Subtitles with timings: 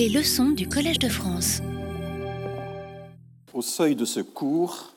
[0.00, 1.60] Les leçons du Collège de France.
[3.52, 4.94] Au seuil de ce cours,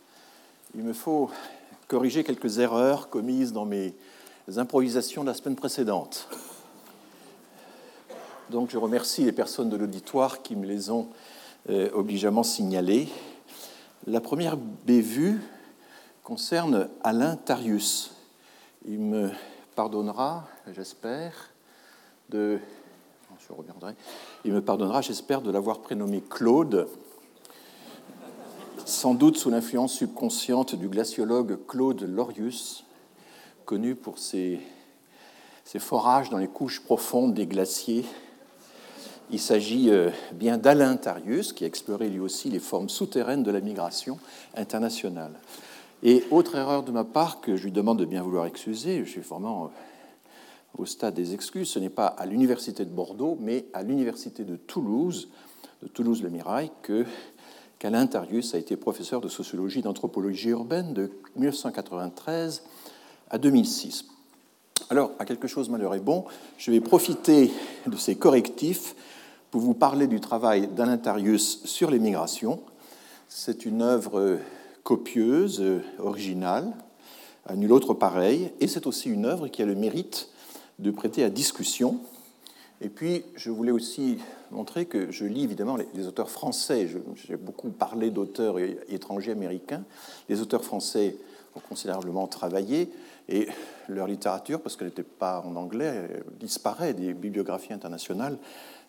[0.75, 1.29] il me faut
[1.89, 3.95] corriger quelques erreurs commises dans mes
[4.55, 6.29] improvisations de la semaine précédente.
[8.49, 11.09] Donc je remercie les personnes de l'auditoire qui me les ont
[11.69, 13.09] euh, obligeamment signalées.
[14.07, 15.41] La première bévue
[16.23, 18.13] concerne Alain Tarius.
[18.85, 19.31] Il me
[19.75, 21.49] pardonnera, j'espère,
[22.29, 22.57] de.
[23.47, 23.93] Je reviendrai.
[24.45, 26.87] Il me pardonnera, j'espère, de l'avoir prénommé Claude,
[28.85, 32.85] sans doute sous l'influence subconsciente du glaciologue Claude Lorius,
[33.65, 34.61] connu pour ses,
[35.77, 38.05] forages dans les couches profondes des glaciers.
[39.29, 43.51] Il s'agit euh, bien d'Alain Tarius, qui a exploré lui aussi les formes souterraines de
[43.51, 44.19] la migration
[44.55, 45.33] internationale.
[46.01, 49.09] Et autre erreur de ma part que je lui demande de bien vouloir excuser, je
[49.09, 49.67] suis vraiment euh,
[50.77, 54.55] au stade des excuses, ce n'est pas à l'université de Bordeaux, mais à l'université de
[54.55, 55.29] Toulouse,
[55.81, 57.05] de Toulouse-le-Mirail, que
[57.79, 62.63] qu'Alain Tarius a été professeur de sociologie et d'anthropologie urbaine de 1993
[63.29, 64.05] à 2006.
[64.89, 66.23] Alors, à quelque chose malheur est bon,
[66.57, 67.51] je vais profiter
[67.85, 68.95] de ces correctifs
[69.51, 72.61] pour vous parler du travail d'Alain Tarius sur les migrations.
[73.27, 74.39] C'est une œuvre
[74.83, 75.63] copieuse,
[75.99, 76.73] originale,
[77.45, 80.29] à nul autre pareil, et c'est aussi une œuvre qui a le mérite
[80.79, 81.99] de prêter à discussion.
[82.81, 84.17] Et puis, je voulais aussi
[84.51, 86.89] montrer que je lis évidemment les, auteurs français.
[87.15, 89.83] J'ai beaucoup parlé d'auteurs étrangers américains.
[90.27, 91.15] Les auteurs français
[91.55, 92.89] ont considérablement travaillé
[93.29, 93.47] et
[93.87, 98.37] leur littérature, parce qu'elle n'était pas en anglais, disparaît des bibliographies internationales,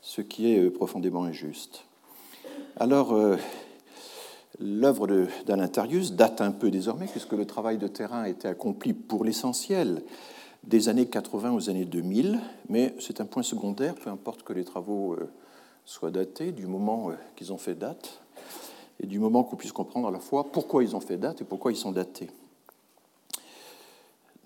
[0.00, 1.84] ce qui est profondément injuste.
[2.76, 3.36] Alors, euh,
[4.58, 8.92] l'œuvre d'Alain Tarius date un peu désormais, puisque le travail de terrain a été accompli
[8.92, 10.02] pour l'essentiel
[10.66, 14.64] des années 80 aux années 2000, mais c'est un point secondaire, peu importe que les
[14.64, 15.30] travaux euh,
[15.84, 18.20] soient datés, du moment euh, qu'ils ont fait date,
[19.00, 21.44] et du moment qu'on puisse comprendre à la fois pourquoi ils ont fait date et
[21.44, 22.30] pourquoi ils sont datés.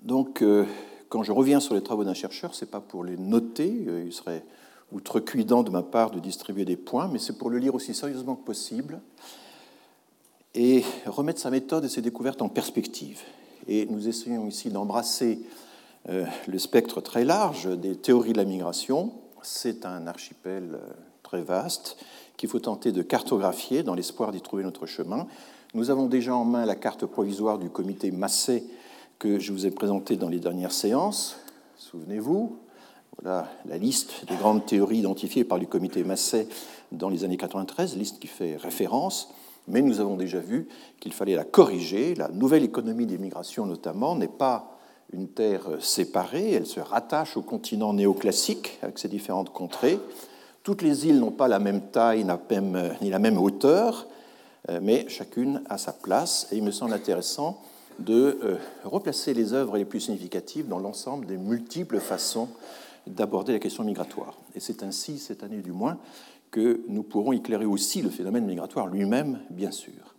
[0.03, 0.65] Donc, euh,
[1.09, 4.12] quand je reviens sur les travaux d'un chercheur, ce n'est pas pour les noter, il
[4.12, 4.45] serait
[4.93, 8.37] outrecuidant de ma part de distribuer des points, mais c'est pour le lire aussi sérieusement
[8.37, 9.00] que possible
[10.55, 13.21] et remettre sa méthode et ses découvertes en perspective.
[13.67, 15.41] Et nous essayons ici d'embrasser
[16.09, 19.13] le spectre très large des théories de la migration.
[19.43, 20.79] C'est un archipel euh,
[21.23, 21.97] très vaste
[22.37, 25.27] qu'il faut tenter de cartographier dans l'espoir d'y trouver notre chemin.
[25.75, 28.65] Nous avons déjà en main la carte provisoire du comité Massé
[29.19, 31.37] que je vous ai présentée dans les dernières séances.
[31.77, 32.57] Souvenez-vous,
[33.21, 36.49] voilà la liste des grandes théories identifiées par le comité Massé
[36.93, 39.29] dans les années 93, liste qui fait référence.
[39.67, 40.69] Mais nous avons déjà vu
[41.01, 42.15] qu'il fallait la corriger.
[42.15, 44.78] La nouvelle économie des migrations, notamment, n'est pas
[45.13, 49.99] une terre séparée, elle se rattache au continent néoclassique avec ses différentes contrées.
[50.63, 52.27] Toutes les îles n'ont pas la même taille
[53.01, 54.07] ni la même hauteur,
[54.69, 57.63] euh, mais chacune a sa place, et il me semble intéressant
[57.99, 62.49] de euh, replacer les œuvres les plus significatives dans l'ensemble des multiples façons
[63.07, 64.37] d'aborder la question migratoire.
[64.55, 65.99] Et c'est ainsi, cette année du moins,
[66.51, 70.15] que nous pourrons éclairer aussi le phénomène migratoire lui-même, bien sûr.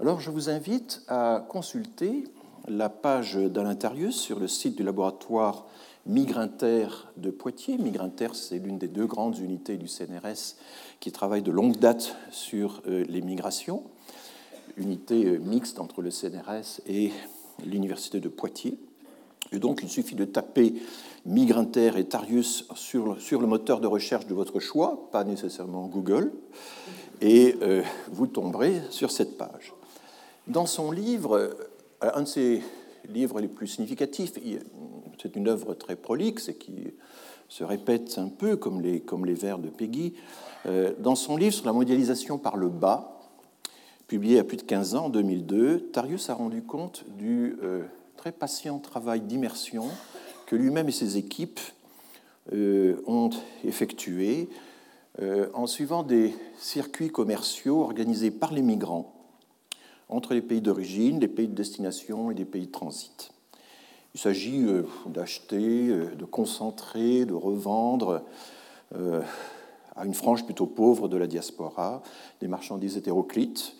[0.00, 2.24] Alors je vous invite à consulter
[2.68, 5.66] la page d'Alain Tarius sur le site du laboratoire
[6.06, 7.78] Migrinter de Poitiers.
[7.78, 10.56] Migrinter, c'est l'une des deux grandes unités du CNRS
[10.98, 13.82] qui travaille de longue date sur euh, les migrations,
[14.76, 17.12] unité euh, mixte entre le CNRS et
[17.64, 18.78] l'Université de Poitiers.
[19.52, 20.74] Et donc, il suffit de taper
[21.26, 26.32] Migrinter et Tarius sur, sur le moteur de recherche de votre choix, pas nécessairement Google,
[27.20, 29.74] et euh, vous tomberez sur cette page.
[30.46, 31.54] Dans son livre,
[32.00, 32.62] un de ses
[33.08, 34.32] livres les plus significatifs,
[35.20, 36.92] c'est une œuvre très prolixe et qui
[37.48, 40.14] se répète un peu comme les, comme les vers de Peggy.
[40.66, 43.18] Euh, dans son livre sur la mondialisation par le bas,
[44.06, 47.82] publié a plus de 15 ans, en 2002, Tarius a rendu compte du euh,
[48.16, 49.86] très patient travail d'immersion
[50.46, 51.60] que lui-même et ses équipes
[52.52, 53.30] euh, ont
[53.64, 54.48] effectué
[55.52, 59.19] en suivant des circuits commerciaux organisés par les migrants
[60.10, 63.30] entre les pays d'origine, les pays de destination et les pays de transit.
[64.14, 68.22] Il s'agit euh, d'acheter, euh, de concentrer, de revendre
[68.96, 69.22] euh,
[69.94, 72.02] à une frange plutôt pauvre de la diaspora
[72.40, 73.76] des marchandises hétéroclites,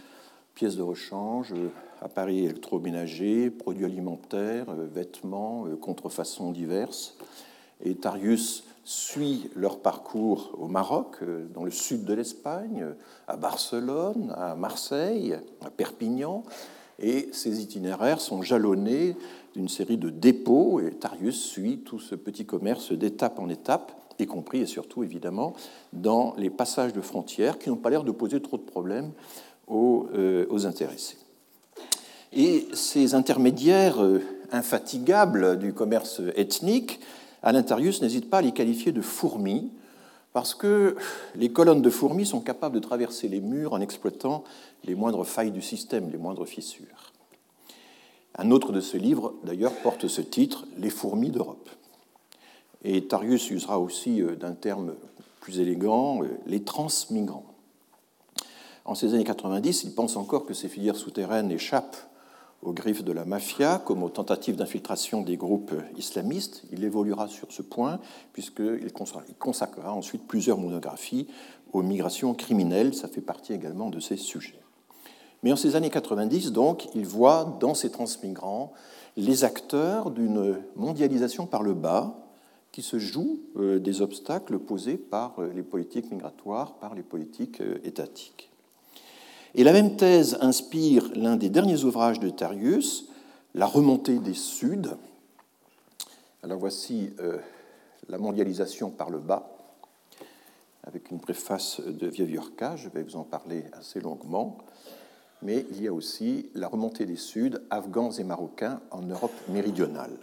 [0.54, 1.52] pièces de rechange,
[2.00, 7.16] appareils électroménagers, produits alimentaires, vêtements, contrefaçons diverses.
[7.82, 12.86] Et Tarius suit leur parcours au Maroc, euh, dans le sud de l'Espagne,
[13.28, 16.44] à Barcelone, à Marseille, à Perpignan,
[16.98, 19.16] et ces itinéraires sont jalonnés
[19.54, 24.26] d'une série de dépôts, et Tarius suit tout ce petit commerce d'étape en étape, y
[24.26, 25.54] compris et surtout évidemment
[25.94, 29.12] dans les passages de frontières qui n'ont pas l'air de poser trop de problèmes
[29.66, 30.08] aux,
[30.50, 31.16] aux intéressés.
[32.32, 34.20] Et ces intermédiaires euh,
[34.52, 37.00] infatigables du commerce ethnique,
[37.42, 39.70] Alintarius n'hésite pas à les qualifier de fourmis,
[40.32, 40.96] parce que
[41.34, 44.44] les colonnes de fourmis sont capables de traverser les murs en exploitant
[44.84, 47.12] les moindres failles du système, les moindres fissures.
[48.36, 51.68] Un autre de ses livres, d'ailleurs, porte ce titre, Les fourmis d'Europe.
[52.84, 54.94] Et Tarius usera aussi euh, d'un terme
[55.40, 57.44] plus élégant, euh, les transmigrants.
[58.84, 62.09] En ces années 90, il pense encore que ces filières souterraines échappent
[62.62, 66.64] aux griffes de la mafia comme aux tentatives d'infiltration des groupes islamistes.
[66.72, 68.00] Il évoluera sur ce point
[68.32, 68.92] puisqu'il
[69.38, 71.26] consacrera ensuite plusieurs monographies
[71.72, 72.94] aux migrations criminelles.
[72.94, 74.60] Ça fait partie également de ces sujets.
[75.42, 78.72] Mais en ces années 90, donc, il voit dans ces transmigrants
[79.16, 82.26] les acteurs d'une mondialisation par le bas
[82.72, 87.60] qui se joue euh, des obstacles posés par euh, les politiques migratoires, par les politiques
[87.60, 88.49] euh, étatiques.
[89.54, 93.08] Et la même thèse inspire l'un des derniers ouvrages de Tarius,
[93.54, 94.96] La remontée des Suds.
[96.42, 97.38] Alors voici euh,
[98.08, 99.50] la mondialisation par le bas,
[100.84, 104.58] avec une préface de Vieviorca, je vais vous en parler assez longuement.
[105.42, 110.16] Mais il y a aussi la remontée des Suds, afghans et marocains en Europe méridionale.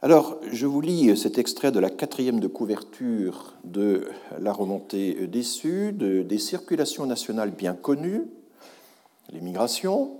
[0.00, 4.06] Alors, je vous lis cet extrait de la quatrième de couverture de
[4.38, 8.22] la remontée des Suds, des circulations nationales bien connues,
[9.32, 10.12] les migrations,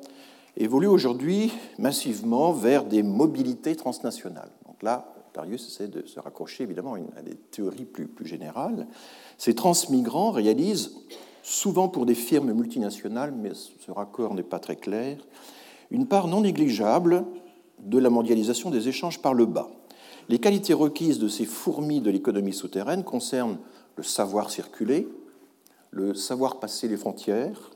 [0.56, 4.50] évoluent aujourd'hui massivement vers des mobilités transnationales.
[4.66, 8.88] Donc là, Darius essaie de se raccrocher évidemment à des théories plus, plus générales.
[9.36, 10.96] Ces transmigrants réalisent,
[11.44, 15.24] souvent pour des firmes multinationales, mais ce raccord n'est pas très clair,
[15.92, 17.24] une part non négligeable
[17.80, 19.70] de la mondialisation des échanges par le bas.
[20.28, 23.58] Les qualités requises de ces fourmis de l'économie souterraine concernent
[23.96, 25.08] le savoir circuler,
[25.90, 27.70] le savoir passer les frontières,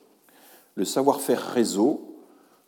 [0.75, 2.13] le savoir-faire réseau,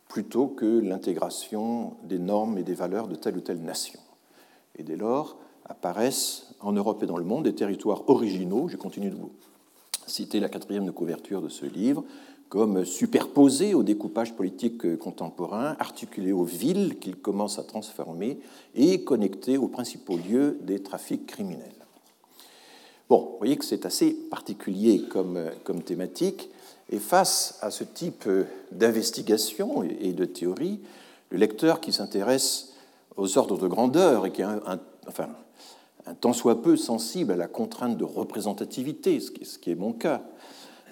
[0.09, 4.01] plutôt que l'intégration des normes et des valeurs de telle ou telle nation.
[4.77, 9.11] Et dès lors apparaissent en Europe et dans le monde des territoires originaux, je continue
[9.11, 9.33] de vous
[10.07, 12.05] citer la quatrième de couverture de ce livre,
[12.55, 18.39] comme superposé au découpage politique contemporain, articulé aux villes qu'il commence à transformer
[18.77, 21.75] et connecté aux principaux lieux des trafics criminels.
[23.09, 26.49] Bon, vous voyez que c'est assez particulier comme, comme thématique,
[26.91, 28.29] et face à ce type
[28.71, 30.79] d'investigation et de théorie,
[31.31, 32.75] le lecteur qui s'intéresse
[33.17, 34.79] aux ordres de grandeur et qui a un,
[35.09, 35.31] enfin,
[36.07, 40.23] un tant soit peu sensible à la contrainte de représentativité, ce qui est mon cas,
[40.23, 40.29] euh,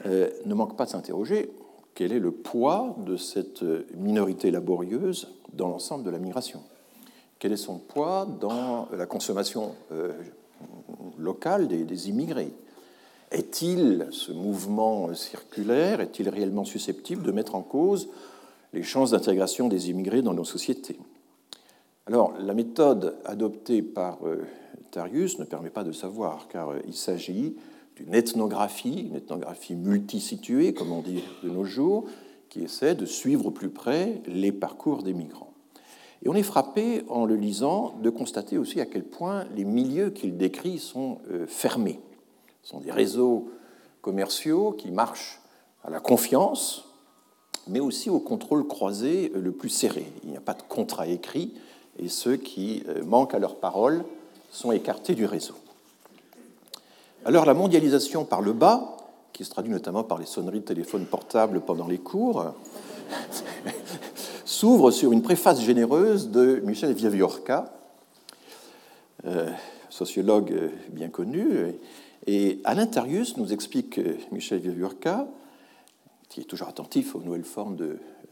[0.04, 1.50] ne manque pas de s'interroger
[1.94, 3.62] quel est le poids de cette
[3.94, 6.62] minorité laborieuse dans l'ensemble de la migration?
[7.38, 10.12] Quel est son poids dans la consommation euh,
[11.18, 12.52] locale des, immigrés?
[13.30, 18.08] Est-il, ce mouvement circulaire, est-il réellement susceptible de mettre en cause
[18.72, 20.98] les chances d'intégration des immigrés dans nos sociétés?
[22.06, 24.44] Alors, la méthode adoptée par euh,
[24.90, 27.56] Tarius ne permet pas de savoir, car il s'agit
[28.02, 32.04] d'une ethnographie, une ethnographie multisituée, comme on dit de nos jours,
[32.48, 35.52] qui essaie de suivre au plus près les parcours des migrants.
[36.24, 40.10] Et on est frappé, en le lisant, de constater aussi à quel point les milieux
[40.10, 42.00] qu'il décrit sont euh, fermés.
[42.62, 43.50] Ce sont des réseaux
[44.02, 45.40] commerciaux qui marchent
[45.82, 46.84] à la confiance,
[47.66, 50.06] mais aussi au contrôle croisé le plus serré.
[50.22, 51.54] Il n'y a pas de contrat écrit,
[51.98, 54.04] et ceux qui euh, manquent à leur parole
[54.50, 55.54] sont écartés du réseau.
[57.24, 58.96] Alors la mondialisation par le bas,
[59.32, 62.52] qui se traduit notamment par les sonneries de téléphone portable pendant les cours,
[64.44, 67.72] s'ouvre sur une préface généreuse de Michel Vieviorca,
[69.24, 69.48] euh,
[69.88, 71.76] sociologue bien connu.
[72.26, 74.00] Et Alain Tarius nous explique
[74.32, 75.28] Michel Vieviorca,
[76.28, 77.84] qui est toujours attentif aux nouvelles formes de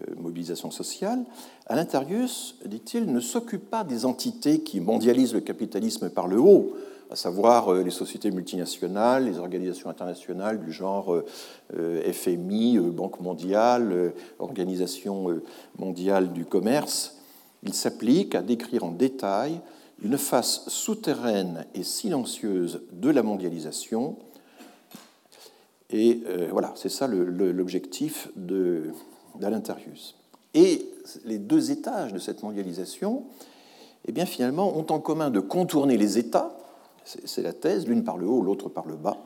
[0.08, 1.24] euh, mobilisation sociale,
[1.66, 6.74] Alain Tarius, dit-il, ne s'occupe pas des entités qui mondialisent le capitalisme par le haut,
[7.10, 11.26] à savoir euh, les sociétés multinationales, les organisations internationales du genre euh,
[11.76, 15.40] euh, FMI, Banque mondiale, Organisation
[15.78, 17.18] mondiale du commerce,
[17.62, 19.60] il s'applique à décrire en détail
[20.02, 24.16] une face souterraine et silencieuse de la mondialisation.
[25.90, 30.16] Et voilà, c'est ça l'objectif d'Alain Tarius.
[30.54, 30.86] Et
[31.24, 33.24] les deux étages de cette mondialisation,
[34.06, 36.56] eh bien, finalement, ont en commun de contourner les États,
[37.04, 39.16] c'est la thèse, l'une par le haut, l'autre par le bas.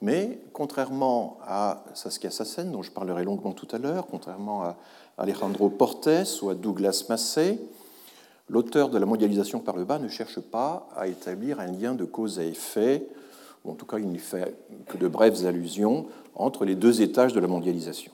[0.00, 4.76] Mais contrairement à Saskia Sassen, dont je parlerai longuement tout à l'heure, contrairement à
[5.16, 6.08] Alejandro Portes
[6.42, 7.60] ou à Douglas Massey,
[8.48, 12.04] l'auteur de la mondialisation par le bas ne cherche pas à établir un lien de
[12.04, 13.06] cause à effet,
[13.64, 14.56] ou en tout cas il n'y fait
[14.88, 18.12] que de brèves allusions, entre les deux étages de la mondialisation.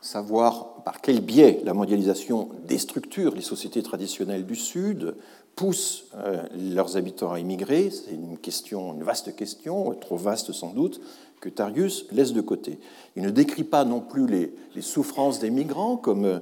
[0.00, 5.16] Savoir par quel biais la mondialisation déstructure les sociétés traditionnelles du Sud,
[5.56, 10.72] pousse euh, leurs habitants à immigrer, c'est une question, une vaste question, trop vaste sans
[10.72, 11.00] doute,
[11.40, 12.78] que Tarius laisse de côté.
[13.16, 16.38] Il ne décrit pas non plus les, souffrances des migrants, comme euh,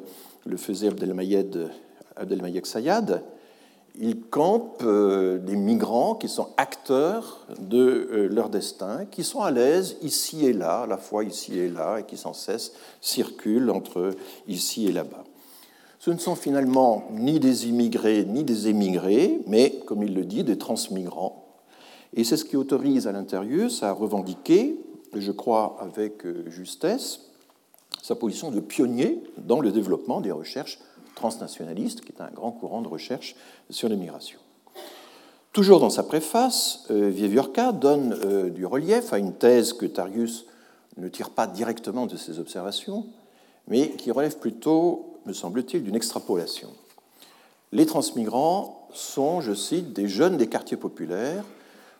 [0.46, 0.88] le faisait
[2.16, 3.22] Abdelmayek Sayad,
[4.00, 9.96] il campe euh, des migrants qui sont acteurs de leur destin, qui sont à l'aise
[10.02, 14.10] ici et là, à la fois ici et là, et qui sans cesse circulent entre
[14.46, 15.24] ici et là-bas.
[15.98, 20.44] Ce ne sont finalement ni des immigrés ni des émigrés, mais, comme il le dit,
[20.44, 21.44] des transmigrants.
[22.14, 24.78] Et c'est ce qui autorise à l'Interius à revendiquer,
[25.14, 27.20] je crois avec euh, justesse,
[28.02, 30.78] sa position de pionnier dans le développement des recherches
[31.14, 33.34] transnationalistes, qui est un grand courant de recherche
[33.70, 34.38] sur l'immigration.
[35.52, 40.46] Toujours dans sa préface, euh, Vieviorca donne euh, du relief à une thèse que Tarius
[40.96, 43.06] ne tire pas directement de ses observations,
[43.66, 46.68] mais qui relève plutôt, me semble-t-il, d'une extrapolation.
[47.72, 51.44] Les transmigrants sont, je cite, des jeunes des quartiers populaires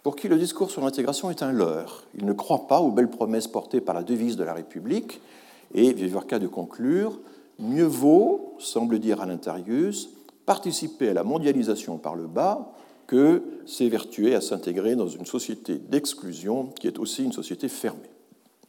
[0.02, 2.04] pour qui le discours sur l'intégration est un leurre.
[2.14, 5.20] Ils ne croient pas aux belles promesses portées par la devise de la République,
[5.74, 7.18] et Vieviorca de conclure
[7.58, 10.10] Mieux vaut, semble dire Alain Tarius,
[10.46, 12.72] participer à la mondialisation par le bas
[13.06, 18.10] que s'évertuer à s'intégrer dans une société d'exclusion qui est aussi une société fermée.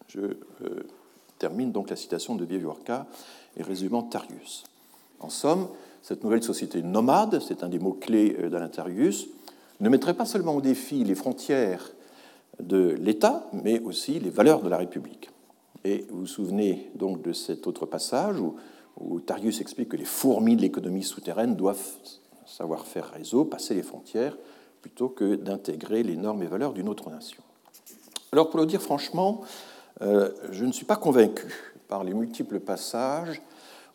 [0.07, 0.83] Je euh,
[1.37, 3.05] termine donc la citation de Vieviorca
[3.57, 4.63] et résumant Tarius.
[5.19, 5.67] En somme,
[6.01, 9.27] cette nouvelle société nomade, c'est un des mots-clés euh, d'Alain Tarius,
[9.79, 11.91] ne mettrait pas seulement au défi les frontières
[12.59, 15.29] de l'État, mais aussi les valeurs de la République.
[15.85, 18.37] Et vous vous souvenez donc de cet autre passage
[18.99, 21.79] où Tarius explique que les fourmis de l'économie souterraine doivent
[22.45, 24.37] savoir faire réseau, passer les frontières,
[24.81, 27.43] plutôt que d'intégrer les normes et valeurs d'une autre nation.
[28.31, 29.41] Alors, pour le dire franchement,
[30.01, 33.41] euh, je ne suis pas convaincu par les multiples passages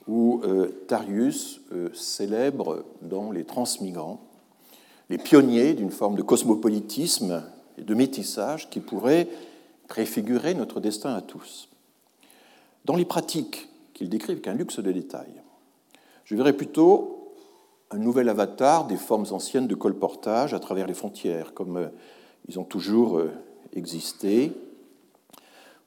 [0.07, 4.21] où euh, Tarius euh, célèbre dans les transmigrants
[5.11, 7.43] les pionniers d'une forme de cosmopolitisme
[7.79, 9.29] et de métissage qui pourrait
[9.89, 11.69] préfigurer notre destin à tous.
[12.85, 15.43] Dans les pratiques qu'il décrit avec un luxe de détails.
[16.25, 17.33] Je verrais plutôt
[17.91, 21.89] un nouvel avatar des formes anciennes de colportage à travers les frontières, comme euh,
[22.49, 23.31] ils ont toujours euh,
[23.73, 24.53] existé,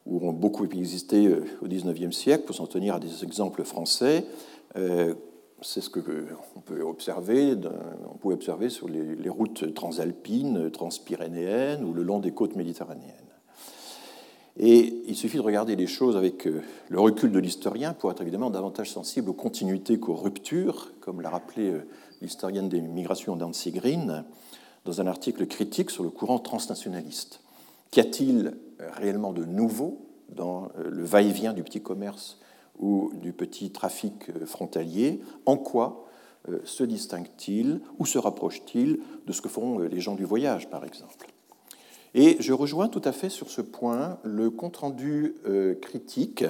[0.07, 4.25] ou ont beaucoup existé euh, au XIXe siècle, pour s'en tenir à des exemples français.
[5.63, 7.55] C'est ce qu'on peut observer,
[8.13, 13.27] on peut observer sur les routes transalpines, transpyrénéennes ou le long des côtes méditerranéennes.
[14.59, 18.21] Et il suffit de regarder les choses avec euh, le recul de l'historien pour être
[18.21, 21.87] évidemment davantage sensible aux continuités qu'aux ruptures, comme l'a rappelé euh,
[22.21, 24.23] l'historienne des migrations Nancy Green
[24.85, 27.41] dans un article critique sur le courant transnationaliste.
[27.91, 32.39] Qu'y a-t-il euh, réellement de nouveau dans le va-et-vient du petit commerce
[32.79, 36.05] ou du petit trafic frontalier En quoi
[36.63, 41.27] se distingue-t-il ou se rapproche-t-il de ce que font les gens du voyage, par exemple?
[42.13, 46.45] Et je rejoins tout à fait sur ce point le compte-rendu euh, critique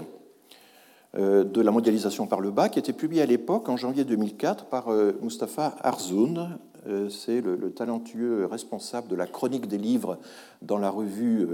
[1.17, 4.05] euh, de la mondialisation par le bas qui a été publié à l'époque, en janvier
[4.05, 6.57] 2004, par euh, Mustapha Arzoun.
[7.09, 10.19] C'est le, talentueux responsable de la chronique des livres
[10.61, 11.45] dans la revue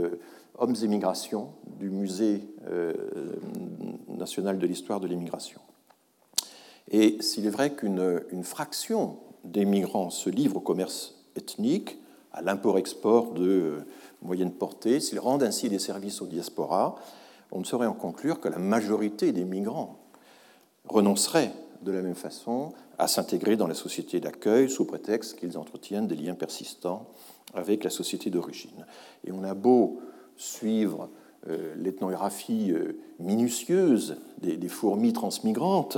[0.58, 2.42] Hommes et Migrations du Musée
[4.08, 5.60] national de l'histoire de l'immigration.
[6.92, 11.98] Et s'il est vrai qu'une fraction des migrants se livrent au commerce ethnique,
[12.32, 13.86] à l'import-export de euh,
[14.22, 16.96] moyenne portée, s'ils rendent ainsi des services aux diasporas,
[17.52, 20.00] on ne saurait en conclure que la majorité des migrants
[20.88, 26.08] renonceraient de la même façon à s'intégrer dans la société d'accueil sous prétexte qu'ils entretiennent
[26.08, 27.08] des liens persistants
[27.54, 28.86] avec la société d'origine.
[29.26, 30.00] Et on a beau
[30.38, 31.10] suivre
[31.50, 35.98] euh, l'ethnographie euh, minutieuse des fourmis transmigrantes,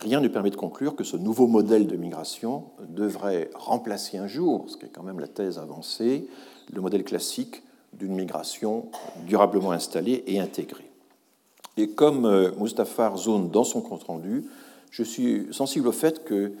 [0.00, 4.64] rien ne permet de conclure que ce nouveau modèle de migration devrait remplacer un jour,
[4.68, 6.28] ce qui est quand même la thèse avancée,
[6.72, 8.86] le modèle classique d'une migration
[9.26, 10.90] durablement installée et intégrée.
[11.76, 14.44] Et comme euh, Mustafa Arzoun dans son compte-rendu,
[14.90, 16.52] je suis sensible au fait que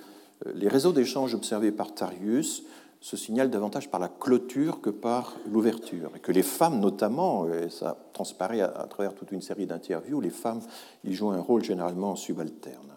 [0.54, 2.62] les réseaux d'échange observés par Tarius
[3.00, 7.70] se signalent davantage par la clôture que par l'ouverture, et que les femmes notamment, et
[7.70, 10.60] ça transparaît à, travers toute une série d'interviews, les femmes
[11.04, 12.90] y jouent un rôle généralement subalterne.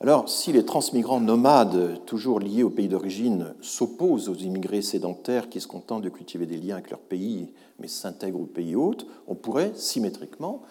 [0.00, 5.60] Alors, si les transmigrants nomades, toujours liés au pays d'origine, s'opposent aux immigrés sédentaires qui
[5.60, 9.34] se contentent de cultiver des liens avec leur pays, mais s'intègrent au pays hôte, on
[9.34, 10.62] pourrait symétriquement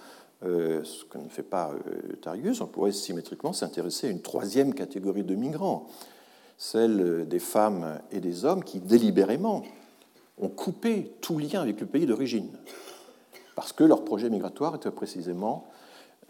[0.43, 4.73] euh, ce que ne fait pas euh, Tarius, on pourrait symétriquement s'intéresser à une troisième
[4.73, 5.87] catégorie de migrants,
[6.63, 9.63] celle des femmes et des hommes qui délibérément
[10.39, 12.49] ont coupé tout lien avec le pays d'origine,
[13.55, 15.67] parce que leur projet migratoire était précisément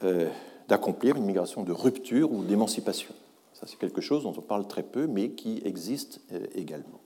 [0.04, 0.28] euh,
[0.68, 3.14] d'accomplir une migration de rupture ou d'émancipation.
[3.54, 6.20] Ça, c'est quelque chose dont on parle très peu, mais qui existe
[6.56, 7.00] également.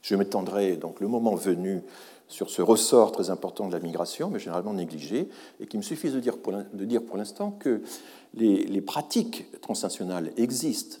[0.00, 1.82] Je m'étendrai donc le moment venu
[2.28, 5.28] sur ce ressort très important de la migration, mais généralement négligé,
[5.60, 7.82] et qu'il me suffit de dire pour l'instant que
[8.32, 10.96] les, pratiques transnationales existent,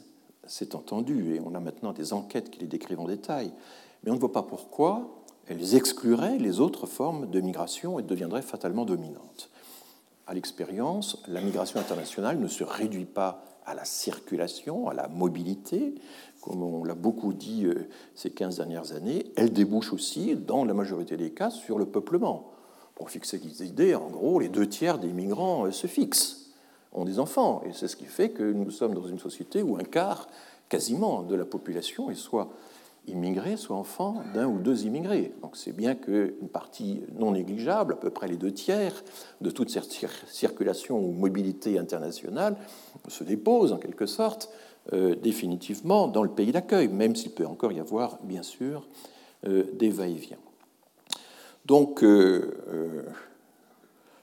[0.50, 3.52] c'est entendu, et on a maintenant des enquêtes qui les décrivent en détail,
[4.02, 8.42] mais on ne voit pas pourquoi elles excluraient les autres formes de migration et deviendraient
[8.42, 9.50] fatalement dominantes.
[10.26, 15.94] À l'expérience, la migration internationale ne se réduit pas à la circulation, à la mobilité,
[16.40, 20.74] comme on l'a beaucoup dit euh, ces 15 dernières années, elle débouche aussi, dans la
[20.74, 22.50] majorité des cas, sur le peuplement.
[22.96, 26.39] Pour fixer des idées, en gros, les deux tiers des migrants euh, se fixent,
[26.92, 29.76] ont des enfants, et c'est ce qui fait que nous sommes dans une société où
[29.76, 30.28] un quart,
[30.68, 32.50] quasiment, de la population est soit
[33.06, 35.32] immigré, soit enfant d'un ou deux immigrés.
[35.42, 39.02] Donc c'est bien qu'une partie non négligeable, à peu près les deux tiers,
[39.40, 39.90] de toute cette
[40.28, 42.56] circulation ou mobilité internationale
[43.08, 44.50] se dépose en quelque sorte
[44.92, 48.86] euh, définitivement dans le pays d'accueil, même s'il peut encore y avoir, bien sûr,
[49.46, 50.38] euh, des va-et-vient.
[51.66, 53.04] Donc, euh,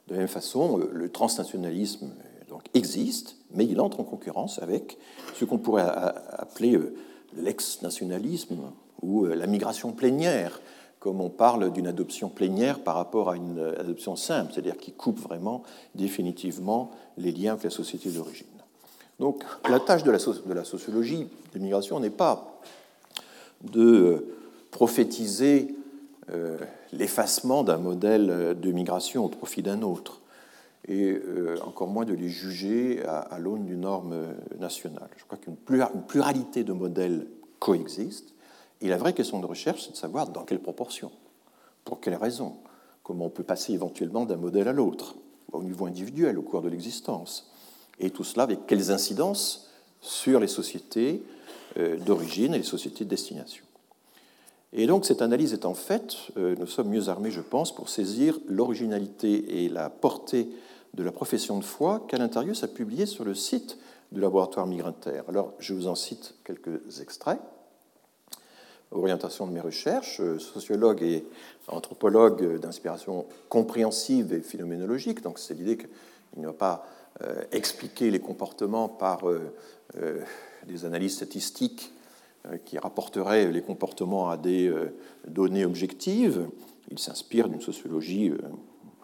[0.07, 2.09] de la même façon, le transnationalisme
[2.57, 4.97] donc, existe, mais il entre en concurrence avec
[5.35, 5.85] ce qu'on pourrait
[6.31, 6.79] appeler
[7.35, 8.57] l'ex-nationalisme
[9.03, 10.59] ou la migration plénière,
[10.99, 15.19] comme on parle d'une adoption plénière par rapport à une adoption simple, c'est-à-dire qui coupe
[15.19, 15.61] vraiment
[15.93, 18.47] définitivement les liens avec la société d'origine.
[19.19, 22.59] Donc la tâche de la, sociologie des migrations n'est pas
[23.61, 24.33] de
[24.71, 25.75] prophétiser
[26.31, 26.57] euh,
[26.91, 30.21] l'effacement d'un modèle de migration au profit d'un autre,
[30.87, 34.15] et euh, encore moins de les juger à, l'aune d'une norme
[34.59, 35.09] nationale.
[35.17, 37.27] Je crois qu'une pluralité de modèles
[37.59, 38.33] coexiste,
[38.81, 41.11] et la vraie question de recherche, c'est de savoir dans quelle proportion,
[41.83, 42.57] pour quelles raisons,
[43.03, 45.15] comment on peut passer éventuellement d'un modèle à l'autre,
[45.51, 47.51] au niveau individuel, au cours de l'existence
[47.99, 49.69] et tout cela avec quelles incidences
[50.01, 51.23] sur les sociétés
[51.77, 53.63] euh, d'origine et les sociétés de destination.
[54.73, 58.37] Et donc cette analyse étant faite, euh, nous sommes mieux armés, je pense, pour saisir
[58.47, 60.49] l'originalité et la portée
[60.93, 63.77] de la profession de foi qu'Alain a publié sur le site
[64.11, 65.23] du laboratoire migrataire.
[65.27, 67.39] Alors je vous en cite quelques extraits.
[68.91, 71.25] Orientation de mes recherches, euh, sociologue et
[71.67, 75.89] anthropologue d'inspiration compréhensive et phénoménologique, donc c'est l'idée qu'il
[76.37, 76.87] n'y a pas
[77.21, 79.51] euh, expliquer les comportements par euh,
[80.65, 81.93] des analyses statistiques
[82.63, 84.73] qui rapporteraient les comportements à des
[85.27, 86.47] données objectives.
[86.91, 88.31] Il s'inspire d'une sociologie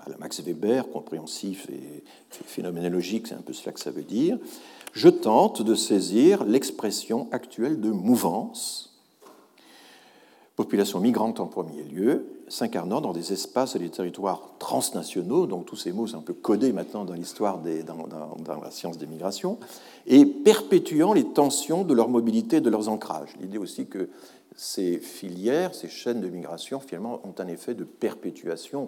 [0.06, 4.38] à la Max Weber, compréhensif et phénoménologique, c'est un peu cela que ça veut dire.
[4.94, 9.00] Je tente de saisir l'expression actuelle de mouvance,
[10.56, 15.76] population migrante en premier lieu, s'incarnant dans des espaces et des territoires transnationaux, donc tous
[15.76, 19.58] ces mots sont un peu codés maintenant dans l'histoire, dans, dans, la science des migrations,
[20.06, 23.34] et perpétuant les tensions de leur mobilité et de leurs ancrages.
[23.42, 24.10] L'idée aussi que
[24.56, 28.86] ces filières, ces chaînes de migration, finalement, ont un effet de perpétuation.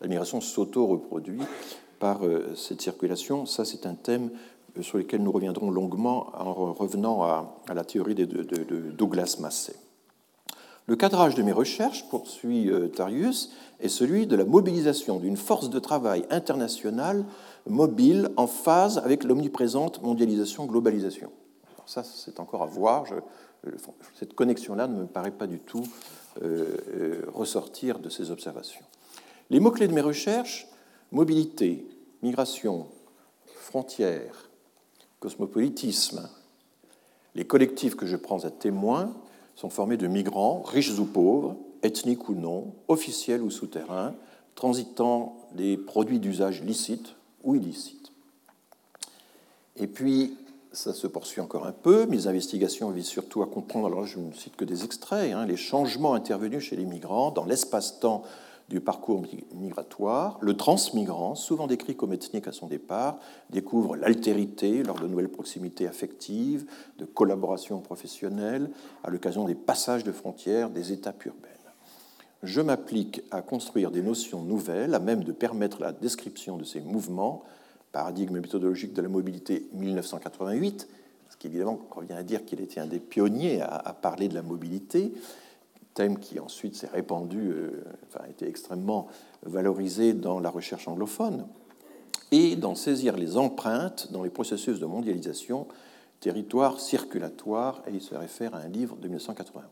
[0.00, 1.42] La migration s'auto-reproduit
[1.98, 3.46] par euh, cette circulation.
[3.46, 4.30] Ça, c'est un thème
[4.78, 8.44] euh, sur lequel nous reviendrons longuement en revenant à, la théorie de, de.
[10.86, 15.70] Le cadrage de mes recherches, poursuit euh, Tarius, est celui de la mobilisation d'une force
[15.70, 17.24] de travail internationale
[17.66, 21.30] mobile en phase avec l'omniprésente mondialisation-globalisation.
[21.86, 23.04] Ça, c'est encore à voir.
[24.14, 25.86] Cette connexion-là ne me paraît pas du tout
[26.42, 28.84] euh, euh, ressortir de ces observations.
[29.50, 30.66] Les mots-clés de mes recherches,
[31.12, 31.86] mobilité,
[32.22, 32.88] migration,
[33.46, 34.50] frontières,
[35.20, 36.28] cosmopolitisme,
[37.34, 39.14] les collectifs que je prends à témoin
[39.56, 44.14] sont formés de migrants, riches ou pauvres, ethniques ou non, officiels ou souterrains,
[44.54, 48.12] transitant des produits d'usage licites ou illicites.
[49.76, 50.36] Et puis,
[50.74, 52.06] ça se poursuit encore un peu.
[52.06, 55.56] Mes investigations visent surtout à comprendre, alors je ne cite que des extraits, hein, les
[55.56, 58.22] changements intervenus chez les migrants dans l'espace-temps
[58.68, 59.22] du parcours
[59.54, 63.18] migratoire, le transmigrant, souvent décrit comme ethnique à son départ,
[63.50, 66.66] découvre l'altérité lors de nouvelles proximités affectives,
[66.98, 68.70] de collaborations professionnelles,
[69.04, 71.52] à l'occasion des passages de frontières des étapes urbaines.
[72.42, 76.80] Je m'applique à construire des notions nouvelles à même de permettre la description de ces
[76.80, 77.44] mouvements,
[77.94, 80.88] paradigme méthodologique de la mobilité 1988,
[81.30, 84.42] ce qui évidemment revient à dire qu'il était un des pionniers à parler de la
[84.42, 85.12] mobilité,
[85.94, 89.06] thème qui ensuite s'est répandu, euh, enfin, a été extrêmement
[89.44, 91.46] valorisé dans la recherche anglophone.
[92.32, 95.68] et d'en saisir les empreintes dans les processus de mondialisation,
[96.18, 99.62] territoire circulatoire, et il se réfère à un livre de 1991.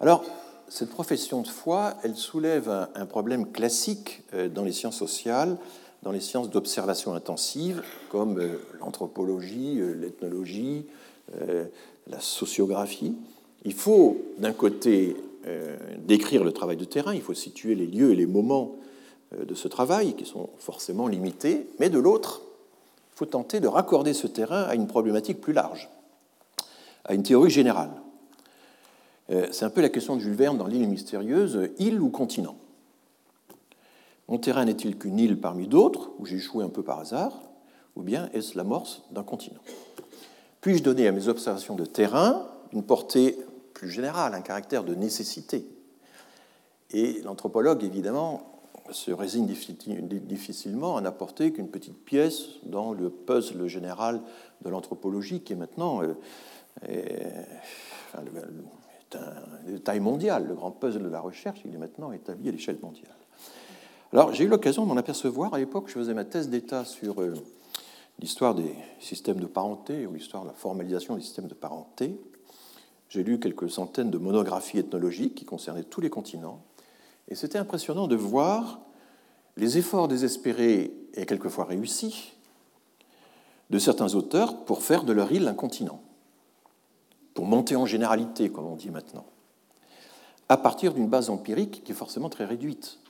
[0.00, 0.24] Alors,
[0.68, 5.56] cette profession de foi, elle soulève un, problème classique euh, dans les sciences sociales,
[6.04, 10.86] dans les sciences d'observation intensive, comme euh, l'anthropologie, euh, l'ethnologie,
[12.06, 13.14] la sociographie.
[13.64, 15.16] Il faut, d'un côté,
[16.06, 18.76] décrire le travail de terrain, il faut situer les lieux et les moments
[19.34, 22.42] de ce travail, qui sont forcément limités, mais de l'autre,
[23.14, 25.88] il faut tenter de raccorder ce terrain à une problématique plus large,
[27.06, 27.90] à une théorie générale.
[29.30, 32.56] Euh, c'est un peu la question de Jules Verne dans L'île mystérieuse, île ou continent
[34.28, 37.42] Mon terrain n'est-il qu'une île parmi d'autres, où j'ai échoué un peu par hasard,
[37.96, 39.60] ou bien est-ce l'amorce d'un continent?
[40.60, 43.38] Puis-je donner à mes observations de terrain une portée
[43.74, 45.66] plus générale, un caractère de nécessité?
[46.90, 48.54] Et l'anthropologue, évidemment,
[48.90, 54.20] se résigne difficilement à n'apporter qu'une petite pièce dans le puzzle général
[54.62, 56.14] de l'anthropologie qui est maintenant euh,
[59.66, 60.46] de taille mondiale.
[60.46, 63.16] Le grand puzzle de la recherche, il est maintenant établi à l'échelle mondiale.
[64.14, 67.34] Alors, j'ai eu l'occasion d'en apercevoir à l'époque, je faisais ma thèse d'État sur euh,
[68.20, 72.16] l'histoire des systèmes de parenté ou l'histoire de la formalisation des systèmes de parenté.
[73.08, 76.62] J'ai lu quelques centaines de monographies ethnologiques qui concernaient tous les continents.
[77.26, 78.82] Et c'était impressionnant de voir
[79.56, 82.34] les efforts désespérés et quelquefois réussis
[83.70, 86.00] de certains auteurs pour faire de leur île un continent
[87.34, 89.26] pour monter en généralité, comme on dit maintenant,
[90.48, 93.00] à partir d'une base empirique qui est forcément très réduite.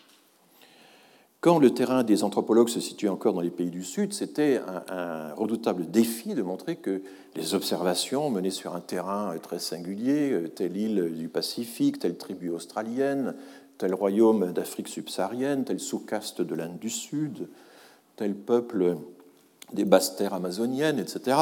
[1.44, 5.34] Quand le terrain des anthropologues se situait encore dans les pays du Sud, c'était un,
[5.34, 7.02] redoutable défi de montrer que
[7.36, 13.34] les observations menées sur un terrain très singulier, telle île du Pacifique, telle tribu australienne,
[13.76, 17.50] tel royaume d'Afrique subsaharienne, tel sous-caste de l'Inde du Sud,
[18.16, 18.96] tel peuple
[19.74, 21.36] des basses terres amazoniennes, etc.,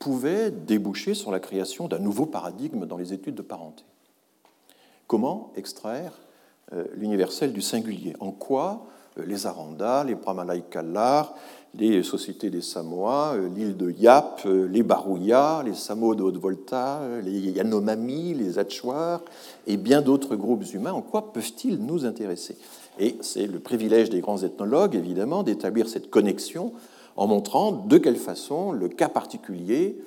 [0.00, 3.84] pouvait déboucher sur la création d'un nouveau paradigme dans les études de parenté.
[5.06, 6.18] Comment extraire
[6.72, 8.16] euh, l'universel du singulier?
[8.18, 8.88] En quoi
[9.26, 11.34] les Aranda, les Pramalai-Kallar,
[11.76, 17.50] les sociétés des Samoa, euh, l'île de Yap, les Barouya, les Samo de Haute-Volta, les
[17.50, 19.22] Yanomami, les Achuar
[19.66, 22.56] et bien d'autres groupes humains, en quoi peuvent-ils nous intéresser?
[22.98, 26.72] Et c'est le privilège des grands ethnologues, évidemment, d'établir cette connexion
[27.16, 29.98] en montrant de quelle façon le cas particulier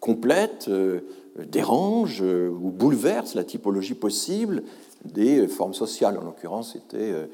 [0.00, 1.00] complète, euh,
[1.46, 4.62] dérange euh, ou bouleverse la typologie possible
[5.04, 6.18] des formes sociales.
[6.18, 7.26] En l'occurrence, c'était euh,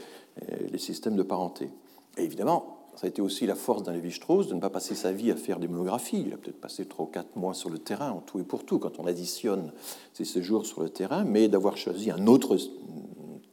[0.70, 1.70] les systèmes de parenté.
[2.16, 5.12] Et évidemment, ça a été aussi la force d'un Lévi-Strauss de ne pas passer sa
[5.12, 6.24] vie à faire des monographies.
[6.26, 8.64] Il a peut-être passé trois ou quatre mois sur le terrain, en tout et pour
[8.64, 9.72] tout, quand on additionne
[10.12, 12.58] ses séjours sur le terrain, mais d'avoir choisi un autre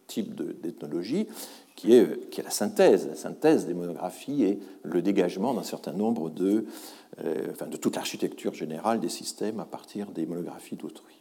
[0.07, 1.27] type d'ethnologie
[1.75, 5.93] qui est, qui est la synthèse, la synthèse des monographies et le dégagement d'un certain
[5.93, 6.65] nombre de,
[7.23, 11.16] euh, enfin, de toute l'architecture générale des systèmes à partir des monographies d'autrui.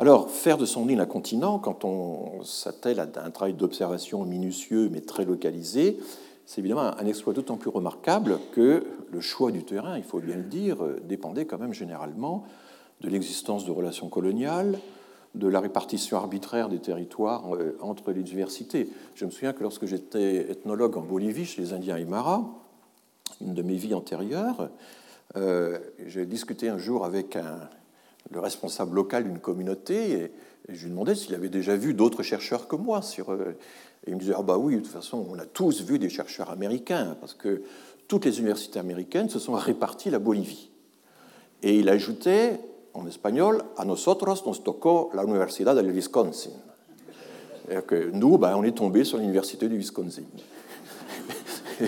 [0.00, 4.88] Alors, faire de son île un continent, quand on s'attelle à un travail d'observation minutieux
[4.92, 5.98] mais très localisé,
[6.46, 10.36] c'est évidemment un exploit d'autant plus remarquable que le choix du terrain, il faut bien
[10.36, 12.44] le dire, dépendait quand même généralement
[13.00, 14.78] de l'existence de relations coloniales,
[15.34, 18.88] de la répartition arbitraire des territoires euh, entre les universités.
[19.16, 22.44] Je me souviens que lorsque j'étais ethnologue en Bolivie, chez les Indiens Aymara,
[23.40, 24.70] une de mes vies antérieures,
[25.36, 27.36] euh, j'ai discuté un jour avec
[28.30, 30.32] le responsable local d'une communauté et,
[30.68, 33.00] je lui demandais s'il avait déjà vu d'autres chercheurs que moi.
[33.30, 33.52] Euh,
[34.06, 36.50] il me disait Ah, bah oui, de toute façon, on a tous vu des chercheurs
[36.50, 37.62] américains, parce que
[38.06, 40.70] toutes les universités américaines se sont réparties la Bolivie.
[41.62, 42.60] Et il ajoutait
[42.94, 46.52] en espagnol, a nosotros nos tocó la Universidad del Wisconsin.
[47.86, 50.22] Que nous, ben, on est tombé sur l'université du Wisconsin.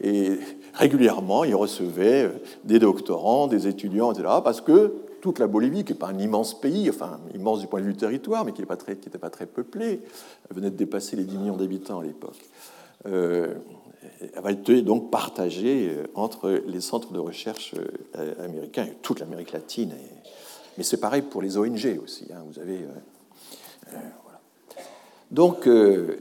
[0.00, 0.38] et,
[0.74, 2.30] régulièrement, ils recevaient
[2.64, 6.60] des doctorants, des étudiants, etc., parce que toute la Bolivie, qui n'est pas un immense
[6.60, 9.30] pays, enfin immense du point de vue du territoire, mais qui n'était pas, très, pas
[9.30, 10.00] très peuplé,
[10.50, 12.38] venait de dépasser les 10 millions d'habitants à l'époque.
[13.06, 13.54] Euh,
[14.34, 17.74] elle être donc partagée euh, entre les centres de recherche
[18.18, 19.94] euh, américains et toute l'Amérique latine.
[20.76, 22.26] Mais c'est pareil pour les ONG aussi.
[22.32, 22.42] Hein.
[22.50, 22.80] Vous avez,
[25.32, 25.66] euh, Donc,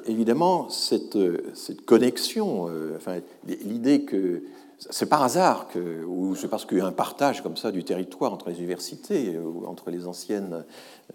[0.05, 1.17] évidemment, cette,
[1.53, 4.43] cette connexion, enfin, l'idée que
[4.77, 7.83] c'est par hasard que, ou c'est parce qu'il y a un partage comme ça du
[7.83, 10.65] territoire entre les universités ou entre les anciennes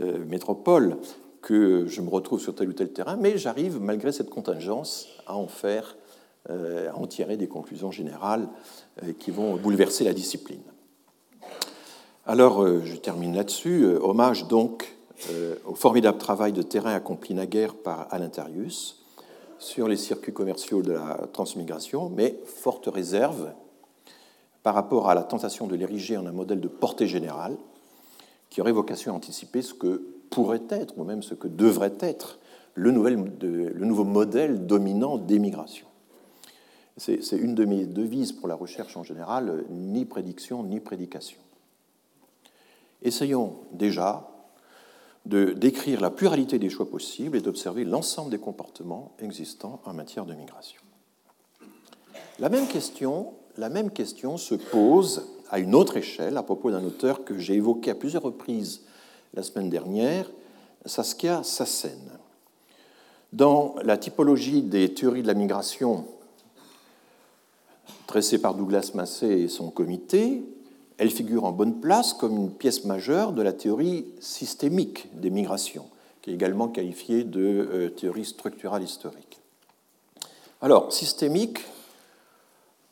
[0.01, 0.99] métropoles
[1.43, 5.37] que je me retrouve sur tel ou tel terrain, mais j'arrive, malgré cette contingence, à
[5.37, 5.97] en faire
[6.49, 8.49] euh, à en tirer des conclusions générales
[9.03, 10.63] euh, qui vont bouleverser la discipline.
[12.25, 13.85] Alors, euh, je termine là-dessus.
[14.01, 14.96] Hommage donc
[15.67, 19.03] au formidable travail de terrain accompli naguère par Alain Tarius,
[19.59, 23.53] sur les circuits commerciaux de la transmigration, mais forte réserve
[24.63, 27.57] par rapport à la tentation de l'ériger en un modèle de portée générale
[28.51, 32.39] qui aurait vocation à anticiper ce que pourrait être, ou même ce que devrait être,
[32.75, 35.87] le, le nouveau modèle dominant d'émigration.
[36.99, 41.39] C'est une de mes devises pour la recherche en général, ni prédiction ni prédication.
[43.03, 44.29] Essayons déjà
[45.27, 50.25] de décrire la pluralité des choix possibles et d'observer l'ensemble des comportements existants en matière
[50.25, 50.81] de migration.
[52.39, 53.35] La même question,
[54.37, 58.23] se pose à une autre échelle à propos d'un auteur que j'ai évoqué à plusieurs
[58.23, 58.83] reprises
[59.35, 60.31] la semaine dernière,
[60.85, 62.12] Saskia Sassen.
[63.33, 66.07] Dans la typologie des théories de la migration
[68.07, 70.45] tressée par Douglas Massey et son comité,
[70.99, 75.87] elle figure en bonne place comme une pièce majeure de la théorie systémique des migrations,
[76.23, 79.41] qui est également qualifiée de euh, théorie structurale historique.
[80.63, 81.61] Alors, systémique,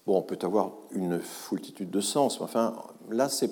[0.06, 2.76] bon, on peut avoir une foultitude de sens, mais enfin,
[3.10, 3.50] là, c'est,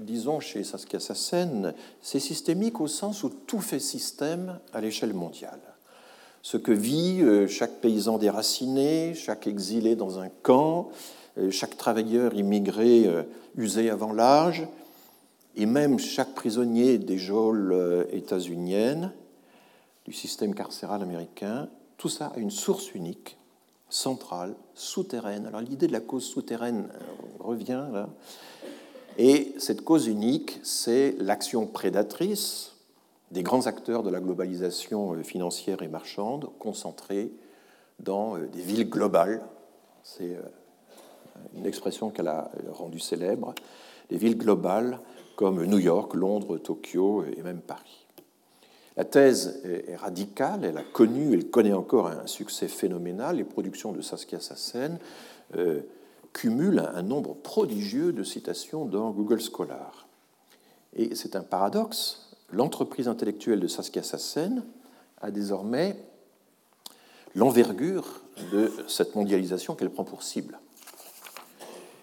[0.00, 5.60] disons, chez Saskia Sassen, c'est systémique au sens où tout fait système à l'échelle mondiale.
[6.40, 10.90] Ce que vit euh, chaque paysan déraciné, chaque exilé dans un camp,
[11.50, 13.22] chaque travailleur immigré euh,
[13.56, 14.66] usé avant l'âge,
[15.56, 19.12] et même chaque prisonnier des geôles euh, états-uniennes,
[20.04, 23.38] du système carcéral américain, tout ça a une source unique,
[23.88, 25.46] centrale, souterraine.
[25.46, 26.88] Alors l'idée de la cause souterraine
[27.38, 28.08] revient là.
[29.16, 32.72] Et cette cause unique, c'est l'action prédatrice
[33.30, 37.30] des grands acteurs de la globalisation financière et marchande concentrés
[38.00, 39.40] dans des villes globales.
[40.02, 40.36] C'est
[41.56, 43.54] une expression qu'elle a rendue célèbre,
[44.10, 45.00] les villes globales
[45.36, 48.06] comme New York, Londres, Tokyo et même Paris.
[48.96, 53.36] La thèse est radicale, elle a connu, elle connaît encore un succès phénoménal.
[53.36, 54.98] Les productions de Saskia Sassen
[55.56, 55.80] euh,
[56.32, 60.06] cumulent un nombre prodigieux de citations dans Google Scholar.
[60.94, 64.62] Et c'est un paradoxe, l'entreprise intellectuelle de Saskia Sassen
[65.20, 65.96] a désormais
[67.34, 68.20] l'envergure
[68.52, 70.58] de cette mondialisation qu'elle prend pour cible.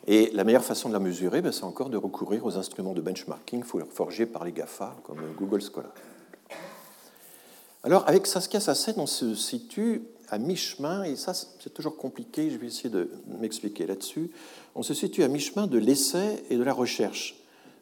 [0.07, 3.01] Et la meilleure façon de la mesurer, ben, c'est encore de recourir aux instruments de
[3.01, 5.91] benchmarking forgés par les GAFA, comme Google Scholar.
[7.83, 12.57] Alors, avec Saskia Sassen, on se situe à mi-chemin, et ça, c'est toujours compliqué, je
[12.57, 14.31] vais essayer de m'expliquer là-dessus.
[14.75, 17.35] On se situe à mi-chemin de l'essai et de la recherche,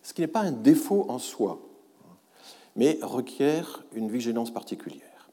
[0.04, 1.60] ce qui n'est pas un défaut en soi,
[2.76, 5.30] mais requiert une vigilance particulière.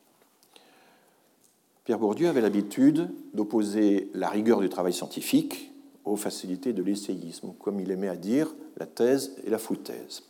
[1.84, 5.72] Pierre Bourdieu avait l'habitude d'opposer la rigueur du travail scientifique
[6.06, 10.22] aux facilités de l'essayisme, comme il aimait à dire, la thèse et la foutaise.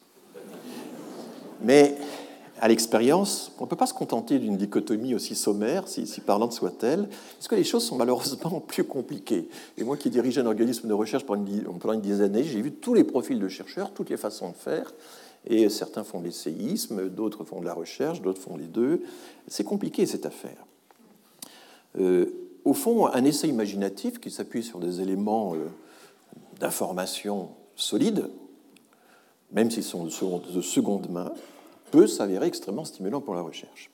[1.62, 1.96] Mais
[2.58, 7.08] à l'expérience, on ne peut pas se contenter d'une dichotomie aussi sommaire, si, parlante soit-elle,
[7.36, 9.48] parce que les choses sont malheureusement plus compliquées.
[9.76, 12.94] Et moi qui dirige un organisme de recherche pendant une, dizaine d'années, j'ai vu tous
[12.94, 14.92] les profils de chercheurs, toutes les façons de faire,
[15.46, 19.02] et certains font de l'essayisme, d'autres font de la recherche, d'autres font les deux.
[19.46, 20.66] C'est compliqué cette affaire.
[22.00, 25.68] Euh, au fond, un essai imaginatif qui s'appuie sur des éléments euh,
[26.58, 28.28] d'information solides,
[29.52, 31.32] même s'ils sont de seconde main,
[31.92, 33.90] peut s'avérer extrêmement stimulant pour la recherche.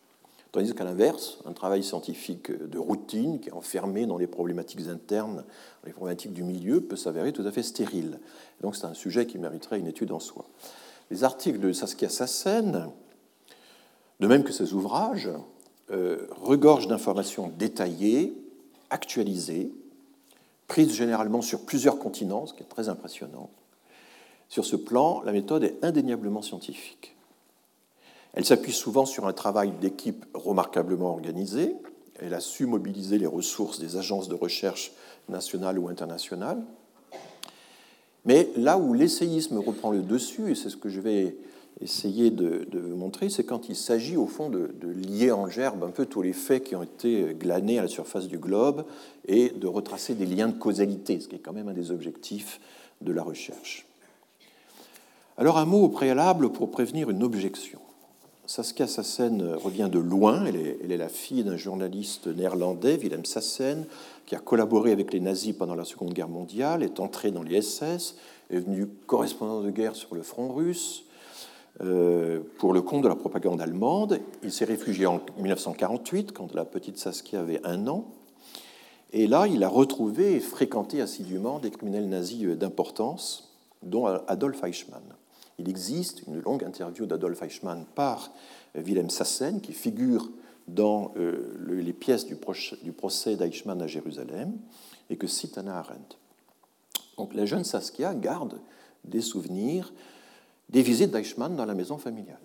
[0.53, 5.37] Tandis qu'à l'inverse, un travail scientifique de routine, qui est enfermé dans les problématiques internes,
[5.37, 8.21] dans les problématiques du milieu, peut s'avérer tout à fait stérile.
[8.63, 10.47] Donc c'est un sujet qui mériterait une étude en soi.
[11.11, 12.89] Les articles de Saskia Sassen,
[14.21, 15.31] de même que ses ouvrages,
[15.91, 18.42] euh, regorgent d'informations détaillées
[18.93, 19.73] actualisée,
[20.69, 23.51] prise généralement sur plusieurs continents, ce qui est très impressionnant.
[24.49, 27.17] Sur ce plan, la méthode est indéniablement scientifique.
[28.35, 31.75] Elle s'appuie souvent sur un travail d'équipe remarquablement organisé.
[32.21, 34.93] Elle a su mobiliser les ressources des agences de recherche
[35.29, 36.63] nationales ou internationales.
[38.25, 41.37] Mais là où l'essayisme reprend le dessus, et c'est ce que je vais
[41.81, 46.07] essayer de, montrer, c'est quand il s'agit au fond de, lier en gerbe un peu
[46.07, 48.85] tous les faits qui ont été glanés à la surface du globe
[49.27, 52.61] et de retracer des liens de causalité, ce qui est quand même un des objectifs
[53.01, 53.87] de la recherche.
[55.37, 57.81] Alors un mot au préalable pour prévenir une objection.
[58.47, 63.25] Saskia Sassen revient de loin, elle est, elle est la fille d'un journaliste néerlandais, Willem
[63.25, 63.87] Sassen,
[64.27, 67.63] qui a collaboré avec les nazis pendant la Seconde Guerre mondiale, est entré dans les
[67.63, 68.17] SS,
[68.51, 71.05] est venu correspondant de guerre sur le front russe,
[71.79, 74.21] pour le compte de la propagande allemande.
[74.43, 78.07] Il s'est réfugié en 1948, quand la petite Saskia avait un an.
[79.13, 85.03] Et là, il a retrouvé et fréquenté assidûment des criminels nazis d'importance, dont Adolf Eichmann.
[85.59, 88.33] Il existe une longue interview d'Adolf Eichmann par
[88.75, 90.31] Wilhelm Sassen, qui figure
[90.69, 91.13] dans
[91.69, 94.57] les pièces du, procès d'Eichmann à Jérusalem
[95.11, 96.17] et que cite Anna Arendt.
[97.19, 98.61] Donc la jeune Saskia garde
[99.05, 99.93] des souvenirs
[100.73, 102.41] des visites d'Eichmann dans la maison familiale.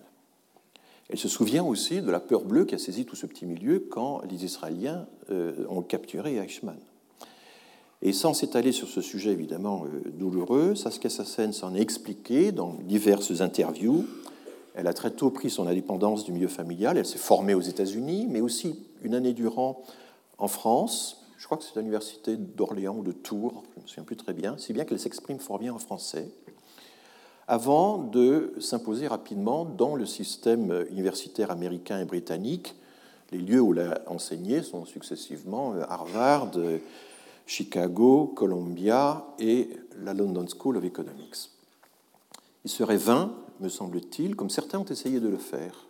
[1.08, 3.80] Elle se souvient aussi de la peur bleue qui a saisi tout ce petit milieu
[3.90, 6.78] quand les Israéliens euh, ont capturé Eichmann.
[8.02, 12.74] Et sans s'étaler sur ce sujet évidemment euh, douloureux, Saskia Sassen s'en est expliquée dans
[12.84, 14.04] diverses interviews.
[14.74, 16.98] Elle a très tôt pris son indépendance du milieu familial.
[16.98, 19.82] Elle s'est formée aux États-Unis, mais aussi une année durant
[20.36, 21.24] en France.
[21.38, 24.34] Je crois que c'est l'université d'Orléans ou de Tours, je ne me souviens plus très
[24.34, 26.28] bien, si bien qu'elle s'exprime fort bien en français
[27.48, 32.74] avant de s'imposer rapidement dans le système universitaire américain et britannique.
[33.32, 36.52] Les lieux où elle a enseigné sont successivement Harvard,
[37.46, 39.70] Chicago, Columbia et
[40.04, 41.50] la London School of Economics.
[42.64, 45.87] Il serait vain, me semble-t-il, comme certains ont essayé de le faire,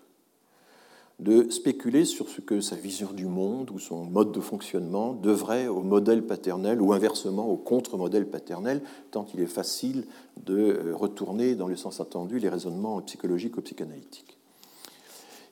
[1.18, 5.66] de spéculer sur ce que sa vision du monde ou son mode de fonctionnement devrait
[5.66, 10.06] au modèle paternel ou inversement au contre-modèle paternel, tant il est facile
[10.44, 14.38] de euh, retourner dans le sens attendu les raisonnements psychologiques ou psychanalytiques.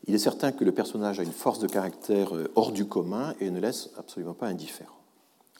[0.07, 3.35] Il est certain que le personnage a une force de caractère euh, hors du commun
[3.40, 4.92] et ne laisse absolument pas indifférent.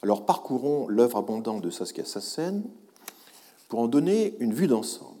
[0.03, 2.63] Alors parcourons l'œuvre abondante de Saskia Sassen
[3.67, 5.16] pour en donner une vue d'ensemble.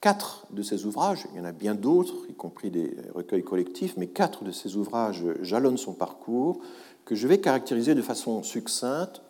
[0.00, 3.98] Quatre de ces ouvrages, il y en a bien d'autres, y compris des recueils collectifs,
[3.98, 6.60] mais quatre de ces ouvrages jalonnent son parcours,
[7.04, 9.20] que je vais caractériser de façon succincte,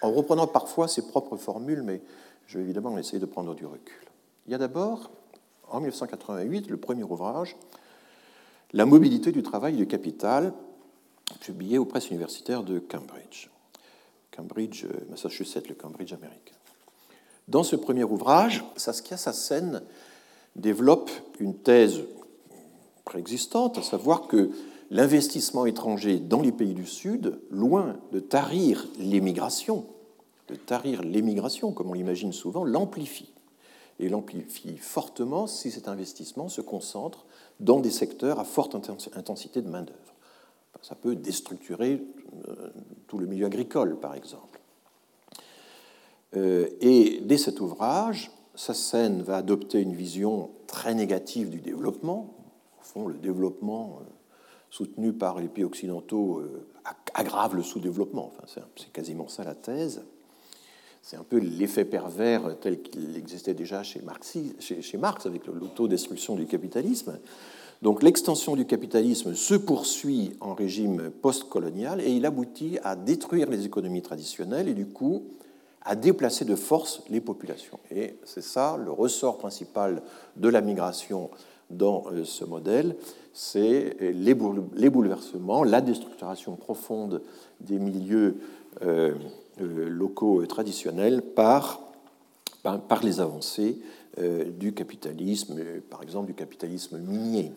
[0.00, 2.00] en reprenant parfois ses propres formules, mais
[2.46, 4.06] je vais évidemment essayer de prendre du recul.
[4.46, 5.10] Il y a d'abord,
[5.68, 7.56] en 1988, le premier ouvrage,
[8.72, 10.52] La mobilité du travail et du capital,
[11.40, 13.48] publié aux presses universitaires de Cambridge.
[14.34, 16.56] Cambridge, Massachusetts, le Cambridge américain.
[17.48, 19.82] Dans ce premier ouvrage, Saskia Sassen
[20.56, 22.00] développe une thèse
[23.04, 24.50] préexistante, à savoir que
[24.90, 29.86] l'investissement étranger dans les pays du Sud, loin de tarir l'émigration,
[30.48, 33.32] de tarir l'émigration comme on l'imagine souvent, l'amplifie.
[33.98, 37.24] Et l'amplifie fortement si cet investissement se concentre
[37.60, 40.14] dans des secteurs à forte intensité de main-d'œuvre.
[40.82, 42.02] Ça peut déstructurer
[42.48, 42.68] euh,
[43.06, 44.60] tout le milieu agricole, par exemple.
[46.36, 52.34] Euh, et dès cet ouvrage, Sassen va adopter une vision très négative du développement.
[52.80, 54.04] Au fond, le développement euh,
[54.70, 56.66] soutenu par les pays occidentaux euh,
[57.14, 58.32] aggrave le sous-développement.
[58.34, 60.02] Enfin, c'est quasiment ça la thèse.
[61.02, 64.02] C'est un peu l'effet pervers tel qu'il existait déjà chez,
[64.58, 67.20] chez Marx avec l'autodestruction du capitalisme.
[67.82, 73.66] Donc l'extension du capitalisme se poursuit en régime post-colonial et il aboutit à détruire les
[73.66, 75.24] économies traditionnelles et du coup
[75.86, 77.78] à déplacer de force les populations.
[77.90, 80.02] Et c'est ça le ressort principal
[80.36, 81.30] de la migration
[81.70, 82.96] dans euh, ce modèle,
[83.32, 87.22] c'est les bouleversements, la déstructuration profonde
[87.60, 88.38] des milieux
[88.82, 89.14] euh,
[89.60, 91.80] euh, locaux traditionnels par,
[92.62, 93.78] par, les avancées
[94.58, 97.52] du capitalisme, par exemple du capitalisme minier.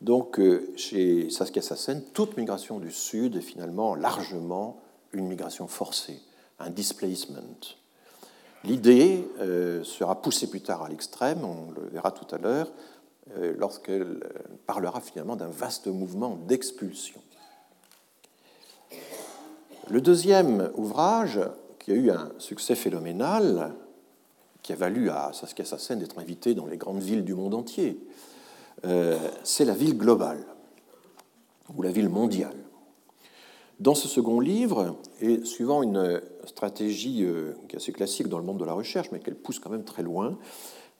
[0.00, 0.40] Donc,
[0.76, 4.80] chez Saskia Sassen, toute migration du Sud est finalement largement
[5.12, 6.20] une migration forcée
[6.58, 7.40] un displacement.
[8.64, 12.72] L'idée euh, sera poussée plus tard à l'extrême, on le verra tout à l'heure,
[13.36, 14.28] euh, lorsqu'elle euh,
[14.66, 17.20] parlera finalement d'un vaste mouvement d'expulsion.
[19.90, 21.40] Le deuxième ouvrage,
[21.78, 23.74] qui a eu un succès phénoménal,
[24.62, 28.00] qui a valu à Saskia Sassen d'être invité dans les grandes villes du monde entier,
[29.42, 30.44] c'est la ville globale,
[31.74, 32.56] ou la ville mondiale.
[33.78, 38.44] Dans ce second livre, et suivant une stratégie euh, qui est assez classique dans le
[38.44, 40.38] monde de la recherche, mais qu'elle pousse quand même très loin,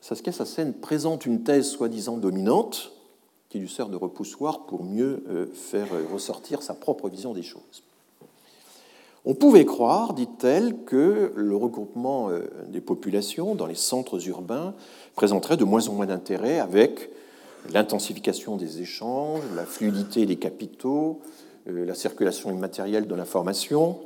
[0.01, 2.93] Saskia Sassen présente une thèse soi-disant dominante
[3.49, 7.85] qui lui sert de repoussoir pour mieux euh, faire ressortir sa propre vision des choses.
[9.27, 14.75] On pouvait croire, dit-elle, que le regroupement euh, des populations dans les centres urbains
[15.15, 17.11] présenterait de moins en moins d'intérêt avec
[17.73, 21.21] l'intensification des échanges, la fluidité des capitaux,
[21.69, 23.99] euh, la circulation immatérielle de l'information,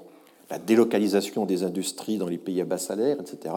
[0.50, 3.54] la délocalisation des industries dans les pays à bas salaire, etc.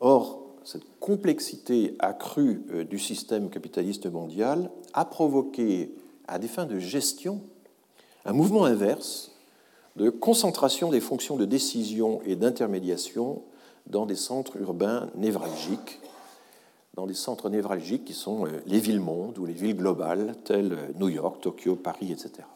[0.00, 5.94] Or, cette complexité accrue euh, du système capitaliste mondial a provoqué,
[6.28, 7.40] à des fins de gestion,
[8.24, 9.32] un mouvement inverse
[9.96, 13.42] de concentration des fonctions de décision et d'intermédiation
[13.86, 16.00] dans des centres urbains névralgiques,
[16.94, 21.08] dans des centres névralgiques qui sont euh, les villes-mondes ou les villes globales, telles New
[21.08, 22.46] York, Tokyo, Paris, etc.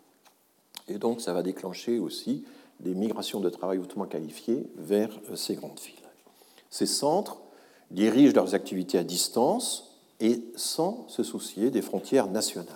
[0.86, 2.44] Et donc, ça va déclencher aussi
[2.80, 5.94] des migrations de travail hautement qualifiées vers euh, ces grandes villes.
[6.70, 7.38] Ces centres
[7.90, 12.74] dirigent leurs activités à distance et sans se soucier des frontières nationales.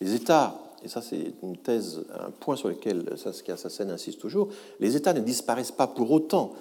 [0.00, 4.48] Les États, et ça c'est une thèse, un point sur lequel Saskia Sassen insiste toujours,
[4.80, 6.52] les États ne disparaissent pas pour autant,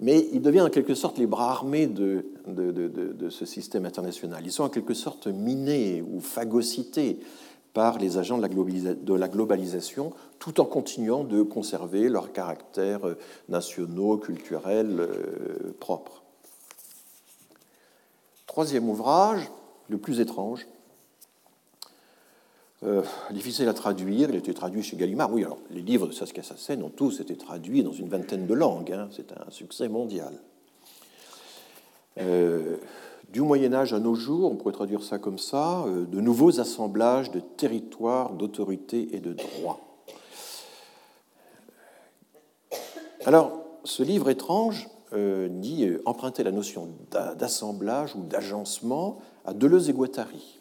[0.00, 4.42] mais ils deviennent en quelque sorte les bras armés de, de ce système international.
[4.44, 7.18] Ils sont en quelque sorte minés ou phagocytés
[7.74, 14.16] par les agents de la, globalisation, tout en continuant de conserver leurs caractères euh, nationaux,
[14.16, 16.22] culturels euh, propres.
[18.46, 19.50] Troisième ouvrage,
[19.88, 20.66] le plus étrange,
[22.84, 23.02] euh,
[23.32, 25.32] difficile à traduire, il a été traduit chez Gallimard.
[25.32, 28.54] Oui, alors les livres de Saskia Sassen ont tous été traduits dans une vingtaine de
[28.54, 29.08] langues, hein.
[29.10, 30.32] c'est un succès mondial.
[33.28, 36.60] Du Moyen Âge à nos jours, on pourrait traduire ça comme ça, euh, de nouveaux
[36.60, 39.80] assemblages de territoires, d'autorité et de droits.
[43.26, 49.90] Alors, ce livre étrange euh, dit euh, emprunter la notion d'assemblage ou d'agencement à Deleuze
[49.90, 50.54] et Guattari.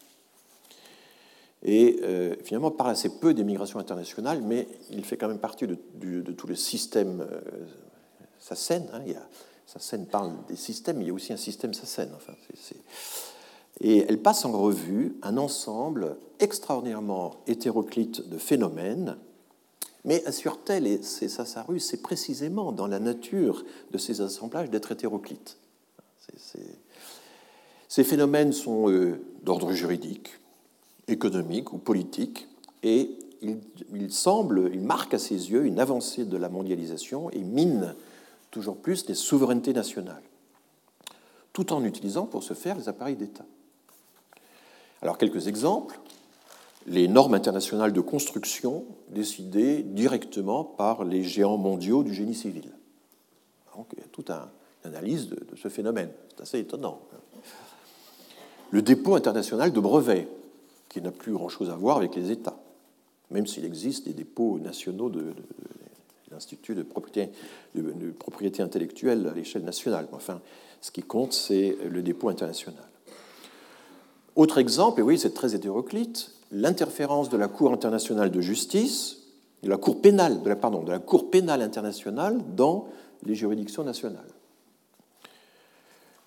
[1.64, 2.00] Et
[2.44, 6.48] finalement parle assez peu des migrations internationales, mais il fait quand même partie de, tout
[6.48, 7.28] le système
[8.40, 8.88] sa scène.
[8.94, 9.28] Hein, il y a
[9.68, 12.10] sa scène parle des systèmes, il y a aussi un système scène.
[12.16, 12.34] Enfin,
[13.82, 19.18] Et elle passe en revue un ensemble extraordinairement hétéroclite de phénomènes,
[20.06, 24.70] mais assure-t-elle, et c'est ça sa rue, c'est précisément dans la nature de ces assemblages
[24.70, 25.58] d'être hétéroclites.
[27.90, 30.30] Ces phénomènes sont euh, d'ordre juridique,
[31.10, 32.48] économique ou politique,
[32.84, 33.12] et
[33.42, 33.60] il,
[33.94, 37.96] il semble, il marque à ses yeux une avancée de la mondialisation et mine
[38.58, 40.24] toujours plus des souverainetés nationales,
[41.54, 43.46] tout en utilisant pour ce faire les appareils d'État.
[45.04, 46.00] Alors quelques exemples.
[46.88, 52.72] Les normes internationales de construction décidées directement par les géants mondiaux du génie civil.
[53.76, 54.48] Donc il y a toute une
[54.86, 56.10] analyse de, ce phénomène.
[56.30, 57.02] C'est assez étonnant.
[58.72, 60.30] Le dépôt international de brevets,
[60.88, 62.58] qui n'a plus grand-chose à voir avec les États,
[63.30, 65.36] même s'il existe des dépôts nationaux de,
[66.32, 67.32] l'Institut de propriété,
[68.62, 70.08] intellectuelle à l'échelle nationale.
[70.12, 70.42] Enfin,
[70.82, 72.84] ce qui compte, c'est le dépôt international.
[74.36, 79.18] Autre exemple, et oui, c'est très hétéroclite, l'interférence de la Cour internationale de justice,
[79.64, 82.88] de la Cour pénale, de la, pardon, de la Cour pénale internationale dans
[83.24, 84.30] les juridictions nationales.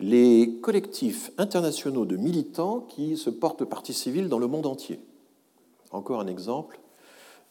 [0.01, 4.99] Les collectifs internationaux de militants qui se portent partie civile dans le monde entier.
[5.91, 6.81] Encore un exemple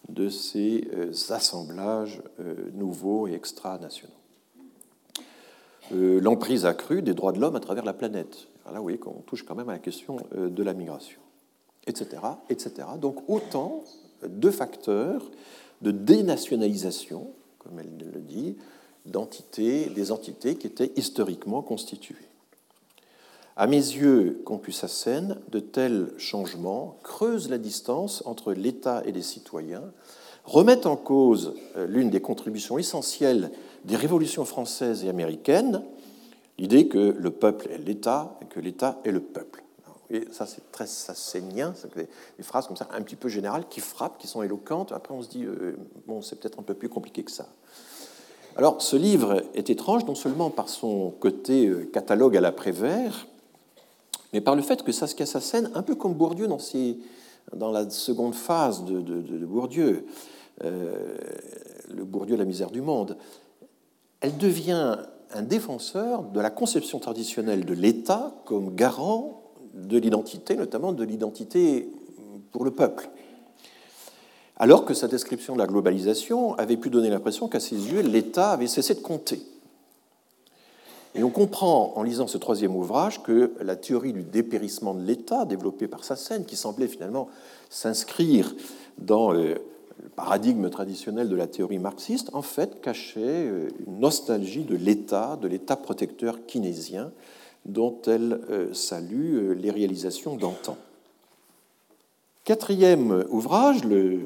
[0.07, 4.13] de ces euh, assemblages euh, nouveaux et extra-nationaux.
[5.93, 8.47] Euh, l'emprise accrue des droits de l'homme à travers la planète.
[8.65, 11.19] Là, vous voyez qu'on touche quand même à la question de la migration,
[11.87, 12.87] etc., etc.
[13.01, 13.83] Donc autant
[14.21, 15.31] de facteurs
[15.81, 18.57] de dénationalisation, comme elle le dit,
[19.07, 22.28] d'entités, des entités qui étaient historiquement constituées.
[23.59, 29.83] À mes yeux, Compus-Hassen, de tels changements creusent la distance entre l'État et les citoyens,
[30.45, 33.51] remettent en cause euh, l'une des contributions essentielles
[33.83, 35.83] des révolutions françaises et américaines,
[36.57, 39.61] l'idée que le peuple est l'État et que l'État est le peuple.
[40.09, 41.73] Et ça, c'est très sassénien,
[42.37, 44.93] des phrases comme ça, un petit peu générales, qui frappent, qui sont éloquentes.
[44.93, 45.75] Après, on se dit, euh,
[46.07, 47.49] bon, c'est peut-être un peu plus compliqué que ça.
[48.55, 53.27] Alors, ce livre est étrange, non seulement par son côté euh, catalogue à l'après-vert,
[54.33, 58.85] mais par le fait que Saskia Sassen, un peu comme Bourdieu dans, la seconde phase
[58.85, 60.05] de, Bourdieu,
[60.63, 61.17] euh,
[61.89, 63.17] le Bourdieu, la misère du monde,
[64.21, 64.97] elle devient
[65.31, 71.89] un défenseur de la conception traditionnelle de l'État comme garant de l'identité, notamment de l'identité
[72.51, 73.09] pour le peuple.
[74.57, 78.51] Alors que sa description de la globalisation avait pu donner l'impression qu'à ses yeux, l'État
[78.51, 79.41] avait cessé de compter.
[81.15, 85.45] Et on comprend en lisant ce troisième ouvrage que la théorie du dépérissement de l'État,
[85.45, 87.29] développée par Sassen, qui semblait finalement
[87.69, 88.55] s'inscrire
[88.99, 89.55] dans euh,
[90.03, 95.37] le paradigme traditionnel de la théorie marxiste, en fait cachait euh, une nostalgie de l'État,
[95.41, 97.11] de l'État protecteur kynésien,
[97.65, 100.77] dont elle euh, salue les réalisations d'antan.
[102.43, 104.21] Quatrième ouvrage, le,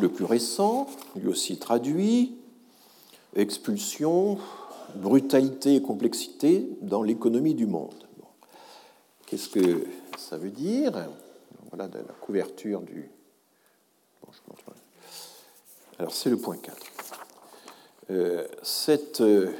[0.00, 2.36] le plus récent, lui aussi traduit,
[3.34, 4.36] Expulsion,
[4.96, 8.06] brutalité et complexité dans l'économie du monde.
[9.26, 9.86] Qu'est-ce que
[10.18, 11.08] ça veut dire?
[11.70, 13.10] Voilà la couverture du.
[15.98, 16.76] Alors, c'est le point 4.
[18.10, 19.52] Euh, cette, euh,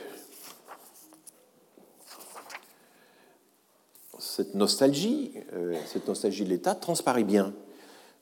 [4.19, 7.55] cette nostalgie, euh, cette nostalgie de l'État transparaît bien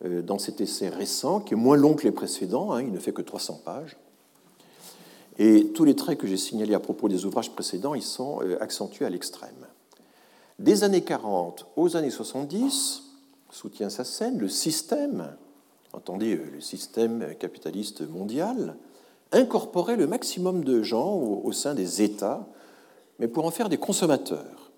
[0.03, 3.13] dans cet essai récent, qui est moins long que les précédents, hein, il ne fait
[3.13, 3.99] que 300 pages,
[5.39, 8.63] et tous les traits que j'ai signalés à propos des ouvrages précédents, ils sont euh,
[8.63, 9.67] accentués à l'extrême.
[10.59, 13.05] Des années 40 aux années 70,
[13.51, 15.37] soutient sa scène, le système,
[15.93, 18.77] entendez le système capitaliste mondial,
[19.33, 22.47] incorporait le maximum de gens au, sein des États,
[23.19, 24.71] mais pour en faire des consommateurs.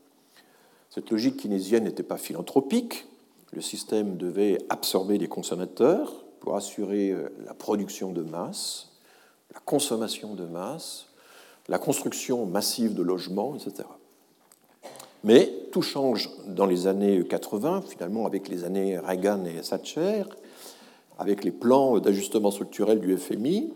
[0.91, 3.07] Cette logique keynésienne n'était pas philanthropique.
[3.53, 8.92] Le système devait absorber des consommateurs pour assurer euh, la production de masse,
[9.53, 11.07] la consommation de masse,
[11.69, 13.89] la construction massive de logements, etc.
[15.25, 20.25] Mais tout change dans les années 80, finalement avec les années Reagan et Thatcher,
[21.19, 23.73] avec les plans d'ajustement structurel du FMI,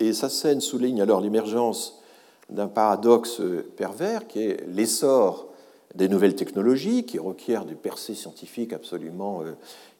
[0.00, 2.02] et sa scène souligne alors l'émergence
[2.50, 3.40] d'un paradoxe
[3.76, 5.48] pervers qui est l'essor
[5.94, 9.52] des nouvelles technologies qui requièrent des percées scientifiques absolument euh,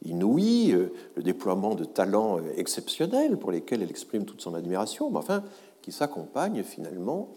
[0.04, 5.10] inouïes, euh, le déploiement de talents euh, exceptionnels pour lesquels elle exprime toute son admiration,
[5.10, 5.44] mais enfin
[5.82, 7.28] qui s'accompagnent finalement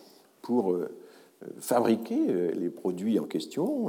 [0.41, 0.74] pour
[1.60, 3.88] fabriquer les produits en question,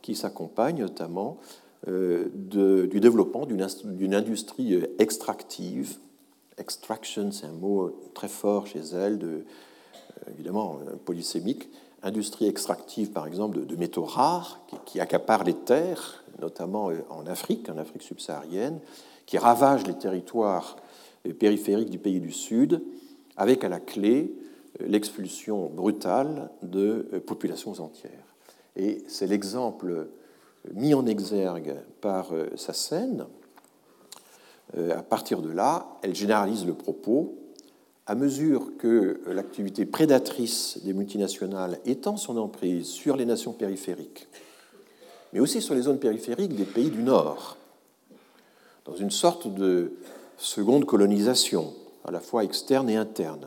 [0.00, 1.36] qui s'accompagnent notamment
[1.86, 5.98] du développement d'une industrie extractive.
[6.56, 9.44] Extraction, c'est un mot très fort chez elle, de,
[10.30, 11.68] évidemment polysémique,
[12.02, 17.68] industrie extractive par exemple de, métaux rares qui, accaparent les terres, notamment euh, en Afrique,
[17.68, 18.80] en Afrique subsaharienne,
[19.26, 20.76] qui ravagent les territoires
[21.38, 22.82] périphériques du pays du Sud,
[23.36, 24.34] avec à la clé
[24.80, 28.34] l'expulsion brutale de populations entières.
[28.76, 30.08] Et c'est l'exemple
[30.72, 33.26] mis en exergue par sa scène
[34.76, 37.34] euh, à partir de là, elle généralise le propos.
[38.10, 44.26] À mesure que l'activité prédatrice des multinationales étend son emprise sur les nations périphériques,
[45.32, 47.56] mais aussi sur les zones périphériques des pays du Nord,
[48.84, 49.92] dans une sorte de
[50.38, 51.72] seconde colonisation,
[52.04, 53.46] à la fois externe et interne,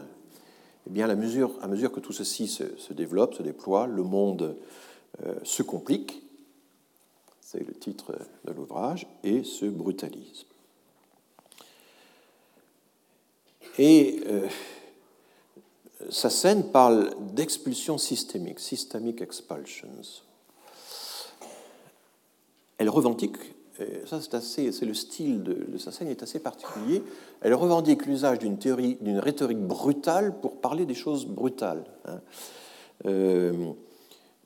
[0.88, 1.60] eh bien, à mesure,
[1.92, 4.56] que tout ceci se, développe, se déploie, le monde
[5.26, 6.24] euh, se complique,
[7.42, 8.14] c'est le titre
[8.46, 10.46] de l'ouvrage, et se brutalise.
[13.80, 14.48] Et euh,
[16.10, 19.88] sa scène parle d'expulsion systémique, systemic expulsions.
[22.78, 23.38] Elle revendique,
[24.06, 27.02] ça c'est le style de, sa scène est assez particulier.
[27.42, 31.84] Elle revendique l'usage d'une théorie, d'une rhétorique brutale pour parler des choses brutales.
[32.06, 32.20] Hein.
[33.06, 33.72] Euh,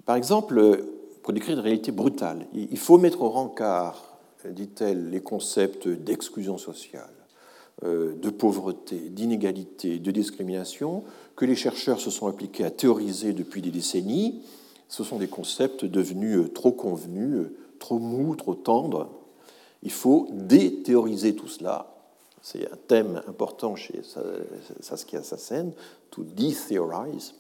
[0.05, 0.86] par exemple,
[1.23, 7.16] pour décrire une réalité brutale, il faut mettre au rencard, dit-elle, les concepts d'exclusion sociale
[7.84, 11.03] de pauvreté, d'inégalité, de discrimination
[11.38, 14.41] que les chercheurs se sont appliqués à théoriser depuis des décennies.
[14.89, 19.09] Ce sont des concepts devenus euh, trop convenus, euh, trop mous, trop tendres.
[19.84, 21.93] Il faut déthéoriser tout cela.
[22.41, 24.01] C'est un thème important chez
[24.80, 25.73] Saskia Sassen,
[26.11, 27.36] to detheorize,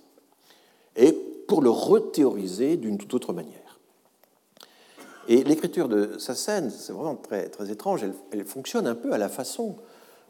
[0.95, 1.13] et
[1.47, 3.79] pour le rethéoriser d'une toute autre manière.
[5.29, 9.17] Et l'écriture de Sassen, c'est vraiment très, très étrange, elle, elle, fonctionne un peu à
[9.17, 9.77] la façon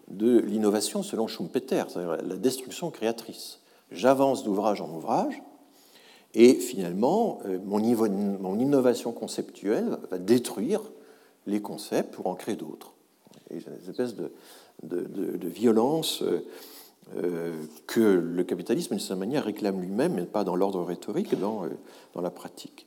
[0.07, 3.59] de l'innovation selon Schumpeter, c'est-à-dire la destruction créatrice.
[3.91, 5.41] J'avance d'ouvrage en ouvrage,
[6.33, 7.79] et finalement, euh, mon,
[8.59, 10.81] innovation conceptuelle va détruire
[11.45, 12.93] les concepts pour en créer d'autres.
[13.49, 14.31] une espèce de,
[14.83, 16.45] de, violence euh,
[17.17, 17.55] euh,
[17.87, 21.63] que le capitalisme, d'une certaine manière, réclame lui-même, mais pas dans l'ordre rhétorique, dans,
[22.13, 22.85] dans la pratique.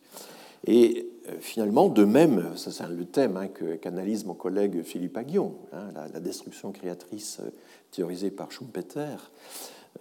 [0.67, 1.10] Et
[1.41, 3.49] finalement, de même, c'est le thème hein,
[3.81, 7.51] qu'analyse mon collègue Philippe Aguillon, hein, la, destruction créatrice euh,
[7.91, 9.17] théorisée par Schumpeter,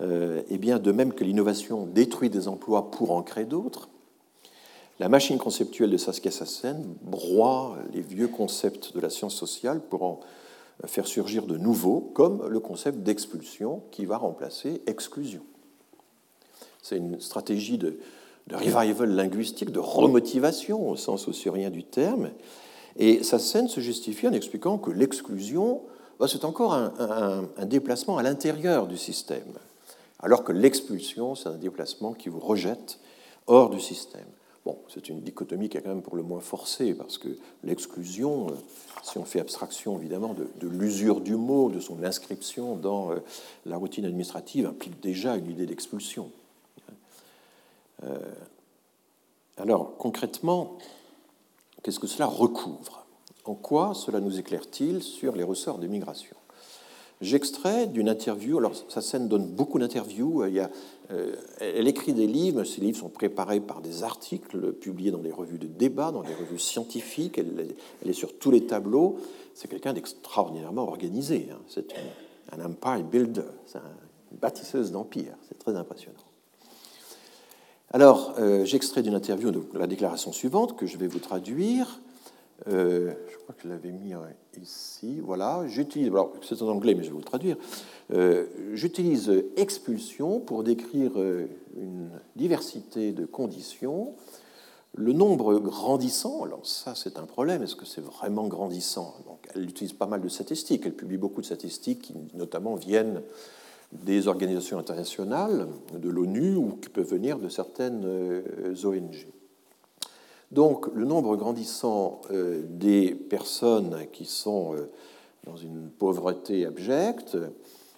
[0.02, 3.90] euh, et bien de même que l'innovation détruit des emplois pour en créer d'autres,
[5.00, 10.04] la machine conceptuelle de Saskia Sassen broie les vieux concepts de la science sociale pour
[10.04, 10.20] en
[10.86, 15.42] faire surgir de nouveaux, comme le concept d'expulsion qui va remplacer exclusion.
[16.82, 18.00] C'est une stratégie de,
[18.50, 22.32] de revival linguistique, de remotivation au sens rien du terme.
[22.98, 25.82] Et sa scène se justifie en expliquant que l'exclusion,
[26.20, 29.54] bah, c'est encore un, déplacement à l'intérieur du système,
[30.20, 33.00] alors que l'expulsion, c'est un déplacement qui vous rejette
[33.48, 34.26] hors du système.
[34.66, 37.30] Bon, c'est une dichotomie qui est quand même pour le moins forcée, parce que
[37.64, 38.54] l'exclusion, euh,
[39.04, 43.20] si on fait abstraction évidemment de, l'usure du mot, de son inscription dans euh,
[43.66, 46.30] la routine administrative, implique déjà une idée d'expulsion.
[48.04, 48.18] Euh,
[49.58, 50.78] alors, concrètement,
[51.84, 53.06] qu'est-ce que cela recouvre?
[53.46, 56.36] En quoi cela nous éclaire-t-il sur les ressorts des migrations?
[57.22, 62.80] J'extrais d'une interview, alors sa scène donne beaucoup d'interviews, euh, elle écrit des livres, ces
[62.80, 66.60] livres sont préparés par des articles publiés dans des revues de débat, dans des revues
[66.60, 67.76] scientifiques, elle,
[68.06, 69.18] est sur tous les tableaux,
[69.54, 71.60] c'est quelqu'un d'extraordinairement organisé, hein.
[71.68, 71.94] c'est
[72.54, 73.80] un empire builder, c'est
[74.32, 76.29] une bâtisseuse d'empire, c'est très impressionnant.
[77.92, 82.00] Alors, euh, j'extrais d'une interview la déclaration suivante que je vais vous traduire.
[82.68, 83.14] je
[83.44, 84.14] crois que je l'avais mis
[84.62, 85.20] ici.
[85.22, 86.12] Voilà, j'utilise.
[86.42, 87.58] c'est en anglais, mais je vais vous traduire.
[88.74, 94.14] j'utilise expulsion pour décrire une diversité de conditions
[94.96, 99.16] le nombre grandissant, alors ça c'est un problème, est-ce que c'est vraiment grandissant?
[99.28, 103.22] Donc, Elle utilise pas mal de statistiques, elle publie beaucoup de statistiques qui notamment viennent
[103.92, 109.28] des organisations internationales, de l'ONU ou qui peuvent venir de certaines euh, ONG.
[110.52, 114.90] Donc le nombre grandissant euh, des personnes qui sont euh,
[115.46, 117.38] dans une pauvreté abjecte,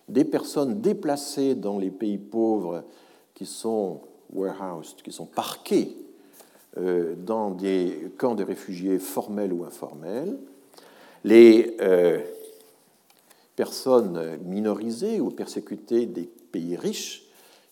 [0.07, 2.83] des personnes déplacées dans les pays pauvres
[3.33, 4.01] qui sont
[4.33, 5.97] warehoused, qui sont parquées
[7.25, 10.37] dans des camps de réfugiés formels ou informels,
[11.25, 11.75] les
[13.61, 17.27] personnes minorisées ou persécutées des pays riches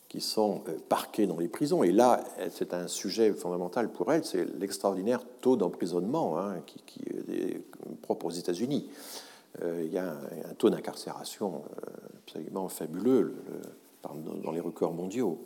[0.08, 1.82] qui sont euh, parquées dans les prisons.
[1.82, 7.02] Et là, c'est un sujet fondamental pour elles, c'est l'extraordinaire taux d'emprisonnement hein, qui,
[7.34, 7.64] est
[8.04, 8.88] propre aux États-Unis.
[9.64, 11.64] il y a un, taux d'incarcération
[12.24, 13.34] absolument fabuleux
[14.44, 15.40] dans les records mondiaux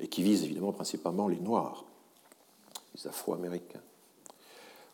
[0.00, 1.86] et qui vise évidemment principalement les Noirs
[2.94, 3.80] les Afro-Américains.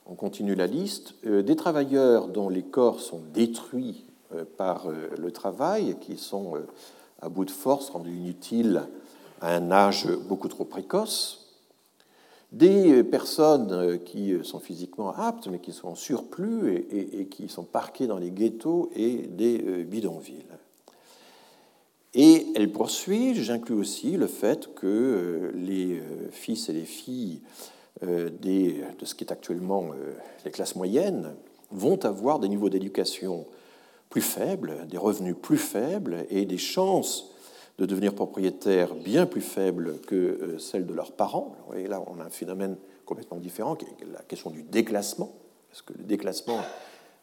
[0.07, 1.15] On continue la liste.
[1.27, 4.06] Euh, des travailleurs dont les corps sont détruits euh,
[4.57, 6.55] par euh, le travail, qui sont
[7.21, 8.83] à bout de force, rendus inutiles
[9.41, 11.43] à un âge beaucoup trop précoce.
[12.53, 18.07] Des personnes qui sont physiquement aptes, mais qui sont en surplus et, qui sont parquées
[18.07, 20.47] dans les ghettos et des bidonvilles.
[22.15, 26.01] Et elle poursuit, j'inclus aussi le fait que les
[26.31, 27.41] fils et les filles
[28.05, 30.13] euh, de ce qui est actuellement euh,
[30.45, 31.35] les classes moyennes
[31.71, 33.47] vont avoir des niveaux d'éducation
[34.11, 37.33] plus faibles, des revenus plus faibles et des chances
[37.79, 41.57] de devenir propriétaires bien plus faibles que euh, celles de leurs parents.
[41.77, 45.33] Et là, on a un phénomène complètement différent, qui est la question du déclassement,
[45.69, 46.61] parce que le déclassement,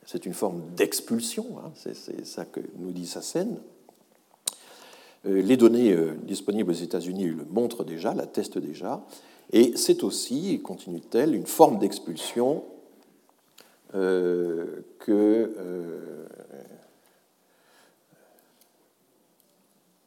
[0.05, 3.57] c'est une forme d'expulsion, hein, c'est ça que nous dit Sassen.
[5.25, 9.05] Les données disponibles aux États-Unis le montrent déjà, l'attestent déjà.
[9.53, 12.63] Et c'est aussi, continue-t-elle, une forme d'expulsion
[13.95, 15.53] euh, que.
[15.57, 16.25] Euh,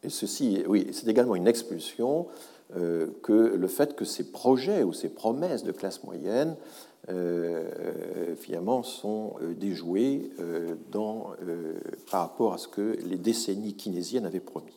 [0.03, 2.27] et ceci, oui, c'est également une expulsion
[2.77, 6.57] euh, que le fait que ces projets ou ces promesses de classe moyenne,
[8.37, 10.29] finalement, sont déjoués
[10.91, 11.35] dans,
[12.11, 14.73] par rapport à ce que les décennies keynésiennes avaient promis.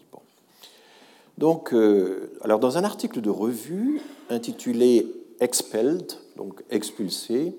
[1.39, 1.73] Donc,
[2.41, 3.99] alors dans un article de revue
[4.29, 5.07] intitulé
[5.39, 7.55] Expelled, donc expulsé,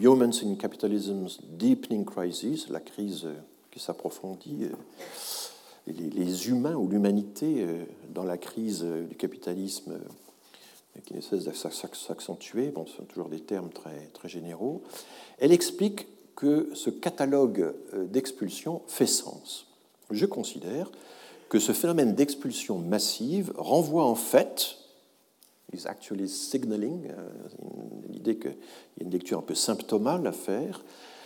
[0.00, 3.26] Humans in Capitalism's Deepening Crisis, la crise
[3.70, 9.98] qui s'approfondit, euh, les, humains ou l'humanité euh, dans la crise du capitalisme
[11.04, 14.82] qui ne cesse de s'accentuer, bon, ce sont toujours des termes très, très généraux,
[15.38, 17.74] elle explique que ce catalogue
[18.10, 19.66] d'expulsion fait sens.
[20.10, 20.90] Je considère
[21.48, 24.76] que ce phénomène d'expulsion massive renvoie en fait,
[25.74, 27.28] is actually signaling, euh,
[28.08, 30.84] l'idée qu'il y a une lecture un peu symptomale à faire,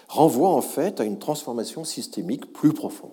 [0.09, 3.11] renvoie en fait à une transformation systémique plus profonde,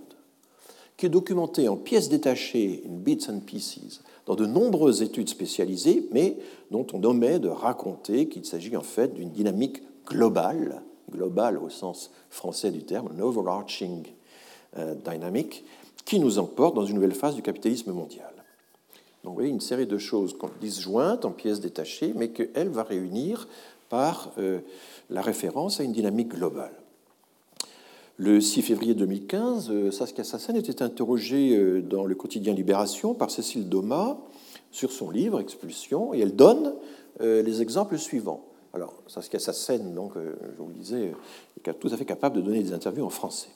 [0.97, 6.07] qui est documentée en pièces détachées, in bits and pieces, dans de nombreuses études spécialisées,
[6.11, 6.37] mais
[6.71, 10.81] dont on omet de raconter qu'il s'agit en fait d'une dynamique globale,
[11.11, 14.07] globale au sens français du terme, an overarching
[14.77, 15.63] euh, dynamic,
[16.05, 18.34] qui nous emporte dans une nouvelle phase du capitalisme mondial.
[19.25, 23.47] Donc vous voyez une série de choses disjointes en pièces détachées, mais qu'elle va réunir
[23.89, 24.59] par euh,
[25.09, 26.73] la référence à une dynamique globale.
[28.17, 33.31] Le 6 février 2015, euh, Saskia Sassen était interrogée euh, dans le quotidien Libération par
[33.31, 34.19] Cécile Doma
[34.71, 36.75] sur son livre Expulsion, et elle donne
[37.21, 38.43] les exemples suivants.
[38.73, 41.13] Alors, Saskia Sassen, donc, je vous le disais,
[41.65, 43.47] est tout à fait capable de donner des interviews en français.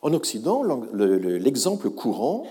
[0.00, 2.46] En Occident, l'exemple courant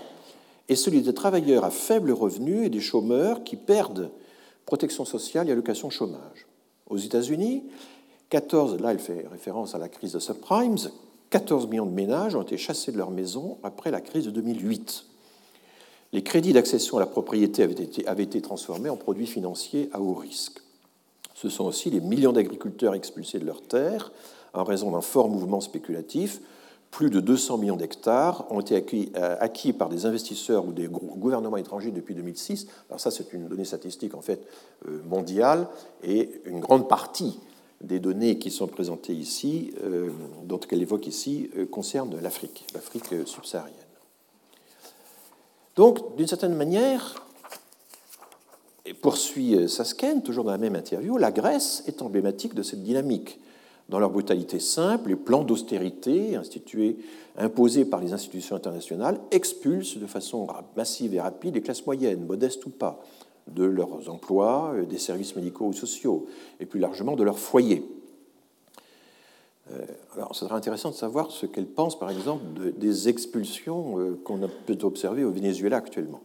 [0.68, 4.10] est celui des travailleurs à faible revenu et des chômeurs qui perdent
[4.66, 6.46] protection sociale et allocation chômage.
[6.88, 7.64] Aux États-Unis,
[8.30, 10.76] 14, là elle fait référence à la crise de subprimes,
[11.30, 15.04] 14 millions de ménages ont été chassés de leur maison après la crise de 2008.
[16.12, 20.00] Les crédits d'accession à la propriété avaient été, avaient été transformés en produits financiers à
[20.00, 20.60] haut risque.
[21.34, 24.12] Ce sont aussi les millions d'agriculteurs expulsés de leurs terres
[24.52, 26.40] en raison d'un fort mouvement spéculatif
[26.94, 31.56] plus de 200 millions d'hectares ont été euh, acquis, par des investisseurs ou des gouvernements
[31.56, 32.68] étrangers depuis 2006.
[32.88, 34.46] Alors ça, c'est une donnée statistique en fait
[34.86, 35.66] euh, mondiale
[36.04, 37.40] et une grande partie
[37.80, 40.10] des données qui sont présentées ici, euh,
[40.44, 43.74] dont qu'elle évoque ici, concernent l'Afrique, l'Afrique subsaharienne.
[45.74, 47.26] Donc, d'une certaine manière,
[49.02, 53.40] poursuit Sasken, toujours dans la même interview, la Grèce est emblématique de cette dynamique.
[53.88, 56.38] Dans leur brutalité simple, les plans d'austérité
[57.36, 62.64] imposés par les institutions internationales expulsent de façon massive et rapide les classes moyennes, modestes
[62.64, 63.02] ou pas,
[63.48, 66.26] de leurs emplois, euh, des services médicaux ou sociaux,
[66.60, 67.84] et plus largement de leurs foyers.
[69.72, 69.84] Euh,
[70.16, 72.42] alors, ce serait intéressant de savoir ce qu'elle pense, par exemple,
[72.76, 76.20] des expulsions euh, qu'on peut observer au Venezuela actuellement.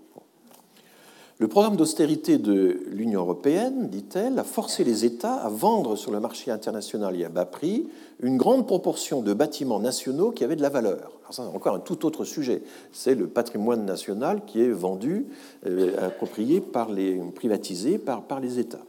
[1.41, 6.19] Le programme d'austérité de l'Union européenne, dit-elle, a forcé les États à vendre sur le
[6.19, 7.87] marché international et à bas prix
[8.21, 11.13] une grande proportion de bâtiments nationaux qui avaient de la valeur.
[11.31, 12.61] C'est encore un tout autre sujet.
[12.91, 15.27] C'est le patrimoine national qui est vendu,
[15.65, 18.83] euh, approprié par les, privatisé par, par les États.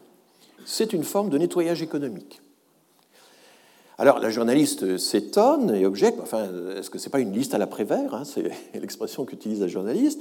[0.64, 2.42] C'est une forme de nettoyage économique.
[3.96, 7.58] Alors la journaliste s'étonne et objecte, enfin, est-ce que ce n'est pas une liste à
[7.58, 10.20] l'après-vert hein, C'est l'expression qu'utilise la journaliste.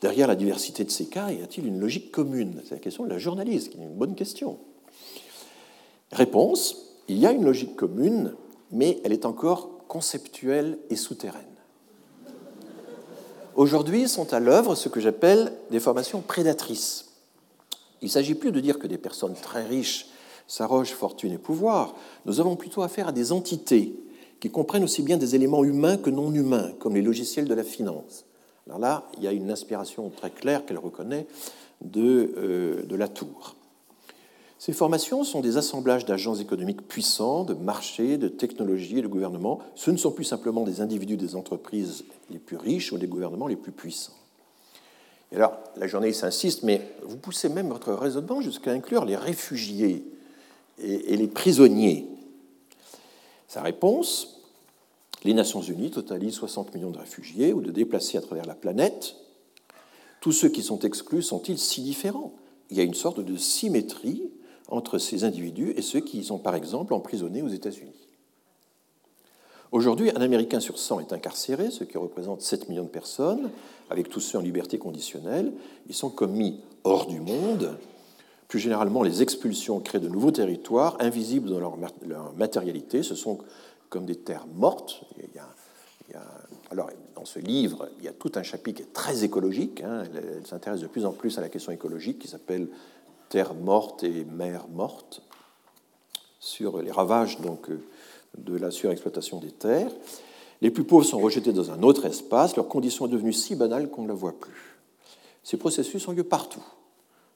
[0.00, 2.62] Derrière la diversité de ces cas, y a-t-il une logique commune?
[2.64, 4.58] C'est la question de la journaliste, qui est une bonne question.
[6.12, 8.34] Réponse, il y a une logique commune,
[8.70, 11.42] mais elle est encore conceptuelle et souterraine.
[13.56, 17.06] Aujourd'hui sont à l'œuvre ce que j'appelle des formations prédatrices.
[18.00, 20.06] Il ne s'agit plus de dire que des personnes très riches
[20.46, 21.96] s'arrogent fortune et pouvoir.
[22.24, 23.98] Nous avons plutôt affaire à des entités
[24.38, 27.64] qui comprennent aussi bien des éléments humains que non humains, comme les logiciels de la
[27.64, 28.24] finance.
[28.68, 31.26] Alors là, il y a une inspiration très claire qu'elle reconnaît
[31.80, 33.54] de, euh, de la tour.
[34.58, 39.60] Ces formations sont des assemblages d'agents économiques puissants, de marchés, de technologies et de gouvernements.
[39.76, 43.46] Ce ne sont plus simplement des individus des entreprises les plus riches ou des gouvernements
[43.46, 44.12] les plus puissants.
[45.30, 50.04] Et alors, la journaliste insiste, mais vous poussez même votre raisonnement jusqu'à inclure les réfugiés
[50.78, 52.08] et, et les prisonniers.
[53.46, 54.37] Sa réponse,
[55.24, 59.16] les Nations Unies totalisent 60 millions de réfugiés ou de déplacés à travers la planète.
[60.20, 62.32] Tous ceux qui sont exclus sont-ils si différents?
[62.70, 64.30] Il y a une sorte de symétrie
[64.68, 68.08] entre ces individus et ceux qui sont, par exemple, emprisonnés aux États-Unis.
[69.70, 73.50] Aujourd'hui, un Américain sur 100 est incarcéré, ce qui représente 7 millions de personnes,
[73.90, 75.52] avec tous ceux en liberté conditionnelle.
[75.88, 77.76] Ils sont commis hors du monde.
[78.48, 83.02] Plus généralement, les expulsions créent de nouveaux territoires, invisibles dans leur matérialité.
[83.02, 83.38] Ce sont
[83.88, 85.04] comme des terres mortes.
[86.70, 89.82] Alors, dans ce livre, il y a tout un chapitre qui est très écologique.
[89.82, 90.04] Hein.
[90.14, 92.68] elle, s'intéresse de plus en plus à la question écologique qui s'appelle
[93.28, 95.22] Terre morte et mer morte,
[96.40, 97.68] sur les ravages donc,
[98.36, 99.90] de la surexploitation des terres.
[100.60, 102.56] Les plus pauvres sont rejetés dans un autre espace.
[102.56, 104.78] Leur condition est devenue si banale qu'on ne la voit plus.
[105.42, 106.64] Ces processus ont lieu partout,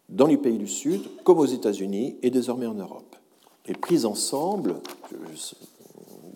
[0.09, 3.17] dans les pays du Sud, comme aux États-Unis et désormais en Europe.
[3.67, 4.75] Et pris ensemble,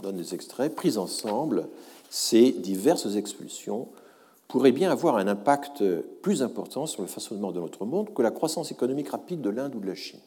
[0.00, 1.68] donne des extraits, pris ensemble,
[2.10, 3.88] ces diverses expulsions
[4.48, 5.82] pourraient bien avoir un impact
[6.22, 9.74] plus important sur le façonnement de notre monde que la croissance économique rapide de l'Inde
[9.74, 10.20] ou de la Chine.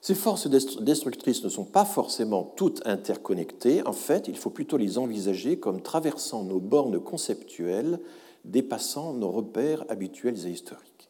[0.00, 3.86] Ces forces destructrices ne sont pas forcément toutes interconnectées.
[3.86, 7.98] En fait, il faut plutôt les envisager comme traversant nos bornes conceptuelles,
[8.44, 11.08] dépassant nos repères habituels et historiques.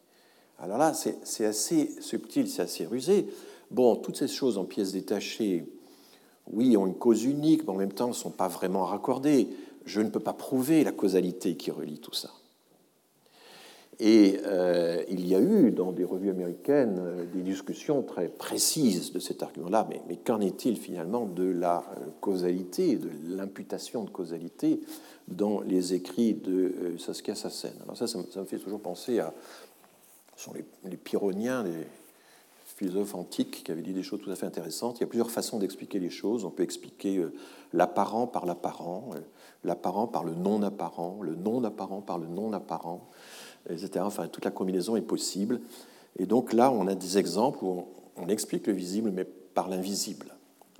[0.61, 3.26] Alors là, c'est assez subtil, c'est assez rusé.
[3.72, 5.66] Bon, toutes ces choses en pièces détachées
[6.53, 9.49] oui, ont une cause unique, mais en même temps ne sont pas vraiment raccordées.
[9.86, 12.30] Je ne peux pas prouver la causalité qui relie tout ça.
[14.01, 19.12] Et euh, il y a eu dans des revues américaines euh, des discussions très précises
[19.12, 24.80] de cet argument-là, mais, qu'en est-il finalement de la euh, causalité, de l'imputation de causalité
[25.28, 27.72] dans les écrits de Saskia Sassen?
[27.84, 29.32] Alors ça, ça, me fait toujours penser à
[30.36, 31.86] ce sont les, les les,
[32.85, 34.99] philosophe antique qui avait dit des choses tout à fait intéressantes.
[34.99, 36.45] Il y a plusieurs façons d'expliquer les choses.
[36.45, 37.32] On peut expliquer euh,
[37.72, 39.20] l'apparent par l'apparent, euh,
[39.64, 43.09] l'apparent par le non-apparent, le non-apparent par le non-apparent,
[43.70, 44.01] etc.
[44.01, 45.61] Enfin, toute la combinaison est possible.
[46.18, 50.35] Et donc là, on a des exemples où on, explique le visible, mais par l'invisible,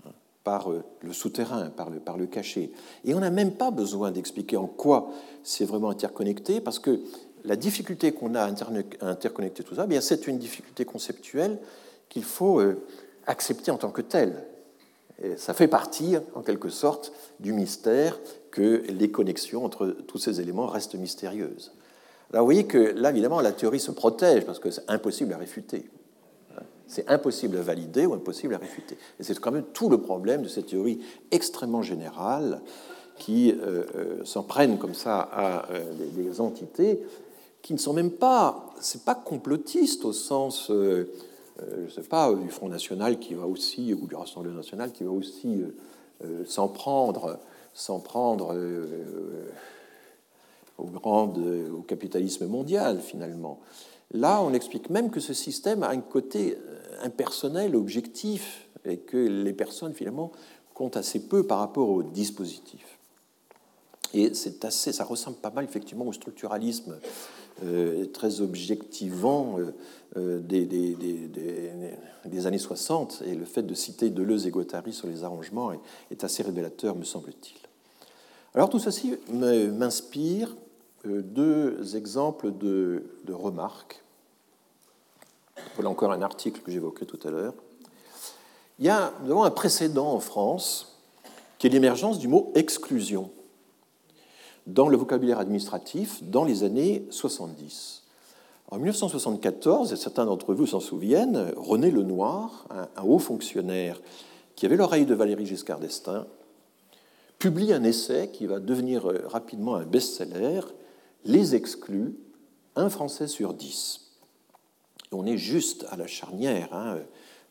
[0.05, 0.11] hein,
[0.45, 2.71] par euh, le souterrain, par le, par le cachet.
[3.05, 5.11] Et on n'a même pas besoin d'expliquer en quoi
[5.43, 7.01] c'est vraiment interconnecté, parce que
[7.45, 8.53] la difficulté qu'on a à
[9.07, 11.59] interconnecter tout ça, eh c'est une difficulté conceptuelle
[12.09, 12.83] qu'il faut euh,
[13.27, 14.45] accepter en tant que tel.
[15.37, 18.19] Ça fait partie, en quelque sorte, du mystère
[18.51, 21.73] que les connexions entre tous ces éléments restent mystérieuses.
[22.33, 25.39] Alors vous voyez que là, évidemment, la théorie se protège parce que c'est impossible à
[25.39, 25.89] réfuter.
[26.89, 28.97] C'est impossible à valider ou impossible à réfuter.
[29.19, 31.01] Et c'est quand même tout le problème de cette théorie
[31.31, 32.61] extrêmement générale
[33.17, 35.69] qui euh, euh, s'en prennent comme ça à
[36.17, 37.01] des, entités
[37.63, 40.71] qui ne sont même pas, c'est pas complotiste au sens
[41.61, 45.05] je ne sais pas, du Front National qui va aussi, ou du Rassemblement National qui
[45.05, 45.77] va aussi euh,
[46.25, 47.39] euh, s'en prendre,
[47.73, 48.57] s'en prendre
[50.79, 53.61] au, grand, au capitalisme mondial, finalement.
[54.13, 56.57] Là, on explique même que ce système a un côté
[57.03, 60.31] impersonnel, objectif, et que les personnes, finalement,
[60.75, 62.99] comptent assez peu par rapport au dispositif.
[64.13, 66.99] Et c'est assez, ça ressemble pas mal, effectivement, au structuralisme
[67.63, 69.73] euh, très objectivant euh,
[70.17, 73.23] euh, des, années 60.
[73.27, 75.71] Et le fait de citer Deleuze et Guattari sur les arrangements
[76.11, 77.57] est, assez révélateur, me semble-t-il.
[78.55, 80.57] Alors tout ceci m'inspire
[81.05, 84.03] deux exemples de, remarques.
[85.77, 87.55] Voilà encore un article que j'évoquais tout à l'heure.
[88.81, 90.99] Il y a nous un précédent en France
[91.59, 93.31] qui est l'émergence du mot exclusion
[94.67, 98.03] dans le vocabulaire administratif dans les années 70.
[98.71, 104.01] En 1974, et certains d'entre vous s'en souviennent, René Lenoir, un, haut fonctionnaire
[104.57, 106.27] qui avait l'oreille de Valéry Giscard d'Estaing,
[107.39, 110.61] publie un essai qui va devenir euh, rapidement un best-seller,
[111.27, 112.17] Les exclus,
[112.75, 114.13] un Français sur dix.
[115.13, 116.73] on est juste à la charnière.
[116.73, 116.99] Hein,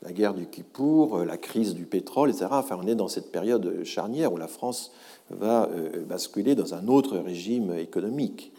[0.03, 2.47] la guerre du Kippour, euh, la crise du pétrole, etc.
[2.51, 4.91] Enfin, on est dans cette période charnière où la France
[5.33, 8.51] va euh, basculer dans un autre régime économique.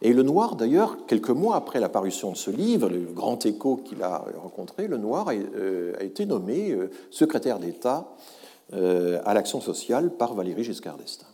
[0.00, 3.76] Et le Noir, d'ailleurs, quelques mois après la parution de ce livre, le grand écho
[3.76, 6.76] qu'il a rencontré, le Noir euh, a été nommé
[7.10, 8.08] secrétaire d'État
[8.72, 11.26] à l'action sociale par Valéry Giscard d'Estaing.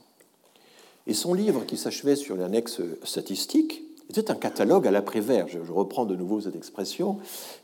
[1.07, 5.47] Et son livre, qui s'achevait sur l'annexe statistique, était un catalogue à l'après-vert.
[5.49, 7.19] Je reprends de nouveau cette expression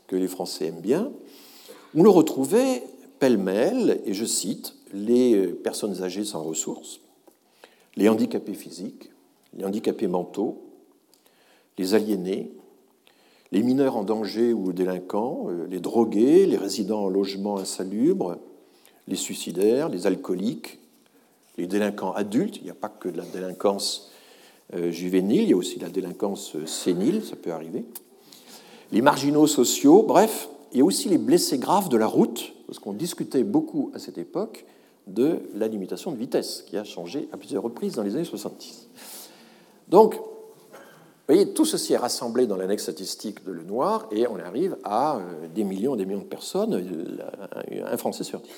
[0.07, 1.11] que les Français aiment bien.
[1.95, 2.83] On le retrouvait
[3.19, 7.01] pêle-mêle, et je cite, les personnes âgées sans ressources,
[7.95, 9.11] les handicapés physiques,
[9.57, 10.61] les handicapés mentaux,
[11.77, 12.51] les aliénés,
[13.51, 18.37] les mineurs en danger ou délinquants, euh, les drogués, les résidents en logement insalubre,
[19.07, 20.79] les suicidaires, les alcooliques,
[21.57, 24.11] les délinquants adultes, il n'y a pas que de la délinquance
[24.73, 27.85] euh, juvénile, il y a aussi la délinquance sénile, ça peut arriver,
[28.91, 32.79] les marginaux sociaux, bref, il y a aussi les blessés graves de la route, parce
[32.79, 34.65] qu'on discutait beaucoup à cette époque
[35.07, 38.89] de la limitation de vitesse, qui a changé à plusieurs reprises dans les années 70.
[39.87, 44.77] Donc, vous voyez, tout ceci est rassemblé dans l'annexe statistique de Lenoir, et on arrive
[44.83, 48.51] à euh, des millions et des millions de personnes, euh, un Français sur dix.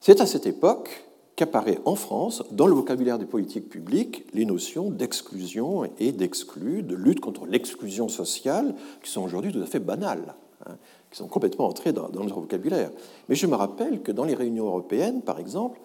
[0.00, 1.04] C'est à cette époque
[1.34, 6.94] qu'apparaît en France, dans le vocabulaire des politiques publiques, les notions d'exclusion et d'exclus, de
[6.94, 10.34] lutte contre l'exclusion sociale, qui sont aujourd'hui tout à fait banales,
[10.66, 10.76] hein,
[11.10, 12.90] qui sont complètement entrées dans, notre vocabulaire.
[13.28, 15.80] Mais je me rappelle que dans les réunions européennes, par exemple,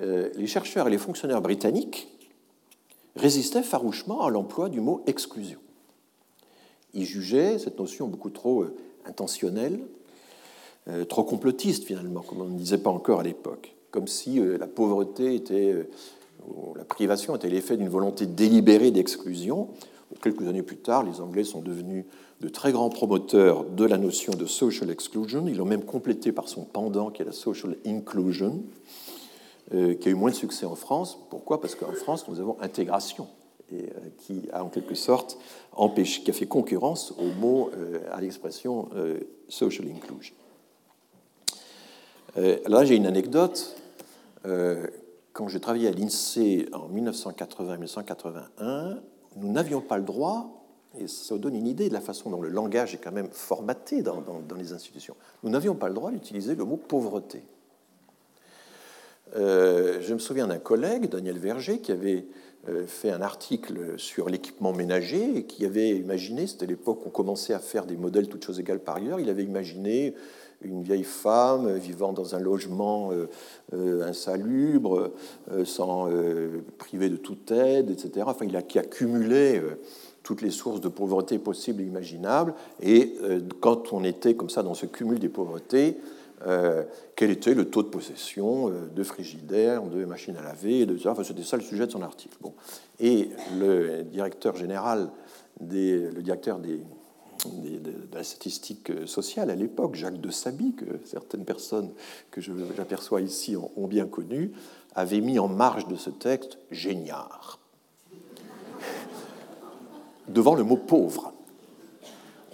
[0.00, 2.08] euh, les chercheurs et les fonctionnaires britanniques
[3.16, 5.58] résistaient farouchement à l'emploi du mot exclusion.
[6.94, 8.76] Ils jugeaient cette notion beaucoup trop euh,
[9.06, 9.80] intentionnelle,
[10.88, 14.66] euh, trop complotiste finalement, comme on ne disait pas encore à l'époque comme si la
[14.66, 15.84] pauvreté était, euh,
[16.74, 19.68] la privation était l'effet d'une volonté délibérée d'exclusion.
[20.22, 22.04] Quelques années plus tard, les Anglais sont devenus
[22.42, 25.46] de très grands promoteurs de la notion de social exclusion.
[25.46, 28.62] Ils l'ont même complété par son pendant, qui est la social inclusion,
[29.72, 31.18] euh, qui a eu moins de succès en France.
[31.30, 31.60] Pourquoi?
[31.60, 33.28] Parce qu'en France, nous avons intégration,
[33.72, 33.86] et,
[34.18, 35.38] qui a en quelque sorte
[35.72, 37.70] empêché, qui a fait concurrence au mot,
[38.10, 38.90] à l'expression
[39.48, 40.34] social inclusion.
[42.36, 43.76] là, j'ai une anecdote
[44.44, 44.86] euh,
[45.32, 48.98] quand j'ai travaillé à l'INSEE en 1980-1981,
[49.36, 50.61] nous n'avions pas le droit,
[50.98, 53.30] et ça vous donne une idée de la façon dont le langage est quand même
[53.30, 54.22] formaté dans,
[54.56, 57.42] les institutions, nous n'avions pas le droit d'utiliser le mot pauvreté.
[59.36, 62.26] Euh, je me souviens d'un collègue, Daniel Verger, qui avait
[62.68, 67.10] euh, fait un article sur l'équipement ménager et qui avait imaginé, c'était l'époque où on
[67.10, 70.14] commençait à faire des modèles toutes choses égales par ailleurs, il avait imaginé
[70.64, 73.28] une vieille femme vivant dans un logement euh,
[73.74, 75.12] euh, insalubre,
[75.50, 76.08] euh, sans
[76.78, 78.24] priver de toute aide, etc.
[78.26, 79.60] Enfin, il a qui a cumulé
[80.22, 82.54] toutes les sources de pauvreté possibles et imaginables.
[82.80, 83.16] Et
[83.60, 85.98] quand on était comme ça dans ce cumul des pauvretés,
[87.16, 91.42] quel était le taux de possession de frigidaires, de machines à laver, de enfin, c'était
[91.42, 92.36] ça le sujet de son article.
[92.40, 92.54] Bon.
[93.00, 95.10] Et le directeur général,
[95.60, 96.78] des, le directeur de
[98.12, 101.90] la statistique sociale à l'époque, Jacques de Saby, que certaines personnes
[102.30, 104.52] que j'aperçois ici ont bien connu,
[104.94, 107.61] avait mis en marge de ce texte géniard
[110.28, 111.32] devant le mot pauvre.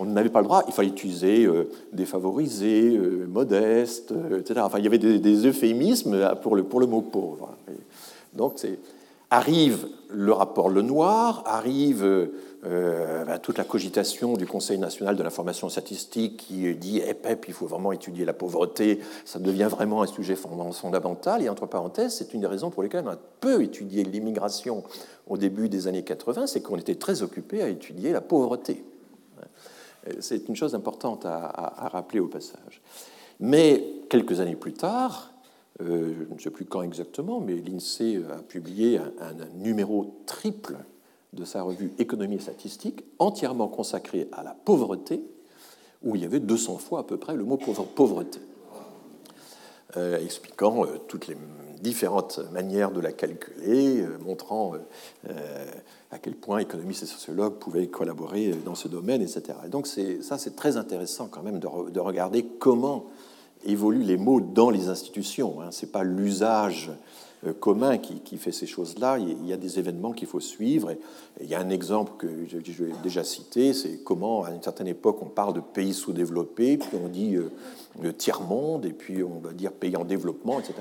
[0.01, 4.61] On n'avait pas le droit, il fallait utiliser euh, défavorisé, euh, modeste, euh, etc.
[4.63, 7.57] Enfin, il y avait des, euphémismes pour le, mot pauvre.
[8.33, 8.65] Donc,
[9.31, 12.31] Arrive le rapport Lenoir, arrive
[12.63, 17.53] bah, toute la cogitation du Conseil national de l'information statistique qui dit eh, PEP, il
[17.53, 21.43] faut vraiment étudier la pauvreté, ça devient vraiment un sujet fondamental.
[21.43, 24.83] Et entre parenthèses, c'est une des raisons pour lesquelles on a peu étudié l'immigration
[25.29, 28.85] au début des années 80, c'est qu'on était très occupé à étudier la pauvreté.
[30.21, 32.81] C'est une chose importante à, rappeler au passage.
[33.41, 35.33] Mais quelques années plus tard,
[35.81, 40.77] euh, je ne sais plus quand exactement, mais l'INSEE a publié un, numéro triple
[41.35, 45.23] de sa revue Économie et statistique, entièrement consacré à la pauvreté,
[46.03, 48.41] où il y avait 200 fois à peu près le mot pauvreté,
[49.97, 51.37] euh, expliquant euh, toutes les
[51.81, 54.75] différentes manières de la calculer, montrant
[56.11, 59.43] à quel point économistes et sociologues pouvaient collaborer dans ce domaine, etc.
[59.67, 63.07] Et donc ça, c'est très intéressant quand même de, de regarder comment
[63.65, 65.61] évoluent les mots dans les institutions.
[65.61, 65.71] Hein.
[65.71, 66.95] Ce n'est pas l'usage euh,
[67.61, 69.19] commun qui, fait ces choses-là.
[69.19, 70.95] Il y a des événements qu'il faut suivre.
[71.41, 72.61] il y a un exemple que j'ai
[73.03, 77.09] déjà cité, c'est comment, à une certaine époque, on parle de pays sous-développés, puis on
[77.09, 80.75] dit euh, tiers-monde, et puis on va dire pays en développement, etc.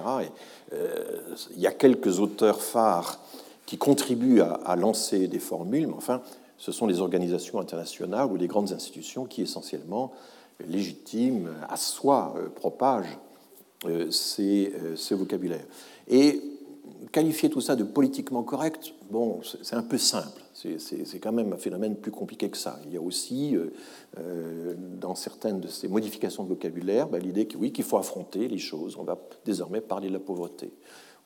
[0.73, 3.19] Euh, il y a quelques auteurs phares
[3.67, 6.21] qui contribuent à, lancer des formules, mais enfin,
[6.57, 10.13] ce sont les organisations internationales ou les grandes institutions qui, essentiellement,
[10.67, 13.05] légitime, à soi, euh, propage
[13.85, 15.65] euh, ces, euh, ces vocabulaires.
[16.09, 16.41] Et
[17.11, 20.41] qualifier tout ça de politiquement correct, bon, c'est un peu simple.
[20.53, 22.79] C'est quand même un phénomène plus compliqué que ça.
[22.85, 23.55] Il y a aussi,
[24.99, 28.57] dans certaines de ces modifications de vocabulaire, ben, l'idée qu'il oui, qu'il faut affronter les
[28.57, 28.97] choses.
[28.97, 30.71] On va désormais parler de la pauvreté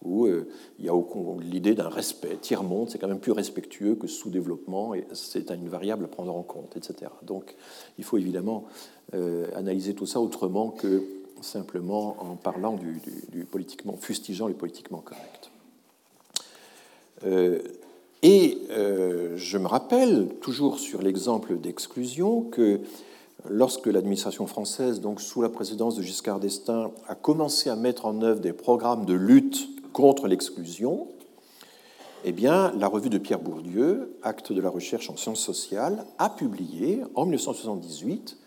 [0.04, 0.48] où euh,
[0.80, 0.94] il y a
[1.42, 2.38] l'idée d'un respect.
[2.42, 6.76] Tiers-monde, c'est quand même plus respectueux que sous-développement, c'est une variable à prendre en compte,
[6.76, 7.12] etc.
[7.24, 7.56] Donc
[7.98, 8.66] il faut évidemment
[9.14, 11.04] euh, analyser tout ça autrement que
[11.42, 15.52] simplement en parlant du, politiquement fustigeant les politiquement correct.
[17.26, 17.60] Euh,
[18.24, 22.80] et je me rappelle, toujours sur l'exemple d'exclusion, que
[23.50, 28.22] lorsque l'administration française, donc sous la présidence de Giscard d'Estaing, a commencé à mettre en
[28.22, 31.08] œuvre des programmes de lutte contre l'exclusion,
[32.24, 37.02] eh la revue de Pierre Bourdieu, Acte de la recherche en sciences sociales, a publié
[37.16, 38.38] en 1978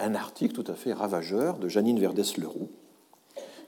[0.00, 2.70] un article tout à fait ravageur de Janine Verdès-Leroux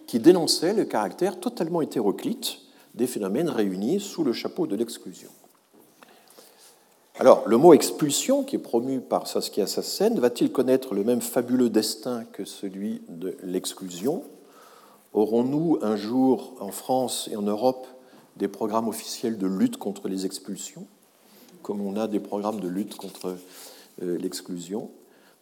[0.06, 2.58] qui dénonçait le caractère totalement hétéroclite
[2.94, 5.30] des phénomènes réunis sous le chapeau de l'exclusion.
[7.18, 11.70] Alors, le mot expulsion, qui est promu par Saskia Sassen, va-t-il connaître le même fabuleux
[11.70, 14.22] destin que celui de l'exclusion?
[15.12, 17.86] Aurons-nous un jour en France et en Europe
[18.36, 20.86] des programmes officiels de lutte contre les expulsions,
[21.62, 23.36] comme on a des programmes de lutte contre
[24.02, 24.90] euh, l'exclusion?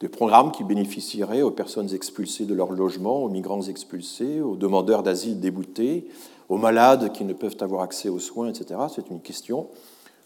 [0.01, 5.03] Des programmes qui bénéficieraient aux personnes expulsées de leur logement, aux migrants expulsés, aux demandeurs
[5.03, 6.09] d'asile déboutés,
[6.49, 8.81] aux malades qui ne peuvent avoir accès aux soins, etc.
[8.95, 9.69] C'est une question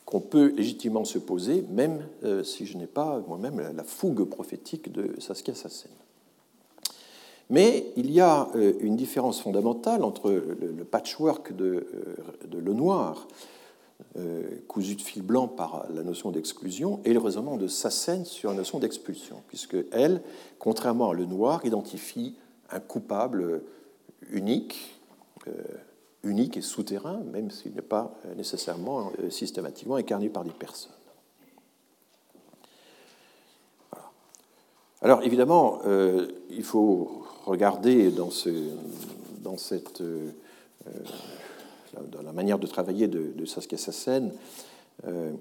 [0.04, 4.92] qu'on peut légitimement se poser, même euh, si je n'ai pas moi-même la fougue prophétique
[4.92, 5.90] de Saskia Sassen.
[7.50, 12.58] Mais il y a euh, une différence fondamentale entre le patchwork de, euh, de
[14.68, 18.57] cousu de fil blanc par la notion d'exclusion, et le raisonnement de Sassen sur la
[18.57, 20.22] notion d'expulsion, puisque elle,
[20.59, 22.36] contrairement à Lenoir, identifie
[22.70, 23.62] un coupable
[24.30, 25.00] unique,
[26.22, 30.92] unique et souterrain, même s'il n'est pas nécessairement systématiquement incarné par des personnes.
[35.02, 35.80] Alors évidemment,
[36.50, 38.48] il faut regarder dans, ce,
[39.40, 40.30] dans, cette, euh,
[42.11, 44.32] dans la manière de travailler de, Saskia Sassen,
[45.07, 45.32] euh,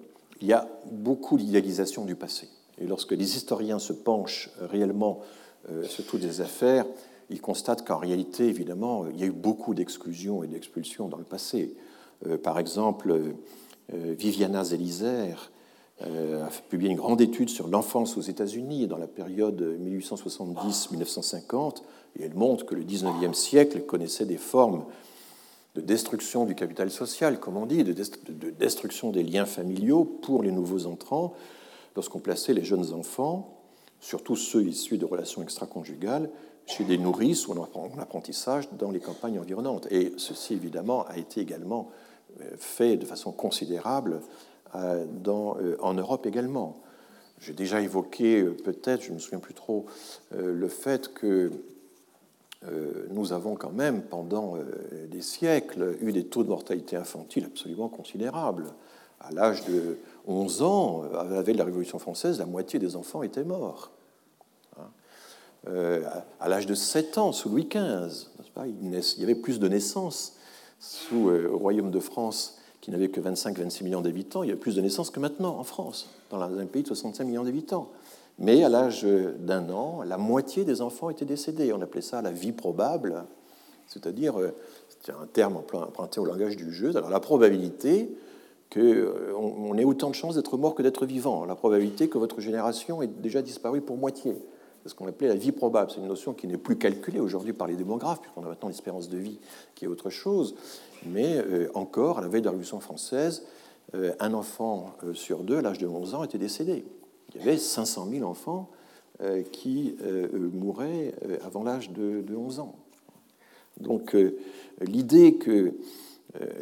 [0.41, 2.49] il y a beaucoup d'idéalisation du passé.
[2.80, 5.22] Et lorsque les historiens se penchent réellement
[5.70, 6.86] euh, sur toutes les affaires,
[7.30, 11.24] ils constatent qu'en réalité, évidemment, il y a eu beaucoup d'exclusions et d'expulsions dans le
[11.24, 11.74] passé.
[12.43, 13.18] par exemple,
[13.91, 15.51] Viviana Zelizer
[16.01, 21.78] a publié une grande étude sur l'enfance aux États-Unis dans la période 1870-1950,
[22.20, 24.84] et elle montre que le 19e siècle connaissait des formes
[25.76, 27.93] de destruction du capital social, comme on dit, de
[28.51, 31.34] destruction des liens familiaux pour les nouveaux entrants,
[31.95, 33.59] lorsqu'on plaçait les jeunes enfants,
[33.99, 36.30] surtout ceux issus de relations extra-conjugales,
[36.65, 39.88] chez des nourrices ou en apprentissage dans les campagnes environnantes.
[39.91, 41.89] Et ceci, évidemment, a été également
[42.41, 44.21] euh, fait de façon considérable
[44.76, 46.82] euh, euh, en Europe également.
[47.39, 49.86] J'ai déjà évoqué, peut-être, je ne me souviens plus trop,
[50.32, 51.51] le fait que
[53.11, 57.89] nous avons quand même, pendant euh, des siècles, eu des taux de mortalité infantile absolument
[57.89, 58.74] considérables.
[59.20, 59.97] À l'âge de
[60.28, 63.91] 11 ans, à la veille de la Révolution française, la moitié des enfants étaient morts.
[64.78, 64.88] Hein.
[65.68, 66.03] Euh,
[66.39, 68.28] à l'âge de 7 ans, sous Louis XV,
[68.66, 70.38] il y avait plus de naissances
[70.80, 74.76] sous, au Royaume de France qui n'avait que 25-26 millions d'habitants, il y a plus
[74.76, 77.89] de naissances que maintenant en France, dans un pays de 65 millions d'habitants.
[78.39, 81.71] Mais à l'âge d'un an, la moitié des enfants étaient décédés.
[81.73, 83.25] On appelait ça la vie probable,
[83.88, 84.53] c'est-à-dire, euh,
[85.01, 88.09] c'est un terme emprunté au langage du jeu, alors la probabilité
[88.71, 92.41] qu'on euh, ait autant de chances d'être mort que d'être vivant, la probabilité que votre
[92.41, 94.36] génération ait déjà disparu pour moitié.
[94.81, 95.91] C'est ce qu'on appelait la vie probable.
[95.91, 99.07] C'est une notion qui n'est plus calculée aujourd'hui par les démographes, puisqu'on a maintenant l'espérance
[99.07, 99.39] de vie
[99.75, 100.55] qui est autre chose.
[101.05, 103.43] Mais euh, encore, à la veille de la Révolution française,
[104.19, 106.84] un enfant sur deux, à l'âge de 11 ans, était décédé
[107.34, 108.69] il y avait 500 000 enfants
[109.21, 112.76] euh, qui euh, mouraient euh, avant l'âge de, 11 ans.
[113.80, 114.15] Donc
[114.82, 115.74] l'idée que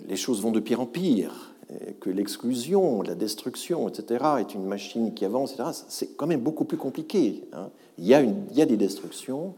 [0.08, 1.54] les choses vont de pire en pire,
[2.00, 5.56] que l'exclusion, la destruction, etc., est une machine qui avance,
[5.90, 7.44] c'est quand même beaucoup plus compliqué.
[7.52, 7.70] Hein.
[7.98, 9.56] Il, y a des destructions,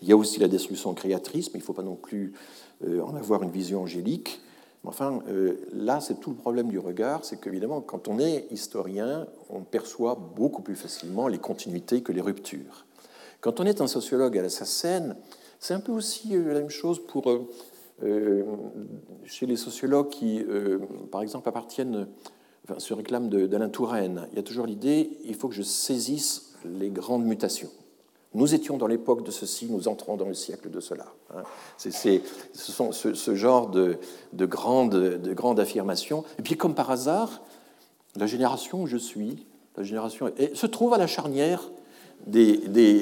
[0.00, 2.32] il y a aussi la destruction créatrice, mais il ne faut pas non plus
[2.82, 4.40] en avoir une vision angélique.
[4.84, 9.26] Enfin, euh, là, c'est tout le problème du regard, c'est qu'évidemment, quand on est historien,
[9.48, 12.84] on perçoit beaucoup plus facilement les continuités que les ruptures.
[13.40, 15.16] Quand on est un sociologue à la SACEN,
[15.58, 17.30] c'est un peu aussi euh, la même chose pour,
[18.02, 18.44] euh,
[19.24, 20.44] chez les sociologues qui,
[21.10, 22.06] par exemple, appartiennent,
[22.64, 24.28] enfin, se réclament d'Alain Touraine.
[24.32, 27.70] Il y a toujours l'idée, il faut que je saisisse les grandes mutations.
[28.34, 31.06] Nous étions dans l'époque de ceci, nous entrons dans le siècle de cela.
[31.34, 31.42] Hein.
[31.78, 31.92] C'est,
[32.52, 33.98] ce sont ce, genre de,
[34.32, 36.24] de, grandes, de affirmations.
[36.38, 37.42] Et puis, comme par hasard,
[38.16, 41.70] la génération où je suis, la génération, se trouve à la charnière
[42.26, 42.56] des,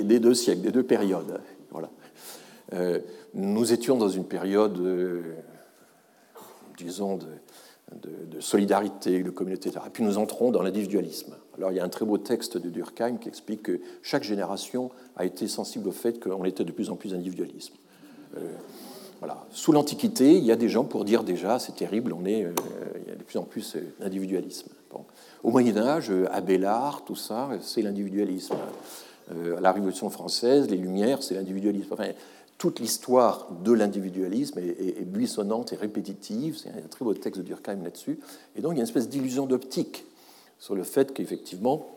[0.04, 1.40] deux siècles, des deux périodes.
[1.70, 1.90] Voilà.
[2.74, 3.00] Euh,
[3.34, 5.22] nous étions dans une période, euh,
[6.76, 7.26] disons, de,
[8.00, 9.84] de, solidarité, de communauté, etc.
[9.86, 11.34] Et puis nous entrons dans l'individualisme.
[11.56, 14.90] Alors il y a un très beau texte de Durkheim qui explique que chaque génération
[15.16, 17.74] a été sensible au fait qu'on était de plus en plus individualisme.
[18.36, 18.40] Euh,
[19.18, 19.44] voilà.
[19.52, 22.52] Sous l'Antiquité, il y a des gens pour dire déjà c'est terrible, on est, euh,
[23.04, 24.68] il y a de plus en plus d'individualisme.
[24.90, 25.04] Bon.
[25.42, 28.54] Au Moyen Âge, Abélard, tout ça, c'est l'individualisme.
[29.30, 31.88] Euh, la Révolution française, les Lumières, c'est l'individualisme.
[31.92, 32.08] Enfin,
[32.58, 36.56] toute l'histoire de l'individualisme est, buissonnante et répétitive.
[36.56, 38.18] C'est un très beau texte de Durkheim là-dessus.
[38.56, 40.04] Et donc, il y a une espèce d'illusion d'optique
[40.62, 41.88] sur le fait qu'effectivement,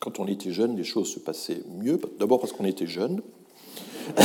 [0.00, 2.00] quand on était jeune, les choses se passaient mieux.
[2.18, 3.20] D'abord parce qu'on était jeune.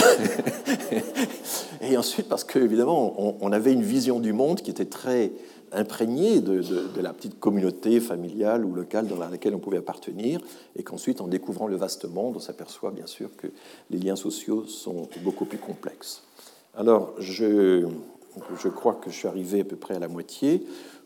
[1.82, 5.34] et ensuite parce qu'évidemment, on, avait une vision du monde qui était très
[5.74, 6.64] imprégné de,
[7.02, 10.40] la petite communauté familiale ou locale dans laquelle on pouvait appartenir,
[10.78, 13.48] et qu'ensuite, en découvrant le vaste monde, on s'aperçoit bien sûr que
[13.90, 16.24] les liens sociaux sont beaucoup plus complexes.
[16.74, 17.86] Alors, je,
[18.62, 20.66] je crois que je suis arrivé à peu près à la moitié.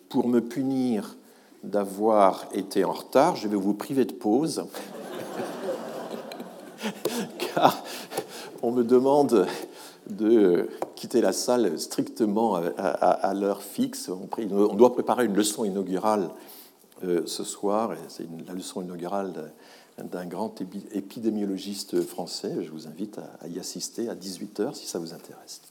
[0.10, 1.18] Pour me punir
[1.64, 4.66] d'avoir été en retard, je vais vous priver de pause,
[7.56, 7.84] car
[8.62, 9.48] on me demande
[10.10, 14.10] de quitter la salle strictement à, l'heure fixe.
[14.10, 16.30] On, doit préparer une leçon inaugurale
[17.04, 19.52] euh, ce soir, c'est la leçon inaugurale
[19.98, 22.64] d'un grand épidémiologiste français.
[22.64, 25.62] Je vous invite à, y assister à 18h si ça vous intéresse.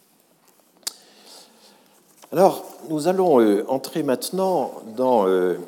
[2.32, 5.59] Alors, nous allons euh, entrer maintenant dans euh,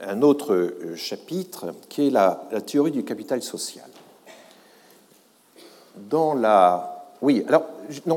[0.00, 3.88] un autre chapitre qui est la, théorie du capital social.
[5.96, 7.66] Dans la oui, alors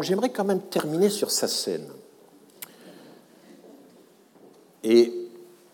[0.02, 1.88] j'aimerais quand même terminer sur sa scène.
[4.84, 5.14] Et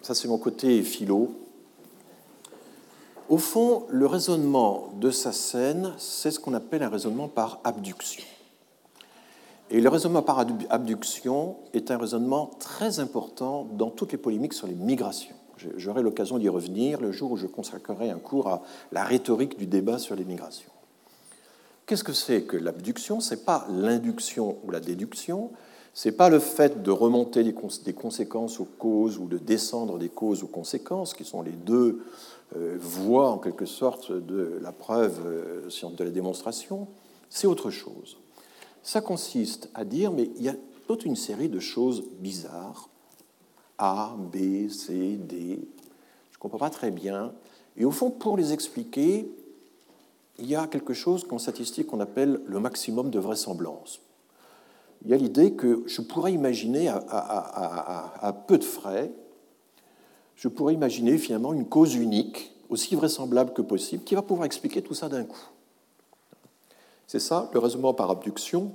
[0.02, 1.32] ça, c'est mon côté philo.
[3.28, 8.24] Au fond, le raisonnement de sa scène, c'est ce qu'on appelle un raisonnement par abduction.
[9.70, 14.66] Et le raisonnement par abduction est un raisonnement très important dans toutes les polémiques sur
[14.66, 15.36] les migrations.
[15.78, 19.66] J'aurai l'occasion d'y revenir le jour où je consacrerai un cours à la rhétorique du
[19.66, 20.72] débat sur les migrations.
[21.86, 23.20] Qu'est-ce que c'est que l'abduction?
[23.20, 25.52] Ce n'est pas l'induction ou la déduction,
[25.94, 30.10] ce n'est pas le fait de remonter des conséquences aux causes ou de descendre des
[30.10, 32.04] causes aux conséquences, qui sont les deux
[32.56, 36.88] euh, voies en quelque sorte de la preuve, euh, de la démonstration,
[37.30, 38.18] c'est autre chose.
[38.84, 40.56] Ça consiste à dire, mais il y a
[40.88, 42.90] toute une série de choses bizarres,
[43.80, 45.60] A, B, C, D,
[46.32, 47.34] je ne comprends pas très bien,
[47.78, 49.32] et au fond, pour les expliquer,
[50.38, 54.02] il y a quelque chose qu'en statistique on appelle le maximum de vraisemblance.
[55.04, 59.12] Il y a l'idée que je pourrais imaginer à, peu de frais,
[60.36, 64.82] je pourrais imaginer finalement une cause unique, aussi vraisemblable que possible, qui va pouvoir expliquer
[64.82, 65.50] tout ça d'un coup.
[67.08, 68.74] C'est ça, le raisonnement par abduction,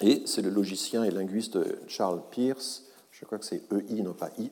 [0.00, 1.58] et c'est le logicien et linguiste
[1.88, 2.83] Charles Peirce,
[3.24, 4.50] je crois que c'est EI, non pas IE,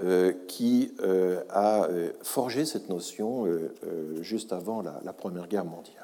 [0.00, 3.46] euh, qui euh, a euh, forgé cette notion
[4.20, 5.96] juste avant la, Première Guerre mondiale.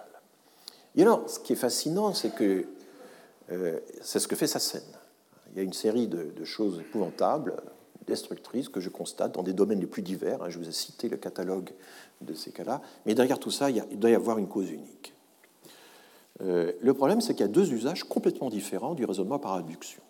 [0.96, 2.64] Et alors, ce qui est fascinant, c'est que
[4.00, 4.80] c'est ce que fait sa scène.
[5.52, 7.56] Il y a une série de, choses épouvantables,
[8.06, 10.42] destructrices, que je constate dans des domaines les plus divers.
[10.42, 10.48] Hein.
[10.48, 11.70] Je vous ai cité le catalogue
[12.22, 12.80] de ces cas-là.
[13.04, 15.12] Mais derrière tout ça, il, doit y avoir une cause unique.
[16.40, 20.02] Le problème, c'est qu'il y a deux usages complètement différents du raisonnement par abduction.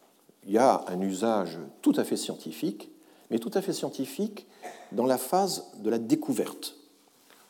[0.48, 2.90] Il y a un usage tout à fait scientifique,
[3.30, 4.46] mais tout à fait scientifique
[4.92, 6.74] dans la phase de la découverte.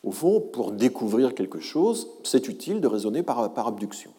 [0.03, 4.11] Au fond, pour découvrir quelque chose, c'est utile de raisonner par, abduction.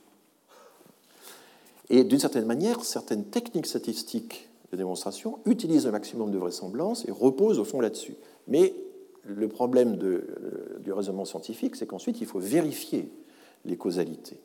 [1.89, 7.11] Et d'une certaine manière, certaines techniques statistiques de démonstration utilisent un maximum de vraisemblance et
[7.11, 8.15] reposent au fond là-dessus.
[8.47, 8.73] Mais
[9.26, 13.11] le problème euh, du raisonnement scientifique, c'est qu'ensuite, il faut vérifier
[13.65, 14.39] les causalités.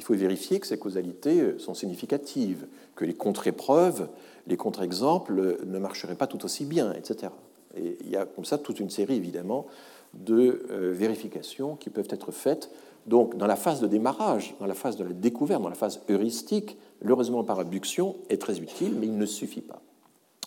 [0.00, 2.66] Il faut vérifier que ces causalités euh, sont significatives,
[2.96, 4.08] que les contre-épreuves,
[4.46, 7.32] les contre-exemples euh, ne marcheraient pas tout aussi bien, etc.
[7.76, 9.66] Et il y a comme ça toute une série, évidemment,
[10.14, 12.68] de vérifications qui peuvent être faites
[13.06, 16.00] donc, dans la phase de démarrage, dans la phase de la découverte, dans la phase
[16.08, 19.80] heuristique, le raisonnement par abduction est très utile, mais il ne suffit pas.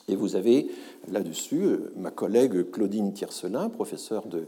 [0.08, 0.70] Et vous avez
[1.08, 4.48] là-dessus euh, ma collègue Claudine Tiercelin, professeure de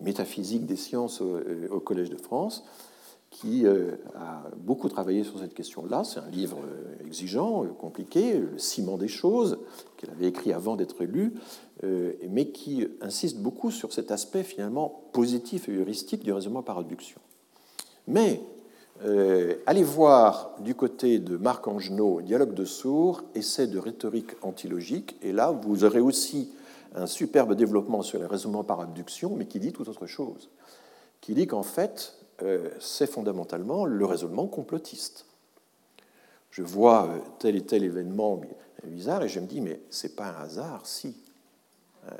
[0.00, 2.64] métaphysique des sciences au, euh, Collège de France,
[3.34, 6.04] qui euh, a beaucoup travaillé sur cette question-là.
[6.04, 6.58] C'est un livre
[7.04, 9.58] exigeant, compliqué, Le ciment des choses,
[9.96, 11.34] qu'elle avait écrit avant d'être lu,
[12.30, 17.20] mais qui insiste beaucoup sur cet aspect finalement positif et heuristique du raisonnement par abduction.
[18.06, 18.40] Mais
[19.02, 25.16] euh, allez voir du côté de Marc Angenot, Dialogue de sourds, essai de rhétorique antilogique,
[25.22, 26.52] et là, vous aurez aussi
[26.94, 30.48] un superbe développement sur les raisonnements par abduction, mais qui dit tout autre chose.
[31.20, 32.23] Qui dit qu'en fait, euh,
[32.80, 35.26] c'est fondamentalement le raisonnement complotiste.
[36.50, 38.40] Je vois euh, tel et tel événement
[38.84, 41.16] bizarre et je me dis, mais c'est pas un hasard, si.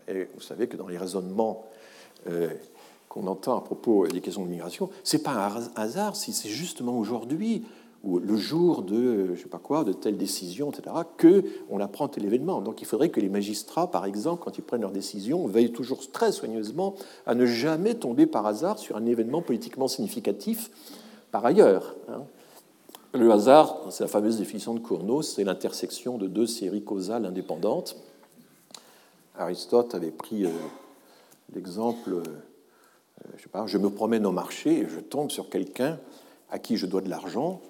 [0.09, 1.67] Et vous savez que dans les raisonnements
[3.11, 6.99] qu'on entend à propos des questions de migration, c'est pas un hasard si c'est justement
[6.99, 7.67] aujourd'hui
[8.05, 12.09] ou le jour de je sais pas quoi, de telle décision, etc., que on apprend
[12.09, 12.61] tel événement.
[12.61, 16.11] Donc il faudrait que les magistrats, par exemple, quand ils prennent leurs décisions, veillent toujours
[16.13, 16.95] très soigneusement
[17.27, 20.71] à ne jamais tomber par hasard sur un événement politiquement significatif
[21.33, 21.97] par ailleurs.
[22.09, 22.23] Hein.
[23.15, 27.97] Le hasard, c'est la fameuse définition de Cournot, c'est l'intersection de deux séries causales indépendantes.
[29.37, 30.51] Aristote avait pris euh,
[31.55, 32.23] l'exemple euh,
[33.37, 35.99] je, sais pas, je me promène au marché et je tombe sur quelqu'un
[36.51, 37.61] à qui je dois de l'argent.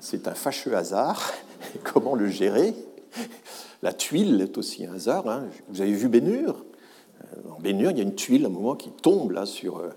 [0.00, 1.32] C'est un fâcheux hasard.
[1.84, 2.74] Comment le gérer?
[3.82, 5.28] La tuile est aussi un hasard.
[5.28, 5.48] Hein.
[5.68, 6.64] Vous avez vu Bénure
[7.22, 9.78] euh, En Bénure, il y a une tuile à un moment qui tombe là sur
[9.78, 9.90] euh,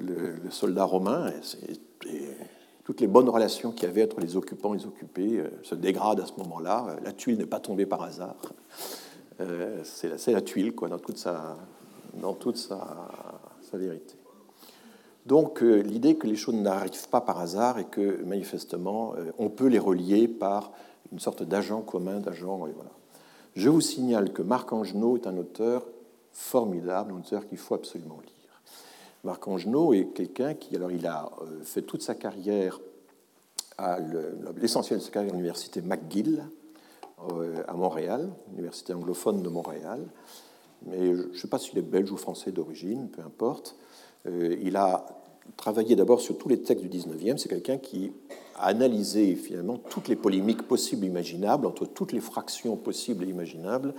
[0.00, 1.32] le, soldat romain.
[2.84, 6.20] Toutes les bonnes relations qu'il y avait entre les occupants et les occupés se dégradent
[6.20, 6.96] à ce moment-là.
[7.04, 8.36] La tuile n'est pas tombée par hasard.
[9.84, 11.56] c'est la, tuile, quoi, dans toute sa,
[13.74, 14.16] vérité.
[15.26, 19.48] Donc euh, l'idée que les choses n'arrivent pas par hasard et que manifestement euh, on
[19.48, 20.72] peut les relier par
[21.12, 22.58] une sorte d'agent commun, d'agent.
[22.58, 22.90] Voilà.
[23.54, 25.86] Je vous signale que Marc Angenot est un auteur
[26.32, 28.62] formidable, un auteur qu'il faut absolument lire.
[29.24, 32.80] Marc Angenot est quelqu'un qui, alors il a euh, fait toute sa carrière,
[34.56, 36.44] l'essentiel de sa carrière à l'université McGill
[37.66, 40.06] à Montréal, université anglophone de Montréal
[40.86, 43.76] mais je ne sais pas s'il est belge ou français d'origine, peu importe.
[44.26, 45.06] Euh, il a
[45.56, 47.38] travaillé d'abord sur tous les textes du 19e.
[47.38, 48.12] C'est quelqu'un qui
[48.56, 53.28] a analysé finalement toutes les polémiques possibles et imaginables, entre toutes les fractions possibles et
[53.28, 53.94] imaginables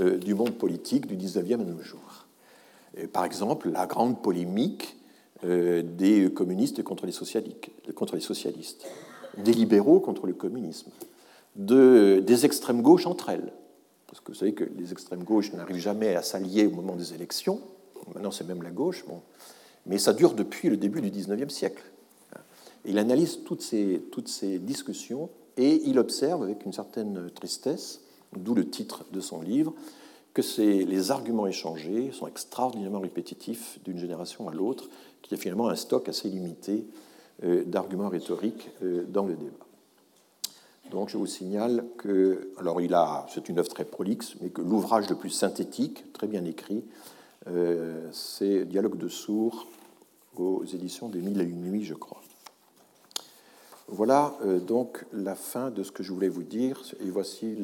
[0.00, 2.26] euh, du monde politique du 19e à nos jours.
[3.12, 4.96] par exemple, la grande polémique
[5.44, 8.86] euh, des communistes contre les, socialistes,
[9.38, 10.90] des libéraux contre le communisme,
[11.56, 13.52] de, des extrêmes gauches entre elles
[14.12, 17.14] parce que vous savez que les extrêmes gauches n'arrivent jamais à s'allier au moment des
[17.14, 17.62] élections.
[18.14, 19.06] Maintenant, c'est même la gauche.
[19.86, 21.82] Mais ça dure depuis le début du XIXe siècle.
[22.84, 28.00] Il analyse toutes ces, toutes ces discussions et il observe avec une certaine tristesse,
[28.36, 29.74] d'où le titre de son livre,
[30.34, 34.88] que les arguments échangés sont extraordinairement répétitifs d'une génération à l'autre,
[35.20, 36.86] qu'il y a finalement un stock assez limité
[37.44, 39.66] euh, d'arguments rhétoriques euh, dans le débat.
[40.90, 44.62] Donc je vous signale que, alors il a, c'est une œuvre très prolixe, mais que
[44.62, 46.82] l'ouvrage le plus synthétique, très bien écrit,
[47.48, 49.66] euh, c'est Dialogue de sourds
[50.36, 52.20] aux éditions des Mille et une nuits, je crois.
[53.88, 56.80] Voilà euh, donc la fin de ce que je voulais vous dire.
[57.00, 57.56] Et voici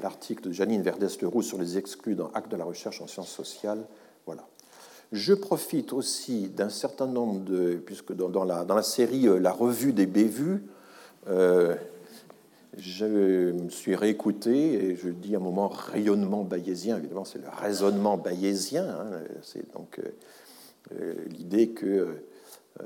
[0.00, 3.84] l'article de Janine Verdès-Leroux sur les exclus dans Actes de la recherche en sciences sociales.
[4.26, 4.46] Voilà.
[5.10, 9.52] Je profite aussi d'un certain nombre de, puisque dans, la, dans la, série euh, La
[9.52, 10.62] revue des bévues,
[12.78, 16.96] je me suis réécouté et je dis un moment rayonnement bayésien.
[16.96, 18.88] Évidemment, c'est le raisonnement bayésien.
[18.88, 19.20] Hein.
[19.42, 20.14] c'est donc euh,
[20.94, 22.16] euh, l'idée que
[22.80, 22.84] euh,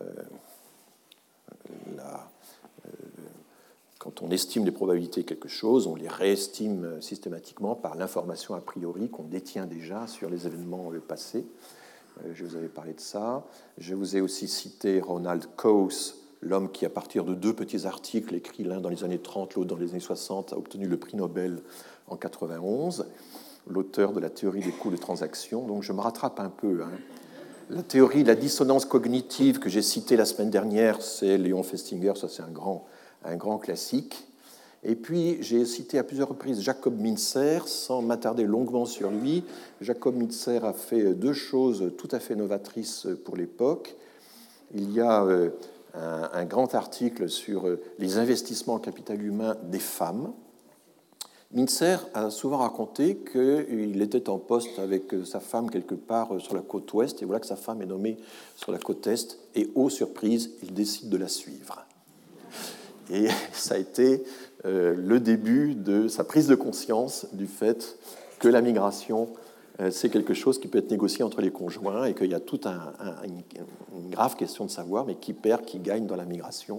[3.98, 8.60] quand on estime les probabilités de quelque chose, on les réestime systématiquement par l'information a
[8.60, 11.44] priori qu'on détient déjà sur les événements passés.
[12.32, 13.44] Je vous avais parlé de ça.
[13.78, 18.34] Je vous ai aussi cité Ronald Coase, l'homme qui, à partir de deux petits articles
[18.34, 21.16] écrits l'un dans les années 30, l'autre dans les années 60, a obtenu le prix
[21.16, 21.60] Nobel
[22.08, 23.06] en 91,
[23.66, 25.66] l'auteur de la théorie des coûts de transaction.
[25.66, 26.82] Donc je me rattrape un peu.
[26.82, 26.90] Hein.
[27.68, 32.12] La théorie de la dissonance cognitive que j'ai citée la semaine dernière, c'est Léon Festinger,
[32.14, 32.86] ça c'est un grand,
[33.24, 34.28] un grand classique.
[34.84, 39.42] Et puis j'ai cité à plusieurs reprises Jacob Minzer, sans m'attarder longuement sur lui.
[39.80, 43.96] Jacob Minzer a fait deux choses tout à fait novatrices pour l'époque.
[44.74, 45.50] Il y a euh,
[45.97, 50.32] un, grand article sur euh, les investissements en capital humain des femmes.
[51.52, 56.39] Mincer a souvent raconté qu'il était en poste avec euh, sa femme quelque part euh,
[56.39, 58.18] sur la côte ouest, et voilà que sa femme est nommée
[58.56, 61.86] sur la côte est, et ô surprise, il décide de la suivre.
[63.10, 64.24] Et ça a été
[64.64, 67.98] le début de sa prise de conscience du fait
[68.40, 69.28] que la migration
[69.90, 72.66] c'est quelque chose qui peut être négocié entre les conjoints et qu'il y a toute
[72.66, 72.94] un,
[73.24, 76.78] une grave question de savoir, mais qui perd, qui gagne dans la migration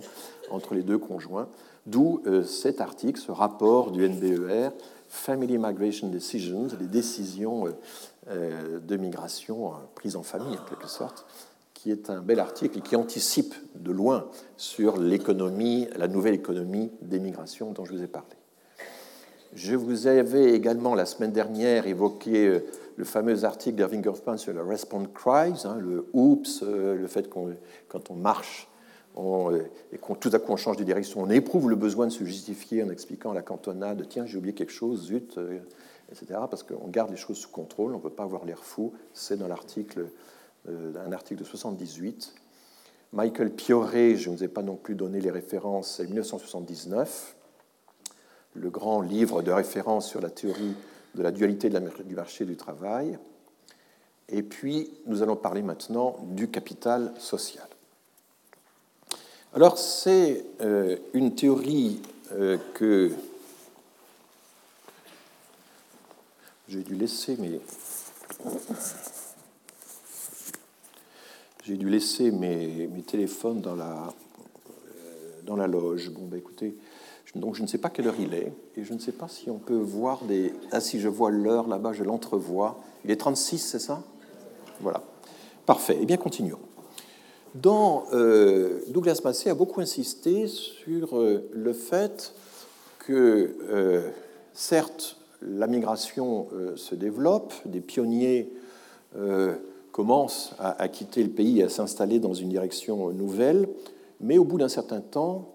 [0.49, 1.47] entre les deux conjoints.
[1.85, 4.71] D'où euh, cet article, ce rapport du NBER,
[5.07, 7.65] Family Migration Decisions, les décisions
[8.29, 11.25] euh, de migration prises en famille en quelque sorte,
[11.73, 14.25] qui est un bel article et qui anticipe de loin
[14.57, 18.35] sur l'économie, la nouvelle économie des migrations dont je vous ai parlé.
[19.53, 22.61] Je vous avais également la semaine dernière évoqué
[22.97, 27.29] le fameux article d'Irving Goffman sur le response cries, hein, le oups, euh, le fait
[27.29, 27.55] qu'on
[27.87, 28.67] quand on marche
[29.17, 29.63] euh,
[29.93, 32.25] et qu'on tout à coup on change de direction, on éprouve le besoin de se
[32.25, 35.59] justifier en expliquant à la cantonade tiens j'ai oublié quelque chose, zut, euh,
[36.11, 36.39] etc.
[36.49, 38.93] Parce qu'on garde les choses sous contrôle, on ne peut pas avoir l'air fou.
[39.13, 40.07] C'est dans l'article,
[40.67, 42.33] un article de 78.
[43.13, 47.35] Michael Pioré, je ne vous ai pas non plus donné les références, c'est 1979,
[48.53, 50.75] le grand livre de référence sur la théorie
[51.18, 53.18] de la dualité du marché du travail.
[54.30, 57.68] Et puis, nous allons parler maintenant du capital social.
[59.53, 62.02] Alors, c'est euh, une théorie
[62.34, 63.11] euh, que
[66.69, 67.60] j'ai dû laisser mes...
[71.64, 76.10] J'ai dû laisser mes, mes, téléphones dans la, euh, dans la loge.
[76.11, 76.77] Bon, ben écoutez,
[77.35, 79.49] donc je ne sais pas quelle heure il est, et je ne sais pas si
[79.49, 80.53] on peut voir des...
[80.71, 82.79] Ah si je vois l'heure là-bas, je l'entrevois.
[83.03, 84.01] Il est 36, c'est ça?
[84.79, 85.03] Voilà.
[85.65, 85.97] Parfait.
[86.01, 86.59] Eh bien, continuons.
[87.55, 92.33] Dans, euh, Douglas Massey a beaucoup insisté sur euh, le fait
[92.99, 94.09] que, euh,
[94.53, 98.51] certes, la migration se développe, des pionniers
[99.91, 103.69] commencent à, à, quitter le pays et à s'installer dans une direction nouvelle,
[104.19, 105.53] mais au bout d'un certain temps,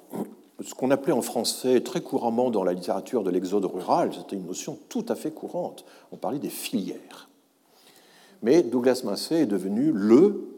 [0.61, 4.47] ce qu'on appelait en français très couramment dans la littérature de l'exode rural, c'était une
[4.47, 5.85] notion tout à fait courante.
[6.13, 7.29] On parlait des filières.
[8.43, 10.49] Mais Douglas Massey est devenu le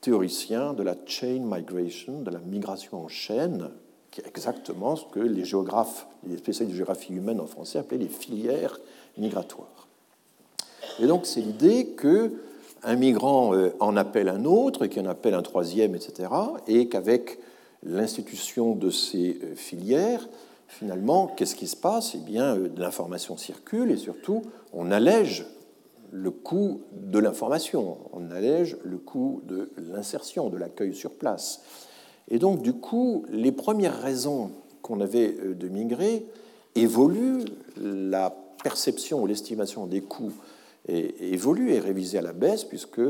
[0.00, 3.70] théoricien de la chain migration, de la migration en chaîne,
[4.10, 7.98] qui est exactement ce que les géographes, les spécialistes de géographie humaine en français appelaient
[7.98, 8.78] les filières
[9.18, 9.88] migratoires.
[11.00, 12.32] Et donc c'est l'idée que
[12.82, 16.28] un migrant euh, en appelle un autre, qui en appelle un troisième, etc.,
[16.68, 17.38] et qu'avec
[17.82, 20.28] l'institution de ces euh, filières,
[20.68, 22.14] finalement, qu'est-ce qui se passe?
[22.14, 24.42] Eh bien, euh, l'information circule et surtout,
[24.72, 25.46] on allège
[26.12, 31.62] le coût de l'information, on allège le coût de l'insertion, de l'accueil sur place.
[32.28, 34.50] Et donc, du coup, les premières raisons
[34.82, 36.26] qu'on avait euh, de migrer
[36.74, 37.44] évoluent,
[37.76, 40.32] la perception ou l'estimation des coûts
[40.88, 43.00] évolue et révisée à la baisse, puisque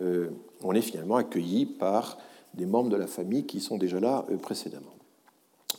[0.00, 2.18] on est finalement accueilli par
[2.58, 4.94] des membres de la famille qui sont déjà là euh, précédemment.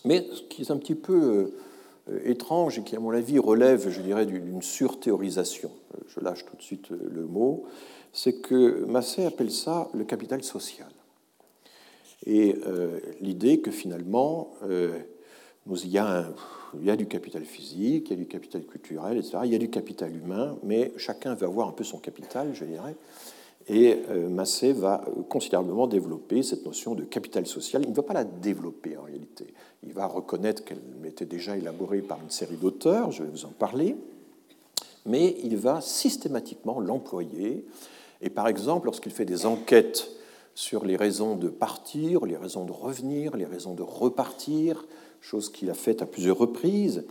[0.06, 1.54] Mais ce qui est un petit peu
[2.10, 6.46] euh, étrange et qui, à mon avis, relève, je dirais, d'une surthéorisation, euh, je lâche
[6.46, 7.66] tout de suite le mot,
[8.14, 10.90] c'est que Massé appelle ça le capital social.
[12.26, 12.56] Et
[13.22, 16.28] l'idée que finalement, il, y a
[16.78, 19.38] il y a du capital physique, il y a du capital culturel, etc.
[19.46, 22.66] Il y a du capital humain, mais chacun veut avoir un peu son capital, je
[22.66, 22.96] dirais.
[23.70, 27.84] Et euh, Massé va euh, considérablement développer cette notion de capital social.
[27.84, 29.54] Il ne va pas la développer en réalité.
[29.84, 33.50] Il va reconnaître qu'elle était déjà élaborée par une série d'auteurs, je vais vous en
[33.50, 33.96] parler,
[35.06, 37.66] mais il va systématiquement l'employer.
[38.22, 40.10] Et par exemple, lorsqu'il fait des enquêtes
[40.56, 44.86] sur les raisons de partir, les raisons de revenir, les raisons de repartir,
[45.22, 47.06] chose qu'il a faite à plusieurs reprises,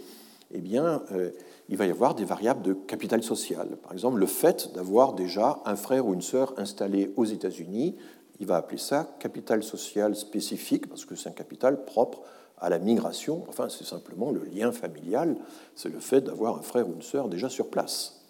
[0.52, 1.30] eh bien, euh,
[1.68, 3.76] il va y avoir des variables de capital social.
[3.82, 7.96] Par exemple, le fait d'avoir déjà un frère ou une sœur installé aux États-Unis,
[8.40, 12.22] il va appeler ça capital social spécifique, parce que c'est un capital propre
[12.60, 15.36] à la migration, enfin c'est simplement le lien familial,
[15.74, 18.24] c'est le fait d'avoir un frère ou une sœur déjà sur place.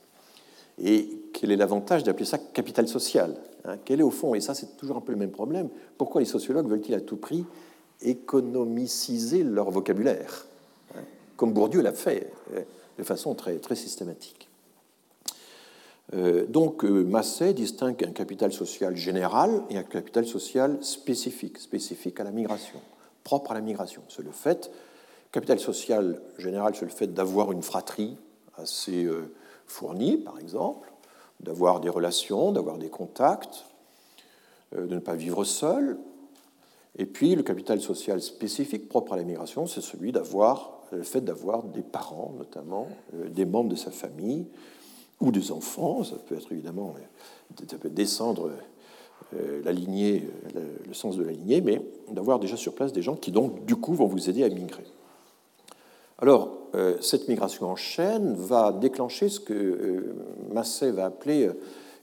[0.78, 3.34] Et quel est l'avantage d'appeler ça capital social
[3.64, 3.76] hein?
[3.84, 6.26] Quel est au fond, et ça c'est toujours un peu le même problème, pourquoi les
[6.26, 7.46] sociologues veulent-ils à tout prix
[8.00, 10.46] économiciser leur vocabulaire?
[11.39, 12.60] Comme Bourdieu l'a fait euh,
[12.98, 14.51] de façon très, très systématique.
[16.12, 22.24] Euh, donc Massé distingue un capital social général et un capital social spécifique, spécifique à
[22.24, 22.81] la migration
[23.28, 24.01] propre à la migration.
[24.09, 24.70] C'est le fait,
[25.32, 28.16] capital social général, c'est le fait d'avoir une fratrie
[28.56, 29.35] assez euh,
[29.66, 30.90] fournie, par exemple,
[31.40, 33.66] d'avoir des relations, d'avoir des contacts,
[34.74, 35.98] euh, de ne pas vivre seul.
[36.97, 41.20] Et puis le capital social spécifique propre à la migration, c'est celui d'avoir le fait
[41.20, 44.47] d'avoir des parents, notamment euh, des membres de sa famille
[45.20, 46.05] ou des enfants.
[46.05, 46.94] Ça peut être évidemment,
[47.69, 48.51] ça peut descendre
[49.35, 53.02] euh, la lignée, euh, le, sens de la lignée, mais d'avoir déjà sur place des
[53.02, 54.85] gens qui, donc, du coup, vont vous aider à migrer.
[56.20, 56.56] Alors,
[57.01, 60.16] cette migration en chaîne va déclencher ce que
[60.52, 61.48] Massé va appeler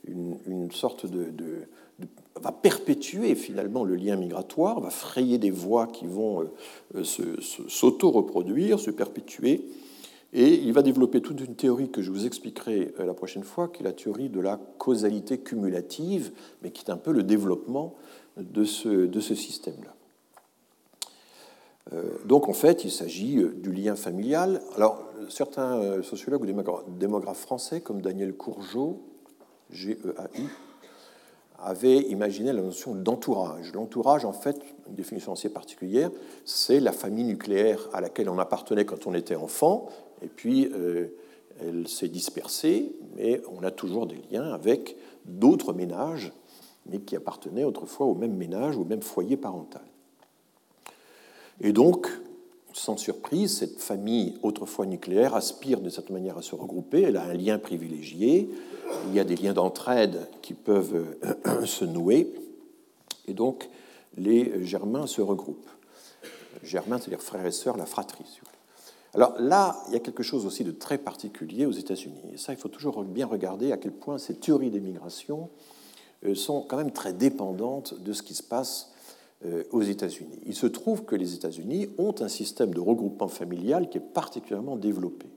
[0.07, 1.67] une, sorte de,
[2.41, 6.49] va perpétuer finalement le lien migratoire, va frayer des voies qui vont
[7.03, 9.65] s'auto-reproduire, se perpétuer,
[10.37, 13.69] et il va développer toute une théorie que je vous expliquerai euh, la prochaine fois,
[13.69, 17.95] qui est la théorie de la causalité cumulative, mais qui est un peu le développement
[18.35, 19.95] de ce, de ce système-là.
[21.93, 24.61] Euh, donc en fait, il s'agit euh, du lien familial.
[24.75, 29.01] Alors, certains sociologues ou démographes français, comme Daniel Courgeot,
[29.71, 30.49] G-E-A-U,
[31.59, 33.73] avaient imaginé la notion d'entourage.
[33.73, 36.11] L'entourage, en fait, une définition assez particulière,
[36.43, 39.87] c'est la famille nucléaire à laquelle on appartenait quand on était enfant,
[40.21, 41.07] et puis euh,
[41.61, 46.33] elle s'est dispersée, mais on a toujours des liens avec d'autres ménages,
[46.87, 49.81] mais qui appartenaient autrefois au même ménage, au même foyer parental.
[51.61, 52.09] Et donc,
[52.75, 57.23] sans surprise, cette famille autrefois nucléaire aspire de cette manière à se regrouper, elle a
[57.23, 58.49] un lien privilégié,
[59.07, 62.33] il y a des liens d'entraide qui peuvent euh, se nouer,
[63.27, 63.69] et donc
[64.17, 65.69] les Germains se regroupent.
[66.63, 68.41] Germains, c'est-à-dire frères et sœurs, la fratrie.
[69.13, 72.33] Alors là, il y a quelque chose aussi de très particulier aux États-Unis.
[72.33, 75.49] Et ça, il faut toujours bien regarder à quel point ces théories des migrations
[76.25, 78.91] euh, sont quand même très dépendantes de ce qui se passe
[79.71, 80.39] aux États-Unis.
[80.45, 84.75] Il se trouve que les États-Unis ont un système de regroupement familial qui est particulièrement
[84.75, 85.27] développé.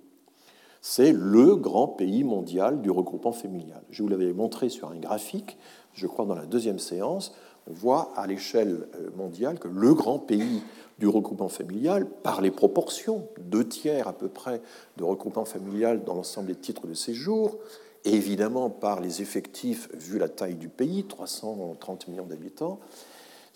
[0.81, 3.83] C'est le grand pays mondial du regroupement familial.
[3.91, 5.59] Je vous l'avais montré sur un graphique,
[5.93, 7.35] je crois dans la deuxième séance.
[7.69, 10.62] On voit à l'échelle euh, mondiale que le grand pays
[10.99, 14.62] du regroupement familial, par les proportions, deux tiers à peu près
[14.97, 17.59] de regroupement familial dans l'ensemble des titres de séjour,
[18.05, 22.81] et évidemment par les effectifs vu la taille du pays, 330 millions d'habitants,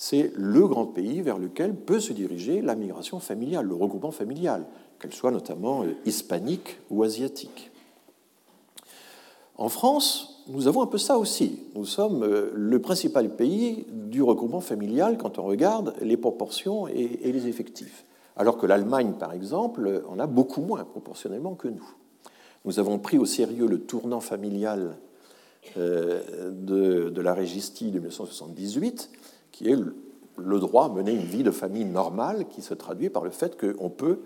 [0.02, 4.64] c'est le grand pays vers lequel peut se diriger la migration familiale, le regroupement familial,
[4.98, 7.70] qu'elle soit notamment euh, hispanique ou asiatique.
[9.56, 11.60] En France, nous avons un peu ça aussi.
[11.76, 17.30] Nous sommes euh, le principal pays du regroupement familial quand on regarde les proportions et
[17.32, 18.04] les effectifs.
[18.36, 21.88] Alors que l'Allemagne, par exemple, en a beaucoup moins proportionnellement que nous.
[22.64, 24.96] Nous avons pris au sérieux le tournant familial
[25.76, 29.10] euh, de, la Régistie de 1978,
[29.52, 29.76] qui est
[30.36, 33.58] le droit à mener une vie de famille normale, qui se traduit par le fait
[33.60, 34.20] qu'on peut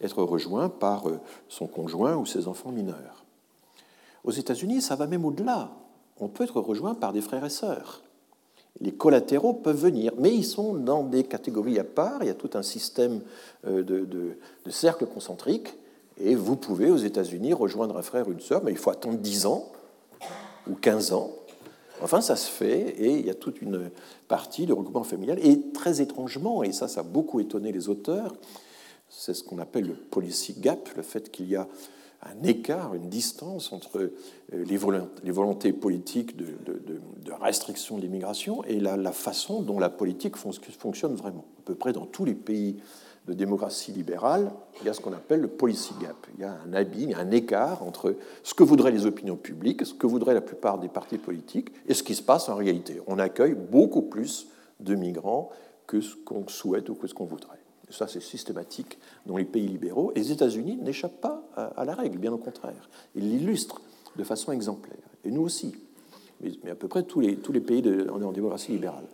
[0.00, 3.24] être rejoint par euh, son conjoint ou ses enfants mineurs.
[4.24, 5.70] Aux États-Unis, ça va même au-delà.
[6.18, 8.02] On peut être rejoint par des frères et sœurs.
[8.80, 12.22] Les collatéraux peuvent venir, mais ils sont dans des catégories à part.
[12.22, 13.20] Il y a tout un système
[13.66, 15.76] euh, de, de, cercles concentriques.
[16.18, 19.18] Et vous pouvez, aux États-Unis, rejoindre un frère ou une sœur, mais il faut attendre
[19.18, 19.70] 10 ans
[20.68, 21.30] ou 15 ans.
[22.02, 23.90] Enfin, ça se fait, et il y a toute une
[24.28, 25.38] partie de regroupement familial.
[25.44, 28.34] Et très étrangement, et ça, ça a beaucoup étonné les auteurs,
[29.08, 31.68] c'est ce qu'on appelle le policy gap, le fait qu'il y a
[32.22, 34.10] un écart, une distance entre euh,
[34.52, 34.76] les
[35.32, 36.46] volontés politiques de,
[37.40, 41.44] restriction de l'immigration et la, façon dont la politique fonctionne vraiment.
[41.60, 42.76] À peu près dans tous les pays
[43.30, 44.50] de démocratie libérale,
[44.80, 46.16] il y a ce qu'on appelle le policy gap.
[46.34, 49.94] Il y a un abîme, un écart entre ce que voudraient les opinions publiques, ce
[49.94, 53.00] que voudraient la plupart des partis politiques et ce qui se passe en réalité.
[53.06, 54.48] On accueille beaucoup plus
[54.80, 55.50] de migrants
[55.86, 59.66] que ce qu'on souhaite ou que ce qu'on voudrait ça c'est systématique dans les pays
[59.66, 61.42] libéraux, et les États-Unis n'échappent pas
[61.76, 62.88] à la règle, bien au contraire.
[63.16, 63.80] Ils l'illustrent
[64.16, 64.94] de façon exemplaire,
[65.24, 65.74] et nous aussi,
[66.40, 69.06] mais à peu près tous les, tous les pays de, en démocratie libérale.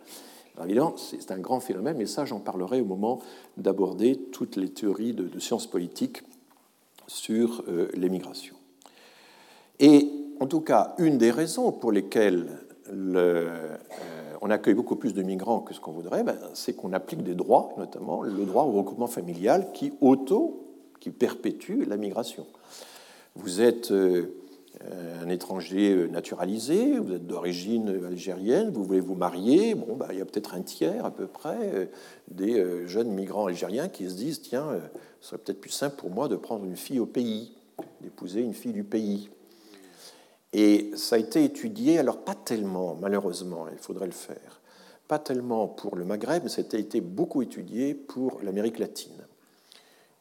[0.63, 3.19] Évidemment, c'est un grand phénomène, mais ça j'en parlerai au moment
[3.57, 6.23] d'aborder toutes les théories de, sciences politiques
[7.07, 8.55] sur euh, l'émigration.
[9.79, 10.09] Et
[10.39, 12.47] en tout cas, une des raisons pour lesquelles
[12.91, 13.77] le, euh,
[14.41, 17.35] on accueille beaucoup plus de migrants que ce qu'on voudrait, ben, c'est qu'on applique des
[17.35, 20.63] droits, notamment le droit au regroupement familial qui auto,
[20.99, 22.45] qui perpétue la migration.
[23.35, 24.33] Vous êtes euh,
[25.21, 30.21] un étranger naturalisé, vous êtes d'origine algérienne, vous voulez vous marier, bon, ben, il y
[30.21, 31.85] a peut-être un tiers à peu près euh,
[32.29, 34.79] des euh, jeunes migrants algériens qui se disent tiens,
[35.21, 37.55] ce serait peut-être plus simple pour moi de prendre une fille au pays,
[38.01, 39.29] d'épouser une fille du pays.
[40.53, 44.61] Et ça a été étudié, alors pas tellement, malheureusement, il faudrait le faire,
[45.07, 49.25] pas tellement pour le Maghreb, mais ça a été beaucoup étudié pour l'Amérique latine.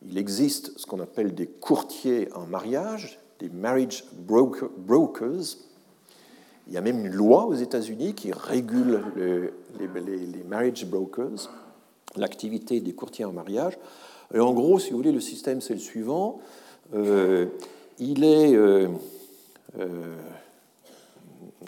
[0.04, 5.56] Il existe ce qu'on appelle des courtiers en mariage, des marriage brokers.
[6.66, 11.50] Il y a même une loi aux États-Unis qui régule les, marriage brokers,
[12.16, 13.78] l'activité des courtiers en mariage.
[14.34, 16.40] Et en gros, si vous voulez, le système, c'est le suivant.
[16.94, 17.46] Euh,
[17.98, 18.88] il est euh,
[19.78, 20.16] euh,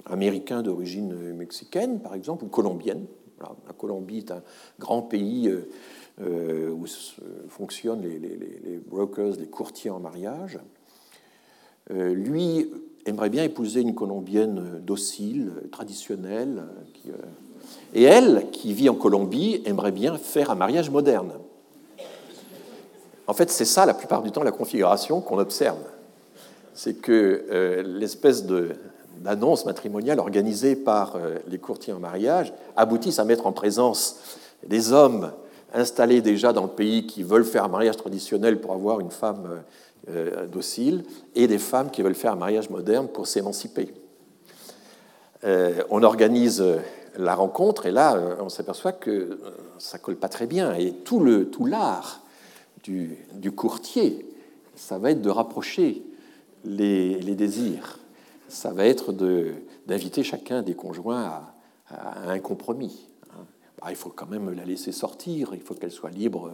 [0.06, 3.06] américain d'origine mexicaine, par exemple, ou colombienne.
[3.40, 4.42] La Colombie est un
[4.80, 5.48] grand pays
[6.20, 6.84] où
[7.48, 10.58] fonctionnent les, brokers, les courtiers en mariage.
[11.90, 12.70] Lui
[13.06, 16.64] aimerait bien épouser une colombienne docile, traditionnelle,
[17.94, 21.32] et elle, qui vit en Colombie, aimerait bien faire un mariage moderne.
[23.26, 25.78] En fait, c'est ça la plupart du temps la configuration qu'on observe
[26.78, 28.46] c'est que euh, l'espèce
[29.20, 34.20] d'annonce matrimoniale organisée par euh, les courtiers en mariage aboutissent à mettre en présence
[34.64, 35.32] des hommes
[35.74, 39.42] installés déjà dans le pays qui veulent faire un mariage traditionnel pour avoir une femme
[39.50, 39.56] euh,
[40.50, 41.04] docile
[41.34, 43.92] et des femmes qui veulent faire un mariage moderne pour s'émanciper.
[45.44, 46.64] on organise
[47.16, 49.38] la rencontre et là, on s'aperçoit que
[49.78, 50.74] ça colle pas très bien.
[50.74, 51.20] Et tout
[51.66, 52.22] l'art
[52.82, 54.26] du, du courtier,
[54.74, 56.02] ça va être de rapprocher
[56.64, 57.98] les, désirs.
[58.48, 59.12] Ça va être
[59.86, 61.42] d'inviter chacun des conjoints
[61.90, 63.08] à, un compromis.
[63.30, 63.44] Hein.
[63.80, 66.52] Bah, il faut quand même la laisser sortir, il faut qu'elle soit libre.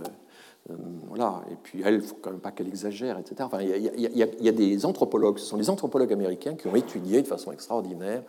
[0.71, 0.75] Euh,
[1.09, 1.43] voilà.
[1.51, 3.37] Et puis elle, faut quand même pas qu'elle exagère, etc.
[3.41, 7.27] Enfin, il, y a, des anthropologues, ce sont les anthropologues américains qui ont étudié de
[7.27, 8.23] façon extraordinaire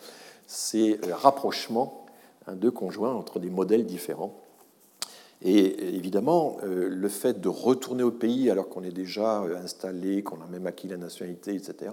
[0.48, 2.06] ces euh, rapprochements
[2.48, 4.34] hein, de conjoints entre des modèles différents.
[5.42, 10.24] Et évidemment, euh, le fait de retourner au pays alors qu'on est déjà euh, installé,
[10.24, 11.92] qu'on a même acquis la nationalité, etc.,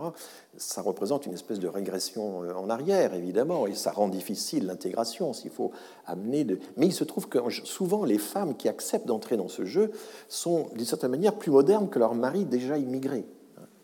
[0.57, 5.33] ça représente une espèce de régression euh, en arrière, évidemment, et ça rend difficile l'intégration
[5.33, 5.73] s'il faut
[6.07, 6.47] amener.
[6.77, 9.91] Mais il se trouve que souvent, les femmes qui acceptent d'entrer dans ce jeu
[10.29, 13.27] sont, d'une certaine manière, plus modernes que leurs maris déjà immigrés.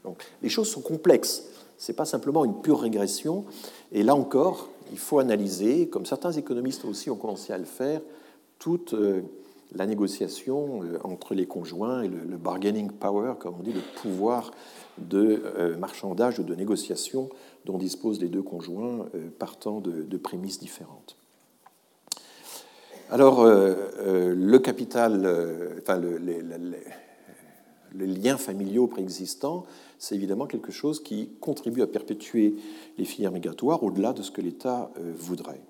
[0.04, 1.44] Donc, les choses sont complexes.
[1.78, 3.44] Ce n'est pas simplement une pure régression.
[3.90, 8.00] Et là encore, il faut analyser, comme certains économistes aussi ont commencé à le faire,
[8.58, 8.94] toute
[9.74, 14.50] la négociation euh, entre les conjoints et le, bargaining power, comme on dit, le pouvoir
[14.98, 17.28] de euh, marchandage ou de négociation
[17.64, 21.16] dont disposent les deux conjoints euh, partant de, prémices différentes.
[23.10, 25.26] Alors, le capital,
[25.80, 29.64] enfin, le, les, liens familiaux préexistants,
[29.98, 32.56] c'est évidemment quelque chose qui contribue à perpétuer
[32.98, 35.62] les filières migratoires au-delà de ce que l'État voudrait.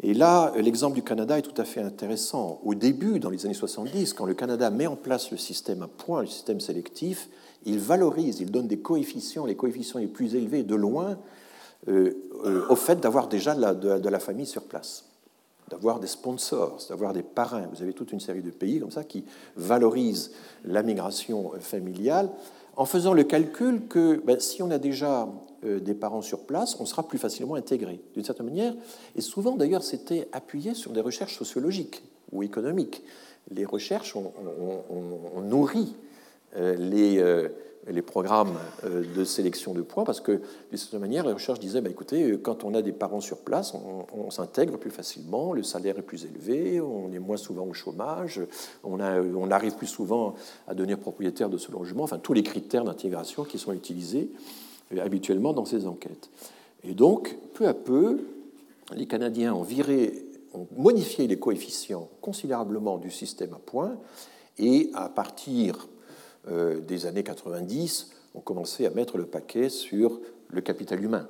[0.00, 2.60] Et là, l'exemple du Canada est tout à fait intéressant.
[2.64, 5.88] Au début, dans les années 70, quand le Canada met en place le système à
[5.88, 7.28] points, le système sélectif,
[7.66, 11.18] il valorise, il donne des coefficients, les coefficients les plus élevés de loin,
[11.88, 12.12] euh,
[12.44, 15.04] euh, au fait d'avoir déjà de la, famille sur place,
[15.68, 17.66] d'avoir des sponsors, d'avoir des parrains.
[17.72, 19.24] Vous avez toute une série de pays comme ça qui
[19.56, 20.30] valorisent
[20.64, 22.30] la migration familiale
[22.76, 25.28] en faisant le calcul que ben, si on a déjà
[25.62, 28.74] des parents sur place, on sera plus facilement intégré, d'une certaine manière.
[29.16, 32.02] Et souvent, d'ailleurs, c'était appuyé sur des recherches sociologiques
[32.32, 33.02] ou économiques.
[33.50, 34.32] Les recherches ont,
[35.42, 35.94] nourri
[36.56, 37.48] euh, les, euh,
[37.88, 41.90] les, programmes de sélection de points parce que, d'une certaine manière, les recherches disaient bah,
[41.90, 46.02] écoutez, quand on a des parents sur place, on, s'intègre plus facilement, le salaire est
[46.02, 48.40] plus élevé, on est moins souvent au chômage,
[48.84, 50.34] on, on arrive plus souvent
[50.66, 54.30] à devenir propriétaire de ce logement, enfin, tous les critères d'intégration qui sont utilisés
[54.96, 56.30] habituellement dans ces enquêtes.
[56.84, 58.20] Et donc, peu à peu,
[58.94, 59.66] les Canadiens ont
[60.76, 63.96] modifié les coefficients considérablement du système à points,
[64.58, 65.88] et à partir
[66.48, 71.28] euh, des années 90, ont commencé à mettre le paquet sur le capital humain,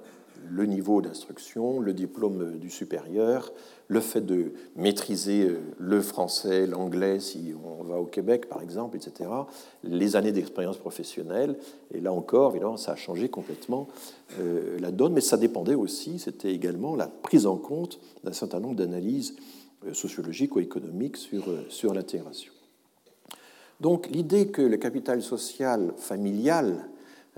[0.51, 3.53] le niveau d'instruction, le diplôme du supérieur,
[3.89, 8.97] le fait de maîtriser euh, le français, l'anglais, si on va au Québec par exemple,
[8.97, 9.31] etc.,
[9.83, 11.57] les années d'expérience professionnelle,
[11.93, 13.89] et là encore, évidemment, ça a changé complètement
[14.39, 18.61] euh, la donne, mais ça dépendait aussi, c'était également la prise en compte d'un certain
[18.61, 19.37] nombre d'analyses
[19.87, 22.53] euh, sociologiques ou économiques sur, sur l'intégration.
[23.81, 26.89] Donc l'idée que le capital social familial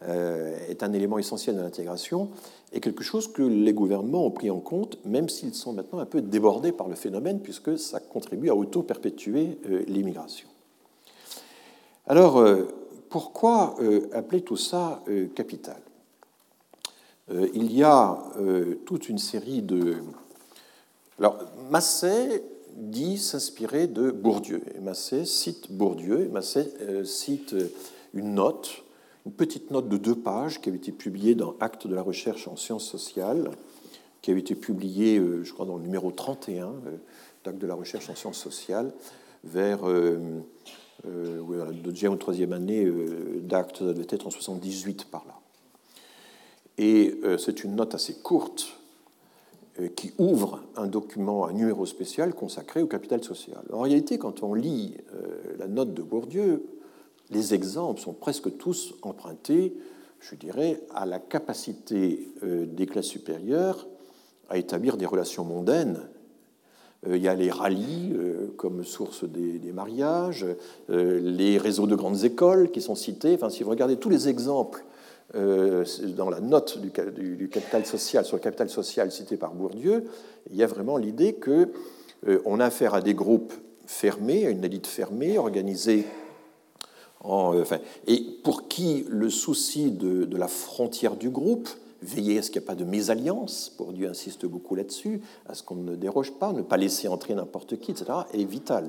[0.07, 2.31] est un élément essentiel de l'intégration
[2.73, 6.07] et quelque chose que les gouvernements ont pris en compte, même s'ils sont maintenant un
[6.07, 10.49] peu débordés par le phénomène, puisque ça contribue à auto-perpétuer l'immigration.
[12.07, 12.43] Alors,
[13.09, 13.77] pourquoi
[14.13, 15.03] appeler tout ça
[15.35, 15.81] capital?
[17.31, 18.19] Il y a
[18.87, 19.97] toute une série de
[21.21, 21.37] alors,
[21.71, 22.43] Masset
[22.75, 24.63] dit s'inspirer de Bourdieu.
[24.75, 26.23] Et cite Bourdieu.
[26.23, 27.69] Et Masset euh, cite euh,
[28.15, 28.83] une note,
[29.27, 32.49] une petite note de deux pages qui avait été publiée dans Actes de la recherche
[32.49, 33.51] en sciences sociales,
[34.23, 36.75] qui avait été publiée, euh, je crois, dans le numéro 31
[37.45, 38.93] d'Actes de la recherche en sciences sociales,
[39.43, 42.87] vers la deuxième ou troisième année
[43.41, 45.35] d'Actes, ça devait être en 78 par là.
[46.77, 48.81] Et c'est une note assez courte
[49.81, 53.63] euh, qui ouvre un document, un numéro spécial consacré au capital social.
[53.73, 56.65] En réalité, quand on lit euh, la note de Bourdieu,
[57.31, 59.77] les exemples sont presque tous empruntés,
[60.21, 63.87] je dirais, à la capacité euh, des classes supérieures
[64.49, 66.01] à établir des relations mondaines.
[67.07, 68.15] Il y a les rallyes
[68.59, 70.45] comme source des, mariages,
[70.89, 73.33] les réseaux de grandes écoles qui sont cités.
[73.37, 74.85] Enfin, si vous regardez tous les exemples
[75.37, 75.85] euh,
[76.17, 76.91] dans la note du,
[77.49, 80.07] capital social sur le capital social cité par Bourdieu,
[80.51, 81.69] il y a vraiment l'idée que
[82.27, 83.53] euh, on a affaire à des groupes
[83.87, 86.05] fermés, à une élite fermée, organisée
[87.21, 87.65] en, euh,
[88.07, 91.69] et pour qui le souci de, la frontière du groupe,
[92.03, 95.63] veiller à ce qu'il n'y ait pas de mésalliance, Bourdieu insiste beaucoup là-dessus, à ce
[95.63, 98.89] qu'on ne déroge pas, ne pas laisser entrer n'importe qui, etc., est vital.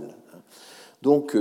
[1.01, 1.35] Donc,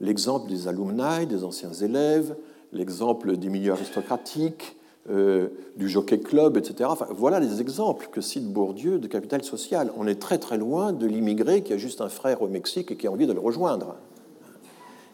[0.00, 2.36] l'exemple des alumni, des anciens élèves,
[2.72, 4.76] l'exemple des milieux aristocratiques,
[5.10, 6.88] euh, du jockey club, etc.
[7.10, 9.90] Voilà les exemples que cite Bourdieu de capital social.
[9.96, 12.96] On est très très loin de l'immigré qui a juste un frère au Mexique et
[12.96, 13.96] qui a envie de le rejoindre.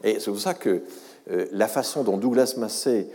[0.04, 0.82] Et c'est pour ça que
[1.30, 3.08] euh, la façon dont Douglas Massey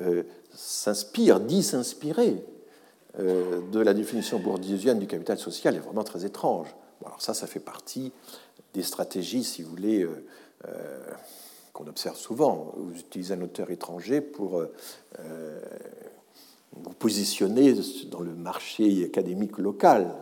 [0.00, 0.22] euh,
[0.54, 2.44] s'inspire, dit s'inspirer
[3.18, 6.68] de la définition bourdieusienne du capital social est vraiment très étrange.
[7.04, 8.12] alors ça, ça fait partie
[8.74, 10.06] des stratégies, si vous voulez,
[11.78, 12.72] qu'on observe souvent.
[12.76, 14.74] Vous utilisez un auteur étranger pour euh,
[15.20, 15.60] euh,
[16.72, 17.72] vous positionner
[18.10, 20.12] dans le marché académique local,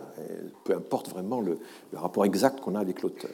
[0.65, 1.59] peu importe vraiment le,
[1.95, 3.31] rapport exact qu'on a avec l'auteur.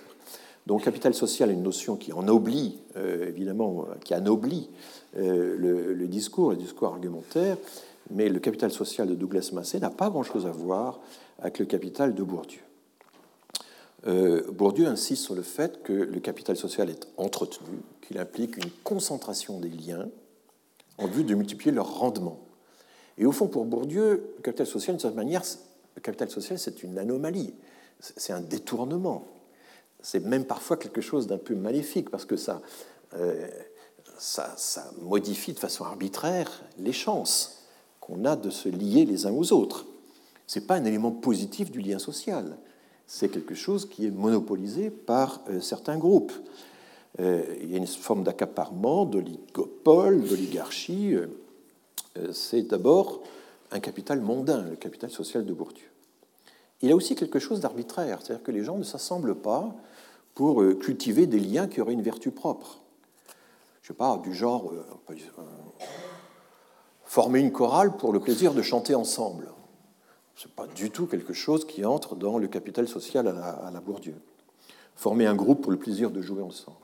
[0.67, 4.71] Donc, capital social est une notion qui ennoblit, euh, évidemment, qui anoblit
[5.15, 7.57] le, discours, le discours argumentaire,
[8.11, 11.01] mais le capital social de Douglas Massey n'a pas grand-chose à voir
[11.39, 12.61] avec le capital de Bourdieu.
[14.07, 18.71] Euh, Bourdieu insiste sur le fait que le capital social est entretenu, qu'il implique une
[18.83, 20.09] concentration des liens
[20.99, 22.41] en vue de multiplier leur rendement.
[23.19, 25.43] Et au fond, pour Bourdieu, le capital social, d'une certaine manière,
[25.95, 27.55] le capital social, c'est une anomalie,
[28.01, 29.27] c'est un détournement.
[30.03, 32.61] C'est même parfois quelque chose d'un peu maléfique, parce que ça,
[33.15, 33.49] euh,
[34.19, 37.65] ça, ça, modifie de façon arbitraire les chances
[38.01, 39.87] qu'on a de se lier les uns aux autres.
[40.47, 42.57] Ce n'est pas un élément positif du lien social
[43.07, 46.33] c'est quelque chose qui est monopolisé par euh, certains groupes.
[47.21, 51.15] Euh, il y a une forme d'accaparement, d'oligopole, d'oligarchie.
[52.33, 53.23] C'est d'abord
[53.71, 55.85] un capital mondain, le capital social de Bourdieu.
[56.81, 59.75] Il y a aussi quelque chose d'arbitraire, c'est-à-dire que les gens ne s'assemblent pas
[60.35, 62.81] pour cultiver des liens qui auraient une vertu propre.
[63.83, 64.73] Je sais pas, du genre
[67.13, 69.49] former une chorale pour le plaisir de chanter ensemble.
[70.35, 73.81] Ce n'est pas du tout quelque chose qui entre dans le capital social à la,
[73.81, 74.15] Bourdieu.
[74.97, 76.79] Former un groupe pour le plaisir de jouer ensemble.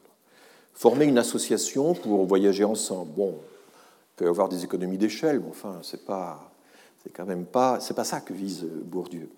[0.74, 3.10] Former une association pour voyager ensemble.
[3.12, 6.52] Bon, il peut y avoir des économies d'échelle, mais enfin, c'est pas,
[7.02, 9.30] c'est quand même pas, pas ça que vise Bourdieu.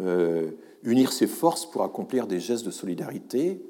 [0.00, 0.52] Euh,
[0.82, 3.62] unir ses forces pour accomplir des gestes de solidarité.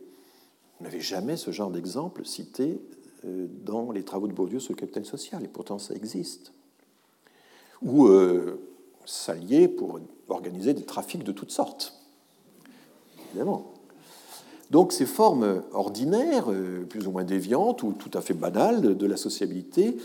[0.79, 2.81] Vous n'avez jamais ce genre d'exemple cité
[3.25, 6.53] euh, dans les travaux de Bourdieu sur le capital social, et pourtant ça existe.
[7.83, 8.61] Ou euh,
[9.05, 11.95] s'allier pour organiser des trafics de toutes sortes.
[13.31, 13.73] Évidemment.
[14.71, 19.07] Donc ces formes ordinaires, euh, plus ou moins déviantes ou tout à fait banales de
[19.07, 19.97] la sociabilité,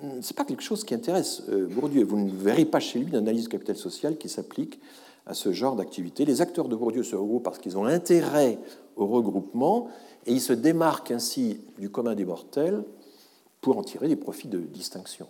[0.00, 2.04] ce n'est pas quelque chose qui intéresse Bourdieu.
[2.04, 4.80] Vous ne verrez pas chez lui une analyse capital social qui s'applique
[5.30, 6.24] à ce genre d'activité.
[6.24, 8.58] Les acteurs de Bourdieu se regroupent parce qu'ils ont intérêt
[8.96, 9.88] au regroupement
[10.26, 12.82] et ils se démarquent ainsi du commun des mortels
[13.60, 15.28] pour en tirer des profits de distinction.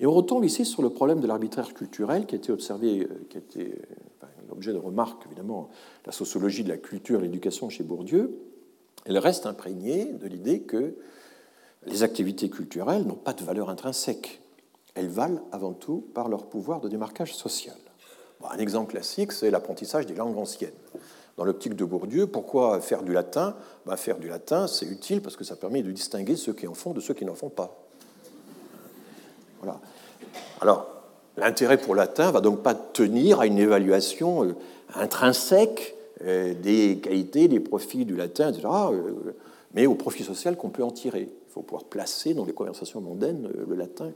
[0.00, 3.26] Et on retombe ici sur le problème de l'arbitraire culturel qui a été observé, euh,
[3.30, 3.78] qui a été
[4.48, 5.68] l'objet de remarques, évidemment,
[6.04, 8.36] la sociologie de la culture et l'éducation chez Bourdieu.
[9.04, 10.96] Elle reste imprégnée de l'idée que
[11.86, 14.40] les activités culturelles n'ont pas de valeur intrinsèque.
[14.94, 17.76] Elles valent avant tout par leur pouvoir de démarquage social.
[18.50, 20.70] Un exemple classique, c'est l'apprentissage des langues anciennes.
[21.36, 23.54] Dans l'optique de Bourdieu, pourquoi faire du latin?
[23.86, 26.74] Ben, Faire du latin, c'est utile parce que ça permet de distinguer ceux qui en
[26.74, 27.76] font de ceux qui n'en font pas.
[30.60, 30.86] Alors,
[31.36, 34.54] l'intérêt pour latin ne va donc pas tenir à une évaluation euh,
[34.94, 35.94] intrinsèque
[36.24, 38.68] euh, des qualités, des profits du latin, etc.,
[39.74, 41.28] mais au profit social qu'on peut en tirer.
[41.48, 44.10] Il faut pouvoir placer dans les conversations mondaines le latin.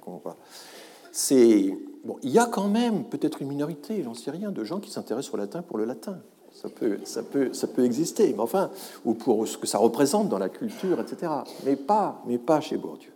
[1.12, 1.76] C'est
[2.22, 5.34] il y a quand même peut-être une minorité, j'en sais rien, de gens qui s'intéressent
[5.34, 6.18] au latin pour le latin.
[6.52, 8.70] Ça peut exister, mais enfin,
[9.04, 11.32] ou pour ce que ça représente dans la culture, etc.
[11.64, 13.12] Mais pas, mais pas chez Bourdieu.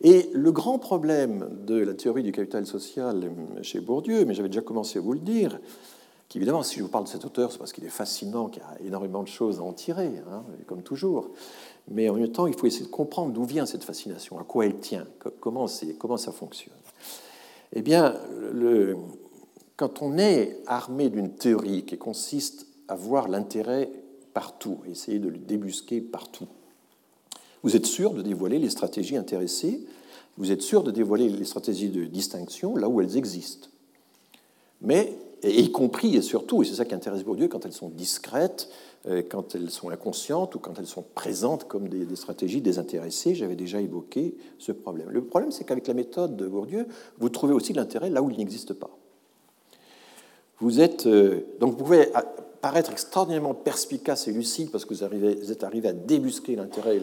[0.00, 3.30] Et le grand problème de la théorie du capital social
[3.62, 5.60] chez Bourdieu, mais j'avais déjà commencé à vous le dire,
[6.30, 8.64] qu'évidemment, si je vous parle de cet auteur, c'est parce qu'il est fascinant, qu'il y
[8.64, 11.28] a énormément de choses à en tirer, hein, comme toujours.
[11.88, 14.64] Mais en même temps, il faut essayer de comprendre d'où vient cette fascination, à quoi
[14.64, 15.06] elle tient,
[15.40, 15.66] comment,
[15.98, 16.72] comment ça fonctionne.
[17.72, 18.16] Eh bien,
[19.76, 23.90] quand on est armé d'une théorie qui consiste à voir l'intérêt
[24.34, 26.48] partout, essayer de le débusquer partout,
[27.62, 29.86] vous êtes sûr de dévoiler les stratégies intéressées,
[30.36, 33.68] vous êtes sûr de dévoiler les stratégies de distinction là où elles existent?
[34.80, 38.68] Mais, y compris et surtout, et c'est ça qui intéresse Bourdieu, quand elles sont discrètes,
[39.30, 43.80] quand elles sont inconscientes ou quand elles sont présentes comme des, stratégies désintéressées, j'avais déjà
[43.80, 45.08] évoqué ce problème.
[45.08, 46.86] Le problème, c'est qu'avec la méthode de Bourdieu,
[47.18, 48.90] vous trouvez aussi l'intérêt là où il n'existe pas.
[50.58, 52.08] Vous êtes, euh, donc vous pouvez
[52.60, 57.00] paraître extraordinairement perspicace et lucide parce que vous, êtes arrivé à débusquer l'intérêt.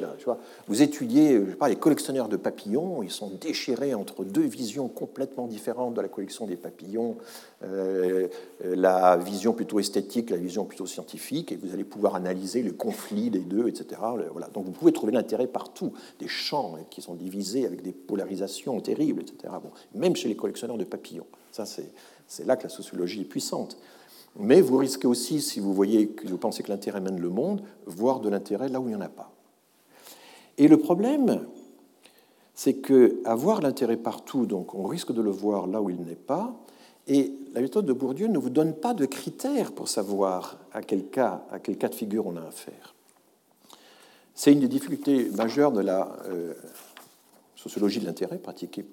[0.68, 4.88] Vous étudiez, je sais pas, les collectionneurs de papillons, ils sont déchirés entre deux visions
[4.88, 7.18] complètement différentes de la collection des papillons,
[7.64, 8.28] euh,
[8.64, 13.30] la vision plutôt esthétique, la vision plutôt scientifique, et vous allez pouvoir analyser le conflit
[13.30, 14.00] des deux, etc.
[14.32, 14.48] Voilà.
[14.54, 18.80] Donc vous pouvez trouver l'intérêt partout, des champs hein, qui sont divisés avec des polarisations
[18.80, 19.54] terribles, etc.
[19.64, 21.26] Bon, même chez les collectionneurs de papillons.
[22.28, 23.78] C'est là que la sociologie est puissante.
[24.36, 27.64] Mais vous risquez aussi, si vous voyez que vous pensez que l'intérêt mène le monde,
[27.86, 29.32] voir de l'intérêt là où il n'y en a pas.
[30.58, 31.46] Et le problème,
[32.54, 36.56] c'est qu'avoir l'intérêt partout, donc on risque de le voir là où il n'est pas,
[37.08, 41.06] et la méthode de Bourdieu ne vous donne pas de critères pour savoir à quel
[41.06, 42.96] cas, à quel cas de figure on a affaire.
[44.36, 46.54] C'est une des difficultés majeures de la euh,
[47.58, 48.86] sociologie de l'intérêt pratiquée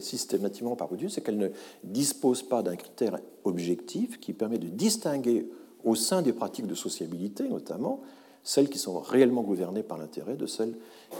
[0.00, 1.48] systématiquement par Bourdieu, c'est qu'elle ne
[1.84, 5.48] dispose pas d'un critère objectif qui permet de distinguer
[5.84, 8.00] au sein des pratiques de sociabilité, notamment,
[8.44, 10.76] celles qui sont réellement gouvernées par l'intérêt de celles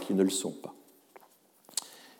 [0.07, 0.73] qui ne le sont pas.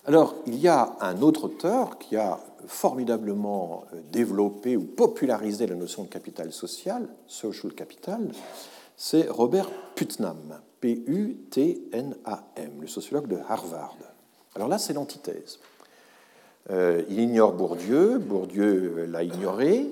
[0.06, 2.38] Alors, il y a un autre auteur qui a
[2.68, 8.30] formidablement euh, développé ou popularisé la notion de capital social, social capital,
[8.98, 14.13] c'est Robert Putnam, P-U-T-N-A-M, le sociologue de Harvard.
[14.56, 15.60] Alors là, c'est l'antithèse.
[16.70, 19.90] Euh, il ignore Bourdieu, Bourdieu l'a ignoré,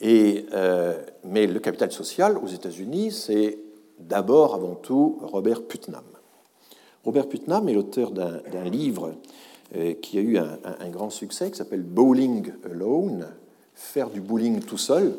[0.00, 3.58] et, euh, mais le capital social aux États-Unis, c'est
[3.98, 6.04] d'abord, avant tout, Robert Putnam.
[7.04, 9.14] Robert Putnam est l'auteur d'un livre
[9.76, 13.28] euh, qui a eu un, un grand succès, qui s'appelle Bowling Alone,
[13.74, 15.14] faire du bowling tout seul,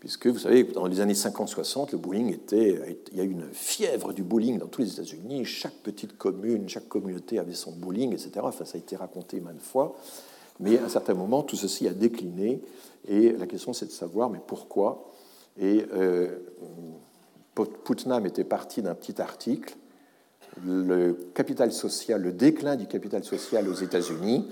[0.00, 3.52] puisque vous savez, dans les années 50-60, le bowling était, il y a eu une
[3.52, 5.44] fièvre du bowling dans tous les États-Unis.
[5.44, 8.32] Chaque petite commune, chaque communauté avait son bowling, etc.
[8.42, 9.94] Enfin, ça a été raconté maintes fois.
[10.58, 12.62] Mais à un certain moment, tout ceci a décliné.
[13.08, 15.10] Et la question, c'est de savoir, mais pourquoi?
[15.58, 16.38] Et euh,
[17.54, 19.76] Putnam était parti d'un petit article,
[20.64, 24.48] le capital social, le déclin du capital social aux États-Unis.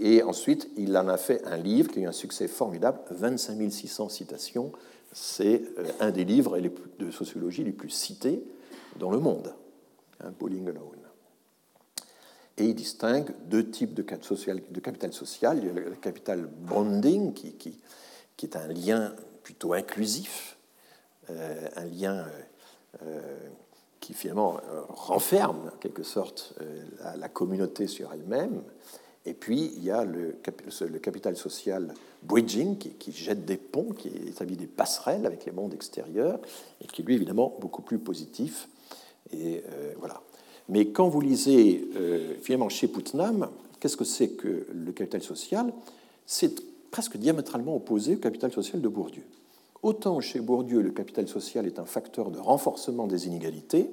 [0.00, 3.70] Et ensuite, il en a fait un livre qui a eu un succès formidable, 25
[3.70, 4.72] 600 citations,
[5.12, 6.58] c'est euh, un des livres
[6.98, 8.42] de sociologie les plus cités
[8.96, 9.54] dans le monde,
[10.20, 10.98] hein, Bowling Alone.
[12.58, 15.58] Et il distingue deux types de, capital social.
[15.58, 17.78] Il y a le capital bonding, qui,
[18.42, 20.58] est un lien plutôt inclusif,
[21.30, 22.26] euh, un lien
[23.02, 23.48] euh,
[24.00, 26.54] qui finalement renferme en quelque sorte
[27.16, 28.62] la communauté sur elle-même,
[29.24, 30.34] et puis, il y a le,
[31.00, 36.40] capital social bridging, qui, jette des ponts, qui établit des passerelles avec les mondes extérieurs,
[36.80, 38.68] et qui lui, évidemment, beaucoup plus positif.
[39.32, 40.20] Et euh, voilà.
[40.68, 45.72] Mais quand vous lisez, euh, finalement, chez Putnam, qu'est-ce que c'est que le capital social?
[46.26, 49.24] C'est presque diamétralement opposé au capital social de Bourdieu.
[49.82, 53.88] Autant chez Bourdieu, le capital social est un facteur de renforcement des inégalités,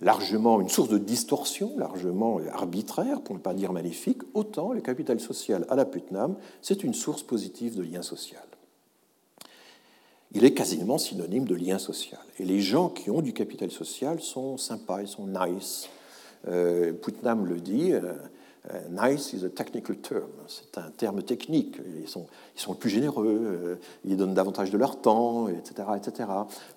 [0.00, 5.20] largement une source de distorsion, largement arbitraire, pour ne pas dire maléfique, autant le capital
[5.20, 8.42] social à la Putnam, c'est une source positive de lien social.
[10.32, 12.20] Il est quasiment synonyme de lien social.
[12.38, 15.88] Et les gens qui ont du capital social sont sympas, ils sont nice.
[16.48, 18.14] Euh, Putnam le dit, euh,
[18.90, 20.28] nice is a technical term.
[20.48, 21.76] C'est un terme technique.
[22.00, 22.26] Ils sont,
[22.56, 26.28] ils plus généreux, ils donnent davantage de leur temps, etc., etc.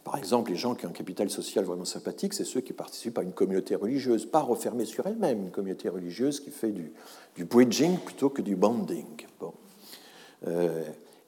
[0.04, 3.18] Par exemple, les gens qui ont un capital social vraiment sympathique, c'est ceux qui participent
[3.18, 6.92] à une communauté religieuse, pas refermée sur elle-même, une communauté religieuse qui fait du,
[7.36, 9.28] du bridging plutôt que du bonding.
[9.40, 9.54] Bon.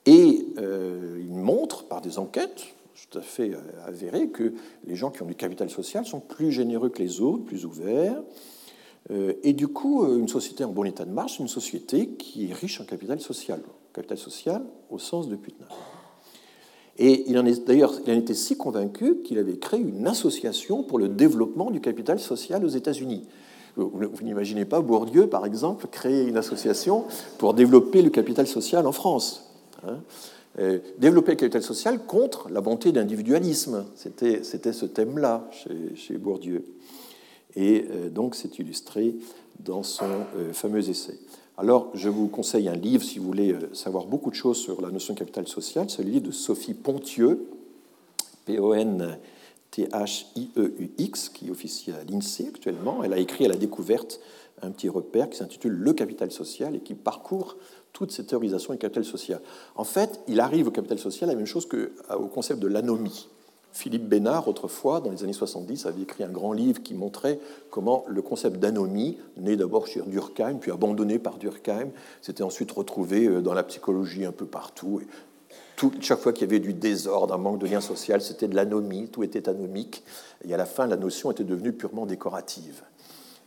[0.05, 2.75] et ils montrent par des enquêtes,
[3.09, 4.53] tout à fait euh, avéré que
[4.85, 8.21] les gens qui ont du capital social sont plus généreux que les autres, plus ouverts.
[9.11, 12.49] Euh, et du coup, euh, une société en bon état de marche, une société qui
[12.49, 13.61] est riche en capital social.
[13.93, 15.69] Capital social au sens de Putnam.
[16.97, 20.83] Et il en est d'ailleurs, il en était si convaincu qu'il avait créé une association
[20.83, 23.27] pour le développement du capital social aux États-Unis.
[23.75, 27.03] Vous, n'imaginez pas Bourdieu, par exemple, créer une association
[27.37, 29.51] pour développer le capital social en France.
[29.85, 29.99] Hein.
[30.57, 33.85] Euh, développer le capital social contre la bonté d'individualisme.
[33.95, 35.49] C'était ce thème-là
[35.95, 36.63] chez, Bourdieu.
[37.55, 39.15] Et euh, donc, c'est illustré
[39.59, 41.17] dans son euh, fameux essai.
[41.57, 44.91] Alors, je vous conseille un livre si vous voulez savoir beaucoup de choses sur la
[44.91, 45.89] notion de capital social.
[45.89, 47.47] C'est livre de Sophie Pontieux,
[48.45, 49.19] P-O-N-T-H-I-E-U-X,
[51.29, 53.03] qui officie à l'INSEE actuellement.
[53.03, 54.19] Elle a écrit à la découverte
[54.61, 57.55] un petit repère qui s'intitule Le capital social et qui parcourt
[57.93, 59.41] toute cette théorisation du capital social.
[59.75, 63.29] En fait, il arrive au capital social la même chose qu'au euh, concept de l'anomie.
[63.75, 67.39] Philippe Bénard, autrefois, dans les années 70, avait écrit un grand livre qui montrait
[67.69, 71.89] comment le concept d'anomie, né d'abord chez Durkheim, puis abandonné par Durkheim,
[72.21, 75.01] s'était ensuite retrouvé euh, dans la psychologie un peu partout.
[75.75, 78.55] Tout, chaque fois qu'il y avait du désordre, un manque de lien social, c'était de
[78.55, 80.05] l'anomie, tout était anomique.
[80.47, 82.81] Et à la fin, la notion était devenue purement décorative.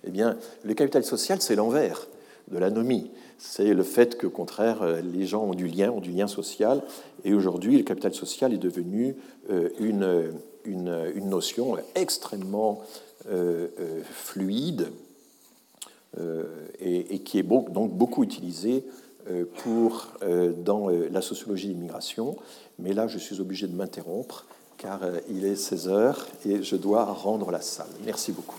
[0.05, 2.07] Eh bien, le capital social, c'est l'envers
[2.51, 6.11] de l'anomie c'est le fait qu'au contraire, euh, les gens ont du lien, ont du
[6.11, 6.83] lien social.
[7.25, 9.17] Et aujourd'hui, le capital social est devenu
[9.51, 10.33] euh, une,
[10.65, 12.83] une, notion extrêmement
[13.31, 13.69] euh,
[14.03, 14.89] fluide
[16.81, 18.85] et, qui est donc beaucoup utilisée
[19.63, 20.09] pour,
[20.65, 22.37] dans la sociologie de l'immigration.
[22.79, 24.47] Mais là, je suis obligé de m'interrompre
[24.79, 27.87] car il est 16 heures et je dois rendre la salle.
[28.05, 28.59] Merci beaucoup.